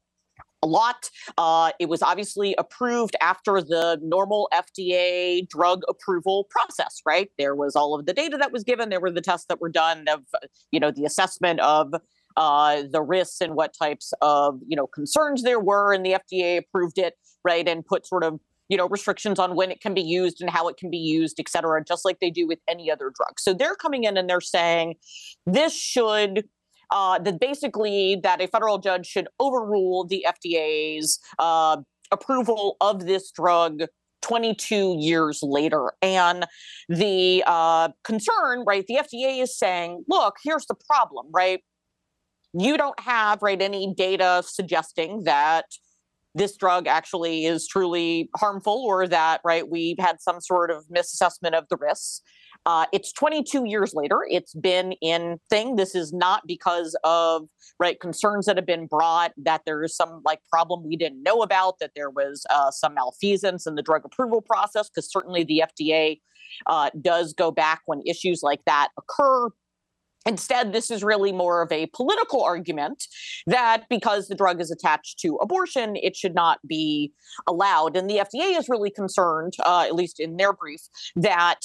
a 0.62 0.66
lot. 0.66 1.10
Uh, 1.36 1.72
it 1.78 1.88
was 1.88 2.02
obviously 2.02 2.54
approved 2.56 3.16
after 3.20 3.60
the 3.60 3.98
normal 4.02 4.48
FDA 4.52 5.46
drug 5.48 5.82
approval 5.88 6.48
process, 6.50 7.00
right? 7.06 7.30
There 7.38 7.54
was 7.54 7.76
all 7.76 7.94
of 7.94 8.06
the 8.06 8.14
data 8.14 8.38
that 8.38 8.50
was 8.50 8.64
given, 8.64 8.88
there 8.88 9.00
were 9.00 9.10
the 9.10 9.20
tests 9.20 9.46
that 9.48 9.60
were 9.60 9.68
done 9.68 10.06
of, 10.08 10.22
you 10.70 10.80
know, 10.80 10.90
the 10.90 11.04
assessment 11.04 11.60
of 11.60 11.94
uh, 12.36 12.82
the 12.90 13.02
risks 13.02 13.40
and 13.40 13.54
what 13.54 13.74
types 13.80 14.12
of, 14.20 14.60
you 14.66 14.76
know, 14.76 14.86
concerns 14.86 15.42
there 15.42 15.60
were, 15.60 15.92
and 15.92 16.04
the 16.04 16.16
FDA 16.30 16.58
approved 16.58 16.98
it, 16.98 17.14
right, 17.44 17.66
and 17.68 17.84
put 17.84 18.06
sort 18.06 18.24
of 18.24 18.40
you 18.70 18.78
know 18.78 18.88
restrictions 18.88 19.38
on 19.38 19.54
when 19.56 19.70
it 19.70 19.82
can 19.82 19.92
be 19.92 20.00
used 20.00 20.40
and 20.40 20.48
how 20.48 20.68
it 20.68 20.78
can 20.78 20.90
be 20.90 20.96
used 20.96 21.38
et 21.38 21.50
cetera 21.50 21.84
just 21.84 22.02
like 22.02 22.18
they 22.20 22.30
do 22.30 22.46
with 22.46 22.58
any 22.66 22.90
other 22.90 23.12
drug 23.14 23.38
so 23.38 23.52
they're 23.52 23.74
coming 23.74 24.04
in 24.04 24.16
and 24.16 24.26
they're 24.28 24.40
saying 24.40 24.94
this 25.44 25.78
should 25.78 26.44
uh, 26.90 27.18
that 27.18 27.40
basically 27.40 28.18
that 28.22 28.40
a 28.40 28.46
federal 28.46 28.78
judge 28.78 29.06
should 29.06 29.28
overrule 29.38 30.04
the 30.04 30.24
FDA's 30.26 31.18
uh, 31.38 31.76
approval 32.10 32.76
of 32.80 33.06
this 33.06 33.30
drug 33.30 33.82
22 34.22 34.96
years 34.98 35.40
later. 35.42 35.92
And 36.00 36.46
the 36.88 37.44
uh, 37.46 37.90
concern, 38.04 38.64
right, 38.66 38.84
the 38.86 38.96
FDA 38.96 39.42
is 39.42 39.56
saying, 39.58 40.04
look, 40.08 40.36
here's 40.42 40.66
the 40.66 40.74
problem, 40.88 41.26
right? 41.32 41.60
You 42.56 42.76
don't 42.76 42.98
have, 43.00 43.42
right, 43.42 43.60
any 43.60 43.92
data 43.96 44.42
suggesting 44.46 45.24
that 45.24 45.64
this 46.36 46.56
drug 46.56 46.86
actually 46.86 47.46
is 47.46 47.66
truly 47.66 48.28
harmful 48.36 48.84
or 48.86 49.06
that, 49.08 49.40
right, 49.44 49.68
we've 49.68 49.98
had 49.98 50.20
some 50.20 50.40
sort 50.40 50.70
of 50.70 50.84
misassessment 50.88 51.52
of 51.52 51.64
the 51.68 51.76
risks. 51.76 52.22
Uh, 52.66 52.86
it's 52.92 53.12
22 53.12 53.64
years 53.66 53.92
later. 53.94 54.20
It's 54.28 54.54
been 54.54 54.92
in 55.02 55.38
thing. 55.50 55.76
This 55.76 55.94
is 55.94 56.12
not 56.12 56.42
because 56.46 56.96
of 57.04 57.48
right 57.78 57.98
concerns 58.00 58.46
that 58.46 58.56
have 58.56 58.66
been 58.66 58.86
brought 58.86 59.32
that 59.36 59.62
there 59.66 59.82
is 59.82 59.96
some 59.96 60.22
like 60.24 60.40
problem 60.50 60.82
we 60.84 60.96
didn't 60.96 61.22
know 61.22 61.42
about, 61.42 61.78
that 61.80 61.90
there 61.94 62.10
was 62.10 62.46
uh, 62.50 62.70
some 62.70 62.94
malfeasance 62.94 63.66
in 63.66 63.74
the 63.74 63.82
drug 63.82 64.04
approval 64.04 64.40
process, 64.40 64.88
because 64.88 65.10
certainly 65.10 65.44
the 65.44 65.62
FDA 65.78 66.20
uh, 66.66 66.90
does 67.00 67.32
go 67.32 67.50
back 67.50 67.82
when 67.86 68.00
issues 68.06 68.42
like 68.42 68.64
that 68.64 68.88
occur. 68.96 69.50
Instead, 70.26 70.72
this 70.72 70.90
is 70.90 71.04
really 71.04 71.32
more 71.32 71.62
of 71.62 71.70
a 71.70 71.86
political 71.86 72.42
argument 72.42 73.06
that 73.46 73.84
because 73.90 74.28
the 74.28 74.34
drug 74.34 74.60
is 74.60 74.70
attached 74.70 75.18
to 75.18 75.36
abortion, 75.36 75.96
it 75.96 76.16
should 76.16 76.34
not 76.34 76.58
be 76.66 77.12
allowed. 77.46 77.96
And 77.96 78.08
the 78.08 78.18
FDA 78.18 78.58
is 78.58 78.68
really 78.68 78.90
concerned, 78.90 79.54
uh, 79.64 79.84
at 79.86 79.94
least 79.94 80.20
in 80.20 80.36
their 80.36 80.52
brief, 80.52 80.80
that 81.16 81.60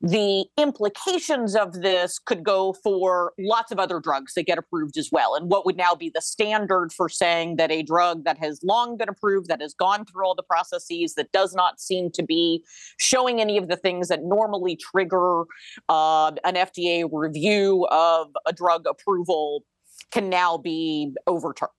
the 0.00 0.44
implications 0.56 1.56
of 1.56 1.72
this 1.72 2.18
could 2.18 2.44
go 2.44 2.72
for 2.72 3.32
lots 3.38 3.72
of 3.72 3.78
other 3.78 4.00
drugs 4.00 4.34
that 4.34 4.46
get 4.46 4.58
approved 4.58 4.96
as 4.96 5.10
well. 5.10 5.34
And 5.34 5.50
what 5.50 5.66
would 5.66 5.76
now 5.76 5.94
be 5.94 6.10
the 6.12 6.20
standard 6.20 6.92
for 6.92 7.08
saying 7.08 7.56
that 7.56 7.70
a 7.70 7.82
drug 7.82 8.24
that 8.24 8.38
has 8.38 8.60
long 8.62 8.96
been 8.96 9.08
approved, 9.08 9.48
that 9.48 9.60
has 9.60 9.74
gone 9.74 10.04
through 10.04 10.24
all 10.24 10.34
the 10.34 10.42
processes, 10.42 11.14
that 11.14 11.32
does 11.32 11.54
not 11.54 11.80
seem 11.80 12.10
to 12.12 12.22
be 12.22 12.64
showing 12.98 13.40
any 13.40 13.56
of 13.56 13.68
the 13.68 13.76
things 13.76 14.08
that 14.08 14.22
normally 14.22 14.76
trigger 14.76 15.42
uh, 15.88 16.32
an 16.44 16.54
FDA 16.54 17.08
review 17.10 17.86
of 17.90 18.28
a 18.46 18.52
drug 18.52 18.86
approval, 18.88 19.64
can 20.10 20.30
now 20.30 20.56
be 20.56 21.12
overturned. 21.26 21.70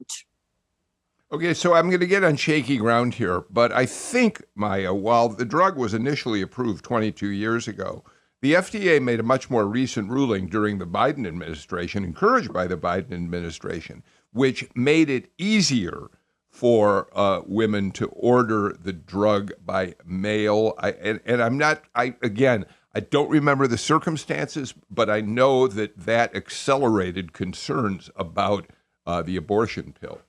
Okay, 1.31 1.53
so 1.53 1.75
I'm 1.75 1.89
going 1.89 1.99
to 1.99 2.07
get 2.07 2.23
on 2.23 2.37
shaky 2.37 2.77
ground 2.77 3.13
here, 3.13 3.41
but 3.51 3.71
I 3.71 3.85
think, 3.85 4.41
Maya, 4.55 4.95
while 4.95 5.29
the 5.29 5.45
drug 5.45 5.77
was 5.77 5.93
initially 5.93 6.41
approved 6.41 6.83
22 6.83 7.27
years 7.27 7.67
ago, 7.67 8.03
the 8.41 8.53
FDA 8.53 8.99
made 8.99 9.19
a 9.19 9.23
much 9.23 9.47
more 9.47 9.67
recent 9.67 10.09
ruling 10.09 10.47
during 10.47 10.79
the 10.79 10.87
Biden 10.87 11.27
administration, 11.27 12.03
encouraged 12.03 12.51
by 12.51 12.65
the 12.65 12.77
Biden 12.77 13.13
administration, 13.13 14.01
which 14.33 14.67
made 14.73 15.07
it 15.11 15.29
easier 15.37 16.09
for 16.47 17.09
uh, 17.15 17.43
women 17.45 17.91
to 17.91 18.07
order 18.07 18.75
the 18.81 18.93
drug 18.93 19.51
by 19.63 19.93
mail. 20.03 20.73
I, 20.79 20.93
and, 20.93 21.19
and 21.25 21.43
I'm 21.43 21.59
not, 21.59 21.83
I 21.93 22.15
again, 22.23 22.65
I 22.95 23.01
don't 23.01 23.29
remember 23.29 23.67
the 23.67 23.77
circumstances, 23.77 24.73
but 24.89 25.11
I 25.11 25.21
know 25.21 25.67
that 25.67 25.95
that 25.95 26.35
accelerated 26.35 27.33
concerns 27.33 28.09
about 28.15 28.65
uh, 29.05 29.21
the 29.21 29.35
abortion 29.35 29.93
pill. 29.93 30.21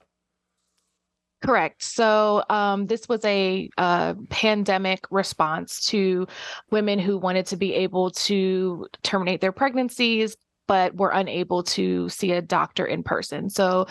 Correct. 1.42 1.82
So 1.82 2.44
um, 2.50 2.86
this 2.86 3.08
was 3.08 3.24
a 3.24 3.70
uh, 3.78 4.14
pandemic 4.28 5.06
response 5.10 5.80
to 5.86 6.26
women 6.70 6.98
who 6.98 7.16
wanted 7.16 7.46
to 7.46 7.56
be 7.56 7.74
able 7.74 8.10
to 8.10 8.86
terminate 9.02 9.40
their 9.40 9.52
pregnancies, 9.52 10.36
but 10.68 10.94
were 10.94 11.10
unable 11.10 11.62
to 11.62 12.10
see 12.10 12.32
a 12.32 12.42
doctor 12.42 12.84
in 12.84 13.02
person. 13.02 13.48
So 13.48 13.86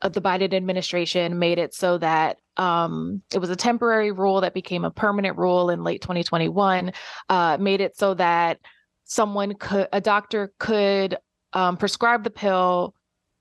uh, 0.00 0.10
the 0.10 0.20
Biden 0.20 0.54
administration 0.54 1.40
made 1.40 1.58
it 1.58 1.74
so 1.74 1.98
that 1.98 2.38
um, 2.56 3.20
it 3.34 3.38
was 3.38 3.50
a 3.50 3.56
temporary 3.56 4.12
rule 4.12 4.40
that 4.40 4.54
became 4.54 4.84
a 4.84 4.90
permanent 4.90 5.36
rule 5.36 5.70
in 5.70 5.82
late 5.82 6.02
2021, 6.02 6.92
uh, 7.28 7.56
made 7.58 7.80
it 7.80 7.96
so 7.96 8.14
that 8.14 8.60
someone 9.02 9.54
could, 9.54 9.88
a 9.92 10.00
doctor 10.00 10.52
could 10.58 11.16
um, 11.52 11.76
prescribe 11.76 12.22
the 12.22 12.30
pill 12.30 12.94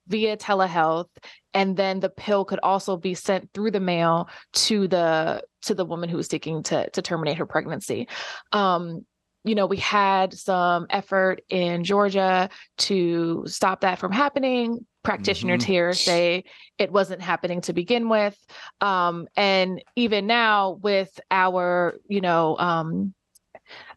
via 0.07 0.37
telehealth 0.37 1.07
and 1.53 1.75
then 1.75 1.99
the 1.99 2.09
pill 2.09 2.45
could 2.45 2.59
also 2.63 2.97
be 2.97 3.13
sent 3.13 3.49
through 3.53 3.71
the 3.71 3.79
mail 3.79 4.29
to 4.53 4.87
the 4.87 5.43
to 5.63 5.75
the 5.75 5.85
woman 5.85 6.09
who 6.09 6.17
was 6.17 6.27
seeking 6.27 6.63
to 6.63 6.89
to 6.91 7.01
terminate 7.01 7.37
her 7.37 7.45
pregnancy. 7.45 8.07
Um, 8.51 9.05
you 9.43 9.55
know 9.55 9.65
we 9.65 9.77
had 9.77 10.33
some 10.33 10.85
effort 10.89 11.41
in 11.49 11.83
georgia 11.83 12.49
to 12.77 13.43
stop 13.47 13.81
that 13.81 13.99
from 13.99 14.11
happening. 14.11 14.85
Practitioners 15.03 15.63
mm-hmm. 15.63 15.71
here 15.71 15.93
say 15.93 16.43
it 16.77 16.91
wasn't 16.91 17.21
happening 17.21 17.61
to 17.61 17.73
begin 17.73 18.07
with. 18.07 18.37
Um, 18.81 19.27
and 19.35 19.83
even 19.95 20.27
now 20.27 20.71
with 20.81 21.19
our 21.31 21.95
you 22.07 22.21
know 22.21 22.55
um, 22.59 23.13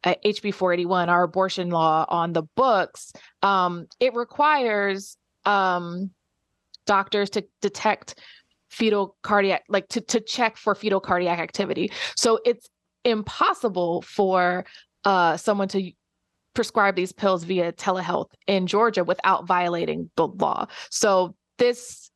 uh, 0.03 0.15
HB 0.25 0.55
481, 0.55 1.09
our 1.09 1.25
abortion 1.25 1.71
law 1.71 2.07
on 2.09 2.33
the 2.33 2.43
books, 2.57 3.13
um, 3.43 3.87
it 4.01 4.15
requires 4.15 5.17
um, 5.45 6.11
doctors 6.87 7.31
to 7.31 7.45
detect 7.61 8.19
fetal 8.71 9.17
cardiac 9.23 9.63
like 9.69 9.89
to, 9.89 10.01
to 10.01 10.21
check 10.21 10.57
for 10.57 10.75
fetal 10.75 11.01
cardiac 11.01 11.39
activity. 11.39 11.93
So 12.17 12.41
it's 12.45 12.69
impossible 13.05 14.03
for 14.03 14.65
uh, 15.05 15.37
someone 15.37 15.69
to 15.69 15.93
prescribe 16.55 16.97
these 16.97 17.13
pills 17.13 17.45
via 17.45 17.73
telehealth 17.73 18.29
in 18.47 18.67
georgia 18.67 19.03
without 19.05 19.47
violating 19.47 20.11
the 20.17 20.29
law. 20.29 20.67
So 20.91 21.35
this 21.59 22.11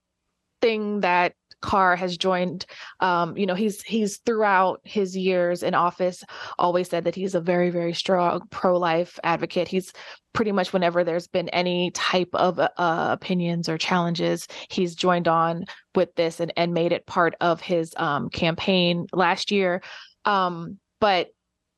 thing 0.60 1.00
that 1.00 1.34
Carr 1.60 1.96
has 1.96 2.16
joined. 2.16 2.66
Um, 3.00 3.36
you 3.36 3.46
know, 3.46 3.54
he's 3.54 3.82
he's 3.82 4.18
throughout 4.18 4.80
his 4.84 5.16
years 5.16 5.62
in 5.62 5.74
office 5.74 6.22
always 6.58 6.88
said 6.88 7.04
that 7.04 7.14
he's 7.14 7.34
a 7.34 7.40
very 7.40 7.70
very 7.70 7.92
strong 7.92 8.42
pro-life 8.50 9.18
advocate. 9.24 9.68
He's 9.68 9.92
pretty 10.32 10.52
much 10.52 10.72
whenever 10.72 11.04
there's 11.04 11.26
been 11.26 11.48
any 11.50 11.90
type 11.92 12.30
of 12.34 12.58
uh, 12.58 12.68
opinions 12.78 13.68
or 13.68 13.78
challenges, 13.78 14.46
he's 14.70 14.94
joined 14.94 15.28
on 15.28 15.64
with 15.94 16.14
this 16.14 16.40
and 16.40 16.52
and 16.56 16.74
made 16.74 16.92
it 16.92 17.06
part 17.06 17.34
of 17.40 17.60
his 17.60 17.92
um, 17.96 18.28
campaign 18.30 19.06
last 19.12 19.50
year. 19.50 19.82
Um, 20.24 20.78
but 21.00 21.28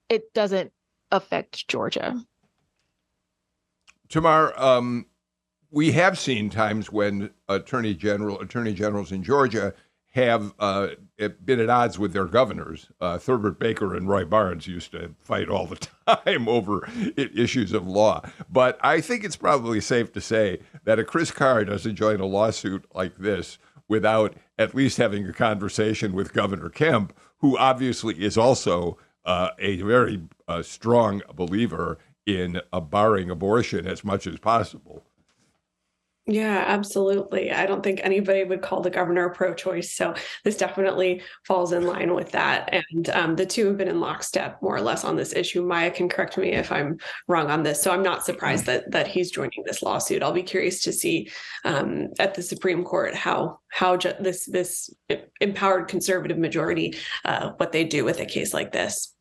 it 0.08 0.32
doesn't 0.34 0.72
affect 1.10 1.68
Georgia. 1.68 2.16
Tamar, 4.08 4.52
um, 4.60 5.06
we 5.70 5.92
have 5.92 6.18
seen 6.18 6.50
times 6.50 6.90
when 6.90 7.30
attorney 7.48 7.94
general 7.94 8.40
attorney 8.40 8.74
generals 8.74 9.12
in 9.12 9.22
Georgia 9.22 9.74
have 10.12 10.52
uh, 10.58 10.88
been 11.44 11.60
at 11.60 11.70
odds 11.70 11.96
with 11.96 12.12
their 12.12 12.24
governors. 12.24 12.88
Uh, 13.00 13.18
Baker 13.58 13.94
and 13.94 14.08
Roy 14.08 14.24
Barnes 14.24 14.66
used 14.66 14.90
to 14.90 15.14
fight 15.20 15.48
all 15.48 15.66
the 15.66 15.76
time 16.08 16.48
over 16.48 16.88
issues 17.16 17.72
of 17.72 17.86
law. 17.86 18.22
But 18.50 18.78
I 18.82 19.00
think 19.00 19.22
it's 19.22 19.36
probably 19.36 19.80
safe 19.80 20.12
to 20.12 20.20
say 20.20 20.60
that 20.84 20.98
a 20.98 21.04
Chris 21.04 21.30
Carr 21.30 21.64
doesn't 21.64 21.94
join 21.94 22.18
a 22.18 22.26
lawsuit 22.26 22.84
like 22.92 23.18
this 23.18 23.58
without 23.86 24.34
at 24.58 24.74
least 24.74 24.96
having 24.98 25.28
a 25.28 25.32
conversation 25.32 26.12
with 26.12 26.32
Governor 26.32 26.70
Kemp, 26.70 27.16
who 27.38 27.56
obviously 27.56 28.14
is 28.24 28.36
also 28.36 28.98
uh, 29.24 29.50
a 29.60 29.80
very 29.82 30.22
uh, 30.48 30.62
strong 30.62 31.22
believer 31.34 31.98
in 32.26 32.60
barring 32.90 33.30
abortion 33.30 33.86
as 33.86 34.04
much 34.04 34.26
as 34.26 34.38
possible. 34.38 35.04
Yeah, 36.26 36.64
absolutely. 36.66 37.50
I 37.50 37.66
don't 37.66 37.82
think 37.82 38.00
anybody 38.04 38.44
would 38.44 38.60
call 38.62 38.82
the 38.82 38.90
governor 38.90 39.30
pro 39.30 39.54
choice. 39.54 39.94
So 39.94 40.14
this 40.44 40.56
definitely 40.56 41.22
falls 41.44 41.72
in 41.72 41.86
line 41.86 42.14
with 42.14 42.30
that. 42.32 42.72
And 42.72 43.08
um, 43.10 43.36
the 43.36 43.46
two 43.46 43.66
have 43.66 43.78
been 43.78 43.88
in 43.88 44.00
lockstep 44.00 44.62
more 44.62 44.76
or 44.76 44.80
less 44.80 45.02
on 45.02 45.16
this 45.16 45.32
issue. 45.34 45.62
Maya 45.62 45.90
can 45.90 46.08
correct 46.08 46.36
me 46.36 46.52
if 46.52 46.70
I'm 46.70 46.98
wrong 47.26 47.50
on 47.50 47.62
this. 47.62 47.82
So 47.82 47.90
I'm 47.90 48.02
not 48.02 48.24
surprised 48.24 48.66
that 48.66 48.90
that 48.92 49.08
he's 49.08 49.30
joining 49.30 49.64
this 49.64 49.82
lawsuit. 49.82 50.22
I'll 50.22 50.30
be 50.30 50.42
curious 50.42 50.82
to 50.82 50.92
see 50.92 51.30
um, 51.64 52.08
at 52.18 52.34
the 52.34 52.42
Supreme 52.42 52.84
Court 52.84 53.14
how 53.14 53.58
how 53.68 53.96
ju- 53.96 54.14
this 54.20 54.44
this 54.44 54.94
empowered 55.40 55.88
conservative 55.88 56.38
majority 56.38 56.94
uh, 57.24 57.52
what 57.56 57.72
they 57.72 57.82
do 57.82 58.04
with 58.04 58.20
a 58.20 58.26
case 58.26 58.54
like 58.54 58.72
this. 58.72 59.14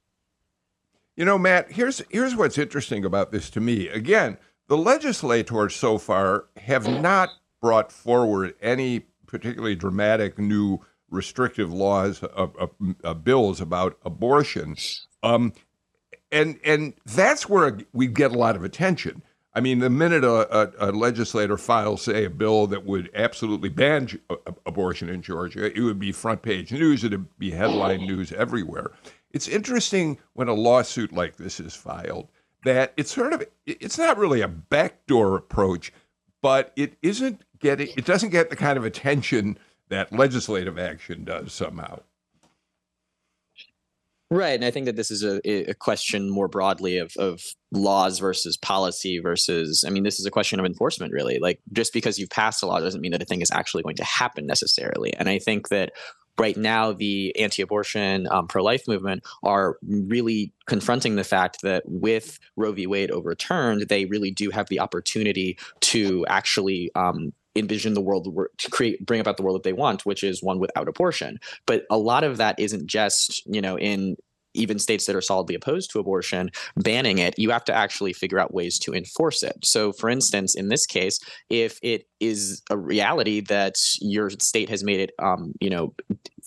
You 1.15 1.25
know, 1.25 1.37
Matt, 1.37 1.71
here's 1.71 2.03
here's 2.09 2.35
what's 2.35 2.57
interesting 2.57 3.03
about 3.03 3.31
this 3.31 3.49
to 3.51 3.61
me. 3.61 3.87
Again, 3.87 4.37
the 4.69 4.77
legislators 4.77 5.75
so 5.75 5.97
far 5.97 6.45
have 6.55 6.87
not 6.87 7.29
brought 7.59 7.91
forward 7.91 8.53
any 8.61 9.01
particularly 9.25 9.75
dramatic 9.75 10.39
new 10.39 10.79
restrictive 11.09 11.73
laws, 11.73 12.23
uh, 12.23 12.47
uh, 12.59 12.67
uh, 13.03 13.13
bills 13.15 13.59
about 13.59 13.97
abortion. 14.05 14.77
Um, 15.23 15.53
and 16.31 16.59
and 16.63 16.93
that's 17.03 17.49
where 17.49 17.79
we 17.93 18.07
get 18.07 18.31
a 18.31 18.37
lot 18.37 18.55
of 18.55 18.63
attention. 18.63 19.23
I 19.55 19.61
mean, 19.61 19.79
the 19.79 19.89
minute 19.89 20.23
a, 20.23 20.55
a, 20.55 20.89
a 20.89 20.91
legislator 20.91 21.57
files, 21.57 22.03
say, 22.03 22.25
a 22.25 22.29
bill 22.29 22.67
that 22.67 22.85
would 22.85 23.09
absolutely 23.15 23.69
ban 23.69 24.07
abortion 24.67 25.09
in 25.09 25.23
Georgia, 25.23 25.75
it 25.75 25.81
would 25.81 25.99
be 25.99 26.11
front 26.11 26.43
page 26.43 26.71
news. 26.71 27.03
It'd 27.03 27.39
be 27.39 27.49
headline 27.49 28.01
news 28.01 28.31
everywhere. 28.31 28.91
It's 29.31 29.47
interesting 29.47 30.19
when 30.33 30.47
a 30.47 30.53
lawsuit 30.53 31.11
like 31.11 31.37
this 31.37 31.59
is 31.59 31.73
filed 31.73 32.27
that 32.63 32.93
it's 32.97 33.13
sort 33.13 33.33
of 33.33 33.45
it's 33.65 33.97
not 33.97 34.17
really 34.17 34.41
a 34.41 34.47
backdoor 34.47 35.35
approach, 35.35 35.93
but 36.41 36.73
it 36.75 36.97
isn't 37.01 37.43
getting 37.59 37.89
it 37.97 38.05
doesn't 38.05 38.29
get 38.29 38.49
the 38.49 38.55
kind 38.55 38.77
of 38.77 38.85
attention 38.85 39.57
that 39.89 40.11
legislative 40.11 40.77
action 40.77 41.23
does 41.23 41.53
somehow. 41.53 41.99
Right, 44.31 44.53
and 44.53 44.63
I 44.63 44.69
think 44.69 44.85
that 44.85 44.95
this 44.95 45.09
is 45.09 45.23
a, 45.23 45.41
a 45.71 45.73
question 45.73 46.29
more 46.29 46.47
broadly 46.47 46.99
of 46.99 47.13
of 47.17 47.41
laws 47.71 48.19
versus 48.19 48.57
policy 48.57 49.17
versus. 49.17 49.83
I 49.87 49.89
mean, 49.89 50.03
this 50.03 50.19
is 50.19 50.25
a 50.27 50.31
question 50.31 50.59
of 50.59 50.67
enforcement, 50.67 51.11
really. 51.11 51.39
Like, 51.39 51.59
just 51.71 51.93
because 51.93 52.19
you've 52.19 52.29
passed 52.29 52.61
a 52.61 52.67
law 52.67 52.79
doesn't 52.79 53.01
mean 53.01 53.11
that 53.13 53.23
a 53.23 53.25
thing 53.25 53.41
is 53.41 53.49
actually 53.49 53.81
going 53.81 53.95
to 53.95 54.03
happen 54.03 54.45
necessarily. 54.45 55.15
And 55.15 55.29
I 55.29 55.39
think 55.39 55.69
that 55.69 55.93
right 56.39 56.57
now 56.57 56.91
the 56.91 57.37
anti-abortion 57.37 58.27
um, 58.31 58.47
pro-life 58.47 58.87
movement 58.87 59.23
are 59.43 59.77
really 59.83 60.51
confronting 60.65 61.15
the 61.15 61.23
fact 61.23 61.61
that 61.61 61.83
with 61.85 62.39
roe 62.55 62.71
v. 62.71 62.87
Wade 62.87 63.11
overturned 63.11 63.87
they 63.89 64.05
really 64.05 64.31
do 64.31 64.49
have 64.49 64.67
the 64.69 64.79
opportunity 64.79 65.57
to 65.81 66.25
actually 66.27 66.91
um, 66.95 67.33
envision 67.55 67.93
the 67.93 68.01
world 68.01 68.27
to 68.57 68.69
create 68.69 69.05
bring 69.05 69.19
about 69.19 69.37
the 69.37 69.43
world 69.43 69.55
that 69.55 69.63
they 69.63 69.73
want 69.73 70.05
which 70.05 70.23
is 70.23 70.41
one 70.41 70.59
without 70.59 70.87
abortion. 70.87 71.39
But 71.65 71.85
a 71.89 71.97
lot 71.97 72.23
of 72.23 72.37
that 72.37 72.59
isn't 72.59 72.87
just 72.87 73.45
you 73.45 73.61
know 73.61 73.77
in 73.77 74.15
even 74.53 74.79
states 74.79 75.05
that 75.05 75.15
are 75.15 75.21
solidly 75.21 75.55
opposed 75.55 75.91
to 75.91 75.99
abortion 75.99 76.49
banning 76.77 77.17
it, 77.17 77.37
you 77.37 77.49
have 77.51 77.63
to 77.65 77.73
actually 77.73 78.13
figure 78.13 78.39
out 78.39 78.53
ways 78.53 78.79
to 78.79 78.93
enforce 78.93 79.43
it. 79.43 79.57
So, 79.63 79.91
for 79.91 80.09
instance, 80.09 80.55
in 80.55 80.69
this 80.69 80.85
case, 80.85 81.19
if 81.49 81.79
it 81.81 82.05
is 82.19 82.61
a 82.69 82.77
reality 82.77 83.41
that 83.41 83.75
your 84.01 84.29
state 84.29 84.69
has 84.69 84.83
made 84.83 84.99
it, 84.99 85.11
um, 85.19 85.53
you 85.61 85.69
know, 85.69 85.93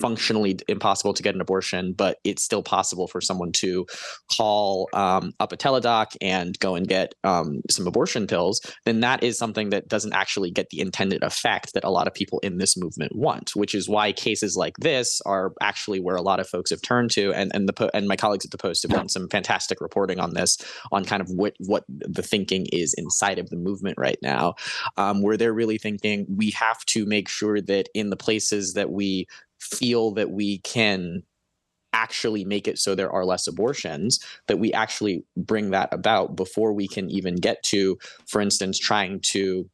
functionally 0.01 0.59
impossible 0.69 1.15
to 1.15 1.23
get 1.23 1.35
an 1.35 1.41
abortion, 1.41 1.93
but 1.93 2.19
it's 2.25 2.43
still 2.43 2.63
possible 2.63 3.07
for 3.07 3.21
someone 3.21 3.53
to 3.53 3.87
call 4.31 4.89
um, 4.93 5.33
up 5.41 5.53
a 5.53 5.57
teledoc 5.57 6.17
and 6.21 6.59
go 6.59 6.75
and 6.75 6.89
get 6.89 7.15
um, 7.25 7.61
some 7.71 7.87
abortion 7.87 8.27
pills, 8.27 8.61
then 8.85 9.01
that 9.01 9.23
is 9.23 9.39
something 9.39 9.71
that 9.71 9.89
doesn't 9.89 10.13
actually 10.13 10.51
get 10.51 10.71
the 10.71 10.81
intended 10.81 11.23
effect 11.23 11.75
that 11.75 11.85
a 11.85 11.91
lot 11.91 12.07
of 12.07 12.15
people 12.15 12.39
in 12.41 12.59
this 12.59 12.77
movement 12.77 13.15
want, 13.15 13.55
which 13.55 13.75
is 13.75 13.89
why 13.89 14.13
cases 14.13 14.57
like 14.57 14.75
this 14.79 15.21
are 15.27 15.53
actually 15.61 16.01
where 16.01 16.17
a 16.17 16.23
lot 16.23 16.41
of 16.41 16.49
folks 16.49 16.71
have 16.71 16.83
turned 16.83 17.11
to. 17.11 17.33
And 17.33 17.51
and 17.55 17.69
the 17.69 17.91
and 17.95 18.09
my 18.09 18.17
colleagues 18.17 18.45
at 18.45 18.51
the 18.51 18.59
Post 18.59 18.83
have 18.83 18.93
done 18.93 19.09
some 19.09 19.29
fantastic 19.29 19.81
reporting 19.81 20.21
on 20.21 20.35
this, 20.35 20.59
on 20.91 21.05
kind 21.05 21.21
of 21.21 21.29
what 21.31 21.55
what 21.59 21.85
the 21.89 22.23
thinking 22.23 22.67
is 22.73 22.95
inside 22.97 23.39
of 23.39 23.51
the 23.51 23.57
movement 23.57 23.99
right 23.99 24.19
now, 24.23 24.55
um, 24.97 25.23
where 25.23 25.37
they're 25.37 25.53
really 25.53 25.79
thinking 25.79 26.27
we 26.29 26.51
have 26.51 26.85
to 26.87 27.05
make 27.07 27.29
sure 27.29 27.61
that 27.61 27.89
in 27.95 28.11
the 28.11 28.17
places 28.17 28.75
that 28.75 28.91
we 28.91 29.27
feel 29.63 30.13
that 30.13 30.31
we 30.31 30.59
can 30.59 31.23
actually 31.93 32.45
make 32.45 32.67
it 32.67 32.79
so 32.79 32.95
there 32.95 33.11
are 33.11 33.25
less 33.25 33.47
abortions 33.47 34.19
that 34.49 34.59
we 34.59 34.73
actually 34.73 35.23
bring 35.37 35.71
that 35.71 35.93
about 35.93 36.35
before 36.37 36.73
we 36.73 36.89
can 36.89 37.11
even 37.11 37.37
get 37.37 37.63
to 37.63 37.99
for 38.27 38.41
instance 38.41 38.79
trying 38.79 39.21
to 39.21 39.69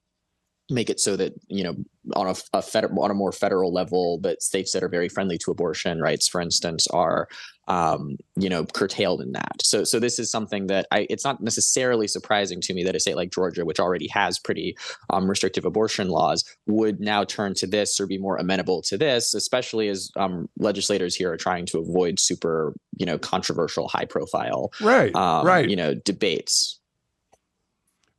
make 0.70 0.90
it 0.90 1.00
so 1.00 1.16
that 1.16 1.32
you 1.48 1.64
know 1.64 1.74
on 2.14 2.26
a, 2.26 2.34
a 2.52 2.62
federal 2.62 3.02
on 3.02 3.10
a 3.10 3.14
more 3.14 3.32
federal 3.32 3.72
level 3.72 4.18
that 4.20 4.42
states 4.42 4.72
that 4.72 4.82
are 4.82 4.88
very 4.88 5.08
friendly 5.08 5.38
to 5.38 5.50
abortion 5.50 6.00
rights 6.00 6.28
for 6.28 6.40
instance 6.40 6.86
are 6.88 7.28
um, 7.68 8.16
you 8.36 8.48
know 8.48 8.64
curtailed 8.64 9.20
in 9.20 9.32
that. 9.32 9.62
So 9.62 9.84
so 9.84 10.00
this 10.00 10.18
is 10.18 10.30
something 10.30 10.66
that 10.68 10.86
I 10.90 11.06
it's 11.10 11.24
not 11.24 11.42
necessarily 11.42 12.08
surprising 12.08 12.60
to 12.62 12.74
me 12.74 12.82
that 12.84 12.96
a 12.96 13.00
state 13.00 13.16
like 13.16 13.30
Georgia 13.30 13.64
which 13.64 13.78
already 13.78 14.08
has 14.08 14.38
pretty 14.38 14.76
um, 15.10 15.28
restrictive 15.28 15.64
abortion 15.64 16.08
laws 16.08 16.44
would 16.66 16.98
now 16.98 17.24
turn 17.24 17.54
to 17.54 17.66
this 17.66 18.00
or 18.00 18.06
be 18.06 18.18
more 18.18 18.36
amenable 18.36 18.82
to 18.82 18.96
this 18.96 19.34
especially 19.34 19.88
as 19.88 20.10
um, 20.16 20.48
legislators 20.58 21.14
here 21.14 21.30
are 21.30 21.36
trying 21.36 21.66
to 21.66 21.78
avoid 21.78 22.18
super 22.18 22.74
you 22.96 23.06
know 23.06 23.18
controversial 23.18 23.88
high 23.88 24.06
profile 24.06 24.72
right 24.80 25.14
um, 25.14 25.46
right. 25.46 25.68
you 25.68 25.76
know 25.76 25.94
debates 25.94 26.77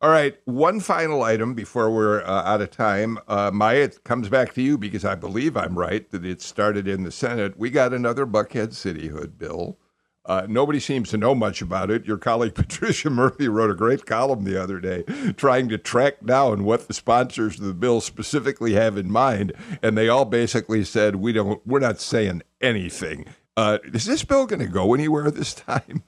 all 0.01 0.09
right, 0.09 0.37
one 0.45 0.79
final 0.79 1.23
item 1.23 1.53
before 1.53 1.91
we're 1.91 2.21
uh, 2.21 2.43
out 2.43 2.61
of 2.61 2.71
time. 2.71 3.19
Uh, 3.27 3.51
Maya, 3.53 3.81
it 3.81 4.03
comes 4.05 4.29
back 4.29 4.53
to 4.53 4.61
you 4.61 4.77
because 4.77 5.03
I 5.03 5.15
believe 5.15 5.57
I'm 5.57 5.77
right 5.77 6.09
that 6.11 6.25
it 6.25 6.41
started 6.41 6.87
in 6.87 7.03
the 7.03 7.11
Senate. 7.11 7.57
We 7.59 7.69
got 7.69 7.93
another 7.93 8.25
Buckhead 8.25 8.69
cityhood 8.69 9.37
bill. 9.37 9.77
Uh, 10.25 10.45
nobody 10.47 10.79
seems 10.79 11.09
to 11.09 11.17
know 11.17 11.35
much 11.35 11.61
about 11.61 11.91
it. 11.91 12.05
Your 12.05 12.17
colleague 12.17 12.55
Patricia 12.55 13.09
Murphy 13.09 13.49
wrote 13.49 13.71
a 13.71 13.75
great 13.75 14.05
column 14.05 14.45
the 14.45 14.61
other 14.61 14.79
day 14.79 15.03
trying 15.35 15.67
to 15.69 15.77
track 15.77 16.23
down 16.25 16.63
what 16.63 16.87
the 16.87 16.93
sponsors 16.93 17.59
of 17.59 17.65
the 17.65 17.73
bill 17.73 17.99
specifically 17.99 18.73
have 18.73 18.95
in 18.95 19.11
mind, 19.11 19.51
and 19.81 19.97
they 19.97 20.07
all 20.07 20.25
basically 20.25 20.85
said 20.85 21.17
we 21.17 21.33
don't, 21.33 21.65
we're 21.67 21.79
not 21.79 21.99
saying 21.99 22.41
anything. 22.61 23.25
Uh, 23.57 23.79
is 23.93 24.05
this 24.05 24.23
bill 24.23 24.45
going 24.45 24.61
to 24.61 24.67
go 24.67 24.93
anywhere 24.93 25.29
this 25.29 25.53
time? 25.55 26.03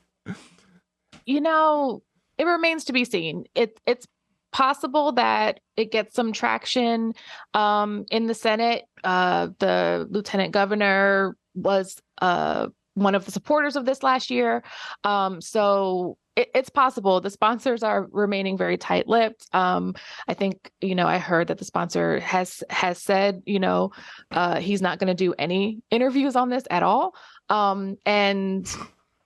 You 1.26 1.42
know, 1.42 2.04
it 2.42 2.46
remains 2.46 2.86
to 2.86 2.94
be 2.94 3.06
seen. 3.06 3.46
It, 3.54 3.80
it's 3.86 4.08
possible 4.52 5.12
that 5.12 5.60
it 5.78 5.92
gets 5.92 6.16
some 6.16 6.34
traction 6.34 7.14
um, 7.54 8.04
in 8.10 8.26
the 8.26 8.34
Senate. 8.34 8.86
Uh, 9.04 9.50
the 9.60 10.08
lieutenant 10.10 10.52
governor 10.52 11.38
was 11.54 12.02
uh, 12.20 12.68
one 12.96 13.14
of 13.14 13.26
the 13.26 13.32
supporters 13.32 13.76
of 13.76 13.86
this 13.86 14.02
last 14.02 14.32
year. 14.32 14.64
Um, 15.04 15.40
so 15.40 16.18
it, 16.36 16.50
it's 16.56 16.72
possible. 16.72 17.22
The 17.22 17.30
sponsors 17.30 17.84
are 17.84 18.08
remaining 18.12 18.58
very 18.58 18.76
tight-lipped. 18.76 19.46
Um, 19.54 19.94
I 20.28 20.34
think 20.34 20.72
you 20.82 20.96
know 20.96 21.06
I 21.06 21.20
heard 21.20 21.48
that 21.50 21.60
the 21.60 21.66
sponsor 21.66 22.20
has 22.22 22.64
has 22.72 22.98
said 22.98 23.44
you 23.46 23.60
know 23.60 23.92
uh, 24.32 24.60
he's 24.60 24.82
not 24.82 24.98
going 24.98 25.16
to 25.16 25.26
do 25.26 25.36
any 25.38 25.84
interviews 25.92 26.36
on 26.36 26.50
this 26.50 26.64
at 26.72 26.82
all. 26.82 27.14
Um, 27.50 27.98
and 28.04 28.68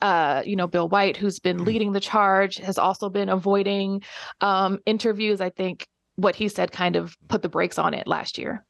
uh, 0.02 0.44
you 0.46 0.56
know, 0.56 0.68
Bill 0.68 0.90
White, 0.90 1.18
who's 1.18 1.40
been 1.40 1.60
Mm. 1.60 1.66
leading 1.66 1.92
the 1.94 2.00
charge, 2.00 2.58
has 2.58 2.78
also 2.78 3.10
been 3.10 3.30
avoiding 3.30 4.02
um, 4.42 4.80
interviews. 4.86 5.42
I 5.42 5.50
think 5.50 5.88
what 6.16 6.36
he 6.36 6.48
said 6.48 6.72
kind 6.72 6.96
of 6.96 7.16
put 7.28 7.42
the 7.42 7.50
brakes 7.50 7.78
on 7.78 7.94
it 7.94 8.08
last 8.08 8.38
year. 8.38 8.66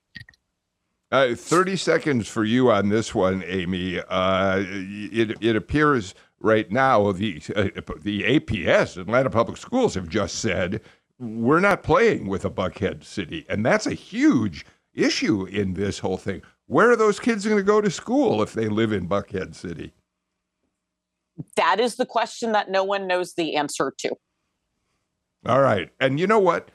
Uh, 1.11 1.35
30 1.35 1.75
seconds 1.75 2.27
for 2.27 2.43
you 2.43 2.71
on 2.71 2.89
this 2.89 3.13
one, 3.13 3.43
Amy. 3.45 3.99
Uh, 4.09 4.63
it, 4.65 5.37
it 5.41 5.55
appears 5.55 6.15
right 6.39 6.69
now 6.71 7.11
the, 7.11 7.41
uh, 7.55 7.69
the 8.01 8.23
APS, 8.23 8.97
Atlanta 8.97 9.29
Public 9.29 9.57
Schools, 9.57 9.93
have 9.93 10.09
just 10.09 10.35
said 10.35 10.81
we're 11.19 11.59
not 11.59 11.83
playing 11.83 12.27
with 12.27 12.43
a 12.43 12.49
Buckhead 12.49 13.03
city. 13.03 13.45
And 13.47 13.65
that's 13.65 13.87
a 13.87 13.93
huge 13.93 14.65
issue 14.93 15.45
in 15.45 15.75
this 15.75 15.99
whole 15.99 16.17
thing. 16.17 16.41
Where 16.67 16.91
are 16.91 16.95
those 16.97 17.19
kids 17.19 17.45
going 17.45 17.57
to 17.57 17.63
go 17.63 17.79
to 17.79 17.91
school 17.91 18.41
if 18.41 18.53
they 18.53 18.67
live 18.67 18.91
in 18.91 19.07
Buckhead 19.07 19.53
City? 19.55 19.93
That 21.55 21.79
is 21.79 21.95
the 21.95 22.05
question 22.05 22.53
that 22.53 22.69
no 22.69 22.83
one 22.83 23.07
knows 23.07 23.33
the 23.33 23.55
answer 23.55 23.93
to. 23.99 24.15
All 25.45 25.61
right. 25.61 25.89
And 25.99 26.19
you 26.19 26.27
know 26.27 26.39
what? 26.39 26.69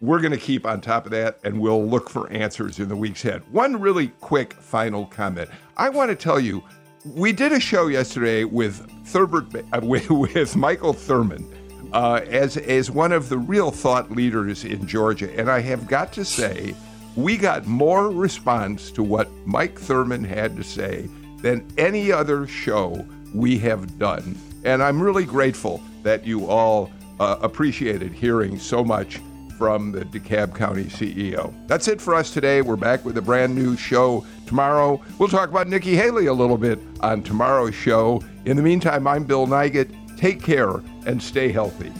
We're 0.00 0.20
going 0.20 0.32
to 0.32 0.38
keep 0.38 0.64
on 0.64 0.80
top 0.80 1.06
of 1.06 1.10
that 1.10 1.40
and 1.42 1.60
we'll 1.60 1.84
look 1.84 2.08
for 2.08 2.30
answers 2.32 2.78
in 2.78 2.88
the 2.88 2.96
weeks 2.96 3.24
ahead. 3.24 3.42
One 3.52 3.80
really 3.80 4.08
quick 4.20 4.52
final 4.52 5.06
comment. 5.06 5.50
I 5.76 5.88
want 5.88 6.10
to 6.10 6.14
tell 6.14 6.38
you, 6.38 6.62
we 7.04 7.32
did 7.32 7.52
a 7.52 7.60
show 7.60 7.88
yesterday 7.88 8.44
with 8.44 8.88
Thurbert, 9.06 9.54
uh, 9.72 9.80
with, 9.82 10.08
with 10.08 10.56
Michael 10.56 10.94
Thurmond 10.94 11.52
uh, 11.92 12.20
as, 12.28 12.56
as 12.56 12.90
one 12.90 13.12
of 13.12 13.28
the 13.28 13.38
real 13.38 13.70
thought 13.70 14.10
leaders 14.10 14.64
in 14.64 14.86
Georgia. 14.86 15.36
And 15.38 15.50
I 15.50 15.60
have 15.60 15.88
got 15.88 16.12
to 16.14 16.24
say, 16.24 16.74
we 17.16 17.36
got 17.36 17.66
more 17.66 18.10
response 18.10 18.90
to 18.92 19.02
what 19.02 19.28
Mike 19.44 19.78
Thurmond 19.78 20.26
had 20.26 20.56
to 20.56 20.62
say 20.62 21.08
than 21.42 21.66
any 21.76 22.12
other 22.12 22.46
show 22.46 23.04
we 23.34 23.58
have 23.58 23.98
done. 23.98 24.36
And 24.64 24.82
I'm 24.82 25.00
really 25.00 25.24
grateful 25.24 25.82
that 26.02 26.26
you 26.26 26.46
all 26.46 26.90
uh, 27.20 27.38
appreciated 27.40 28.12
hearing 28.12 28.58
so 28.58 28.84
much 28.84 29.20
from 29.56 29.90
the 29.90 30.04
DeKalb 30.04 30.54
County 30.54 30.84
CEO. 30.84 31.52
That's 31.66 31.88
it 31.88 32.00
for 32.00 32.14
us 32.14 32.30
today. 32.30 32.62
We're 32.62 32.76
back 32.76 33.04
with 33.04 33.18
a 33.18 33.22
brand 33.22 33.54
new 33.54 33.76
show 33.76 34.24
tomorrow. 34.46 35.02
We'll 35.18 35.28
talk 35.28 35.48
about 35.48 35.66
Nikki 35.66 35.96
Haley 35.96 36.26
a 36.26 36.32
little 36.32 36.56
bit 36.56 36.78
on 37.00 37.24
tomorrow's 37.24 37.74
show. 37.74 38.22
In 38.44 38.56
the 38.56 38.62
meantime, 38.62 39.06
I'm 39.08 39.24
Bill 39.24 39.46
Nigut. 39.46 39.92
Take 40.16 40.42
care 40.42 40.76
and 41.06 41.20
stay 41.20 41.50
healthy. 41.50 41.92